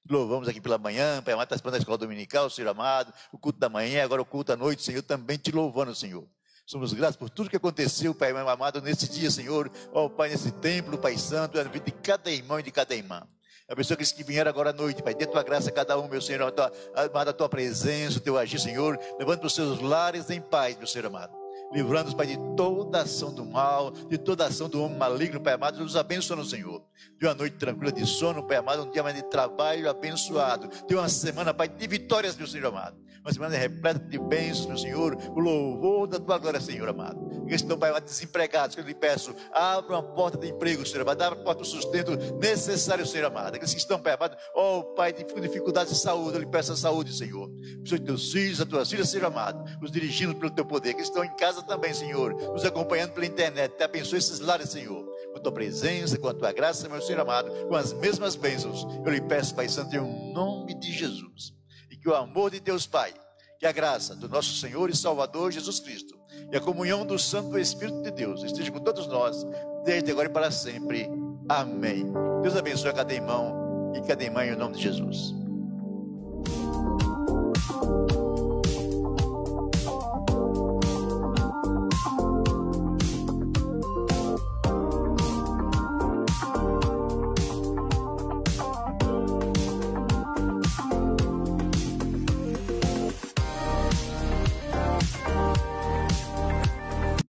Louvamos 0.09 0.47
aqui 0.47 0.61
pela 0.61 0.79
manhã, 0.79 1.22
Pai 1.22 1.35
amado, 1.35 1.53
está 1.55 1.70
da 1.70 1.79
escola 1.79 1.99
dominical, 1.99 2.51
Senhor 2.51 2.68
amado, 2.68 3.12
o 3.33 3.39
culto 3.39 3.59
da 3.59 3.68
manhã, 3.68 4.05
agora 4.05 4.20
o 4.20 4.24
culto 4.24 4.49
da 4.49 4.57
noite, 4.57 4.83
Senhor, 4.83 5.03
também 5.03 5.39
te 5.39 5.51
louvando, 5.51 5.95
Senhor. 5.95 6.29
Somos 6.66 6.93
gratos 6.93 7.16
por 7.16 7.31
tudo 7.31 7.49
que 7.49 7.57
aconteceu, 7.57 8.14
Pai 8.14 8.33
amado, 8.33 8.83
nesse 8.83 9.09
dia, 9.09 9.31
Senhor. 9.31 9.70
Ó 9.93 10.09
Pai, 10.09 10.29
nesse 10.29 10.51
templo, 10.53 10.99
Pai 10.99 11.16
Santo, 11.16 11.57
na 11.57 11.64
vida 11.64 11.87
de 11.87 11.93
cada 11.93 12.31
irmão 12.31 12.61
e 12.61 12.62
de 12.62 12.70
cada 12.70 12.95
irmã. 12.95 13.27
Abençoa 13.69 13.95
aqueles 13.95 14.12
que 14.12 14.23
vieram 14.23 14.49
agora 14.49 14.71
à 14.71 14.73
noite, 14.73 15.03
Pai. 15.03 15.14
Dê 15.14 15.27
tua 15.27 15.43
graça 15.43 15.71
a 15.71 15.73
cada 15.73 15.99
um, 15.99 16.07
meu 16.09 16.21
Senhor. 16.21 16.55
Amado, 16.95 17.31
a 17.31 17.33
tua 17.33 17.49
presença, 17.49 18.19
o 18.19 18.21
teu 18.21 18.39
agir, 18.39 18.61
Senhor. 18.61 18.99
Levando 19.19 19.41
para 19.41 19.47
os 19.47 19.55
seus 19.55 19.81
lares 19.81 20.31
em 20.31 20.41
paz, 20.41 20.77
meu 20.77 20.87
Senhor 20.87 21.07
amado 21.07 21.45
livrando-nos, 21.73 22.14
Pai, 22.14 22.27
de 22.27 22.39
toda 22.57 23.03
ação 23.03 23.33
do 23.33 23.45
mal, 23.45 23.91
de 23.91 24.19
toda 24.19 24.47
ação 24.47 24.69
do 24.69 24.83
homem 24.83 24.99
maligno, 24.99 25.41
Pai 25.41 25.55
amado, 25.55 25.79
nos 25.79 25.97
abençoa, 25.97 26.45
Senhor. 26.45 26.83
De 27.19 27.27
uma 27.27 27.35
noite 27.35 27.57
tranquila 27.57 27.93
de 27.93 28.07
sono, 28.07 28.47
Pai 28.47 28.57
amado, 28.57 28.85
um 28.85 28.91
dia 28.91 29.03
mais 29.03 29.14
de 29.14 29.23
trabalho 29.23 29.89
abençoado. 29.89 30.69
De 30.87 30.95
uma 30.95 31.09
semana, 31.09 31.53
Pai, 31.53 31.69
de 31.69 31.87
vitórias, 31.87 32.37
meu 32.37 32.47
Senhor 32.47 32.67
amado. 32.67 33.07
Uma 33.27 33.33
semana 33.33 33.57
repleta 33.57 33.99
de 33.99 34.21
bênçãos, 34.21 34.67
meu 34.67 34.79
Senhor, 34.79 35.17
o 35.35 35.41
louvor 35.41 36.07
da 36.07 36.21
tua 36.21 36.39
glória, 36.39 36.61
Senhor 36.61 36.89
amado. 36.89 37.45
Que 37.45 37.57
estão, 37.57 37.77
Pai 37.77 38.01
desempregados, 38.01 38.77
que 38.77 38.81
eu 38.81 38.85
lhe 38.85 38.95
peço, 38.95 39.35
abra 39.53 39.95
uma 39.95 40.03
porta 40.03 40.39
de 40.39 40.49
emprego, 40.49 40.87
Senhor 40.87 41.03
amado, 41.03 41.23
abra 41.23 41.37
uma 41.37 41.45
porta 41.45 41.62
do 41.62 41.67
sustento 41.67 42.12
necessário, 42.41 43.05
Senhor 43.05 43.27
amado. 43.27 43.57
Aqueles 43.57 43.75
que 43.75 43.81
estão, 43.81 43.99
Pai 43.99 44.12
amado, 44.12 44.37
ó 44.55 44.79
oh, 44.79 44.85
Pai, 44.95 45.12
com 45.12 45.41
dificuldades 45.41 45.93
de 45.93 45.99
saúde, 45.99 46.37
eu 46.37 46.41
lhe 46.41 46.47
peço 46.47 46.71
a 46.71 46.77
saúde, 46.77 47.12
Senhor. 47.12 47.51
De 47.83 47.99
teus 47.99 48.31
filhos, 48.31 48.61
as 48.61 48.69
tuas 48.69 48.89
filhas, 48.89 49.09
Senhor 49.09 49.27
amado, 49.27 49.64
os 49.83 49.91
dirigindo 49.91 50.33
pelo 50.37 50.53
teu 50.53 50.64
poder, 50.64 50.95
que 50.95 51.03
estão 51.03 51.25
em 51.25 51.35
casa 51.35 51.56
também, 51.63 51.93
Senhor, 51.93 52.35
nos 52.53 52.65
acompanhando 52.65 53.13
pela 53.13 53.27
internet. 53.27 53.77
Te 53.77 53.83
abençoe 53.83 54.19
esses 54.19 54.41
lares, 54.41 54.71
Senhor, 54.71 55.05
com 55.33 55.39
a 55.39 55.41
tua 55.41 55.53
presença, 55.53 56.19
com 56.19 56.29
a 56.29 56.35
tua 56.35 56.53
graça, 56.53 56.89
meu 56.89 57.01
Senhor 57.01 57.21
amado, 57.21 57.51
com 57.69 57.75
as 57.75 57.93
mesmas 57.93 58.37
bênçãos. 58.37 58.87
Eu 59.05 59.13
lhe 59.13 59.21
peço, 59.21 59.55
Pai 59.55 59.69
Santo, 59.69 59.95
em 59.95 60.33
nome 60.33 60.75
de 60.75 60.93
Jesus. 60.93 61.53
E 61.91 61.97
que 61.97 62.09
o 62.09 62.15
amor 62.15 62.51
de 62.51 62.61
Deus, 62.61 62.87
Pai, 62.87 63.13
que 63.59 63.67
a 63.67 63.73
graça 63.73 64.15
do 64.15 64.29
nosso 64.29 64.55
Senhor 64.57 64.91
e 64.91 64.97
Salvador 64.97 65.51
Jesus 65.51 65.81
Cristo 65.81 66.17
e 66.53 66.57
a 66.57 66.61
comunhão 66.61 67.05
do 67.05 67.19
Santo 67.19 67.59
Espírito 67.59 68.03
de 68.03 68.11
Deus 68.11 68.43
esteja 68.43 68.71
com 68.71 68.81
todos 68.81 69.07
nós, 69.07 69.45
desde 69.85 70.11
agora 70.11 70.29
e 70.29 70.33
para 70.33 70.51
sempre. 70.51 71.09
Amém. 71.49 72.13
Deus 72.43 72.57
abençoe 72.57 72.93
cada 72.93 73.13
irmão 73.13 73.93
e 73.95 74.01
cada 74.03 74.23
irmã 74.23 74.45
em 74.45 74.57
nome 74.57 74.77
de 74.77 74.83
Jesus. 74.83 75.35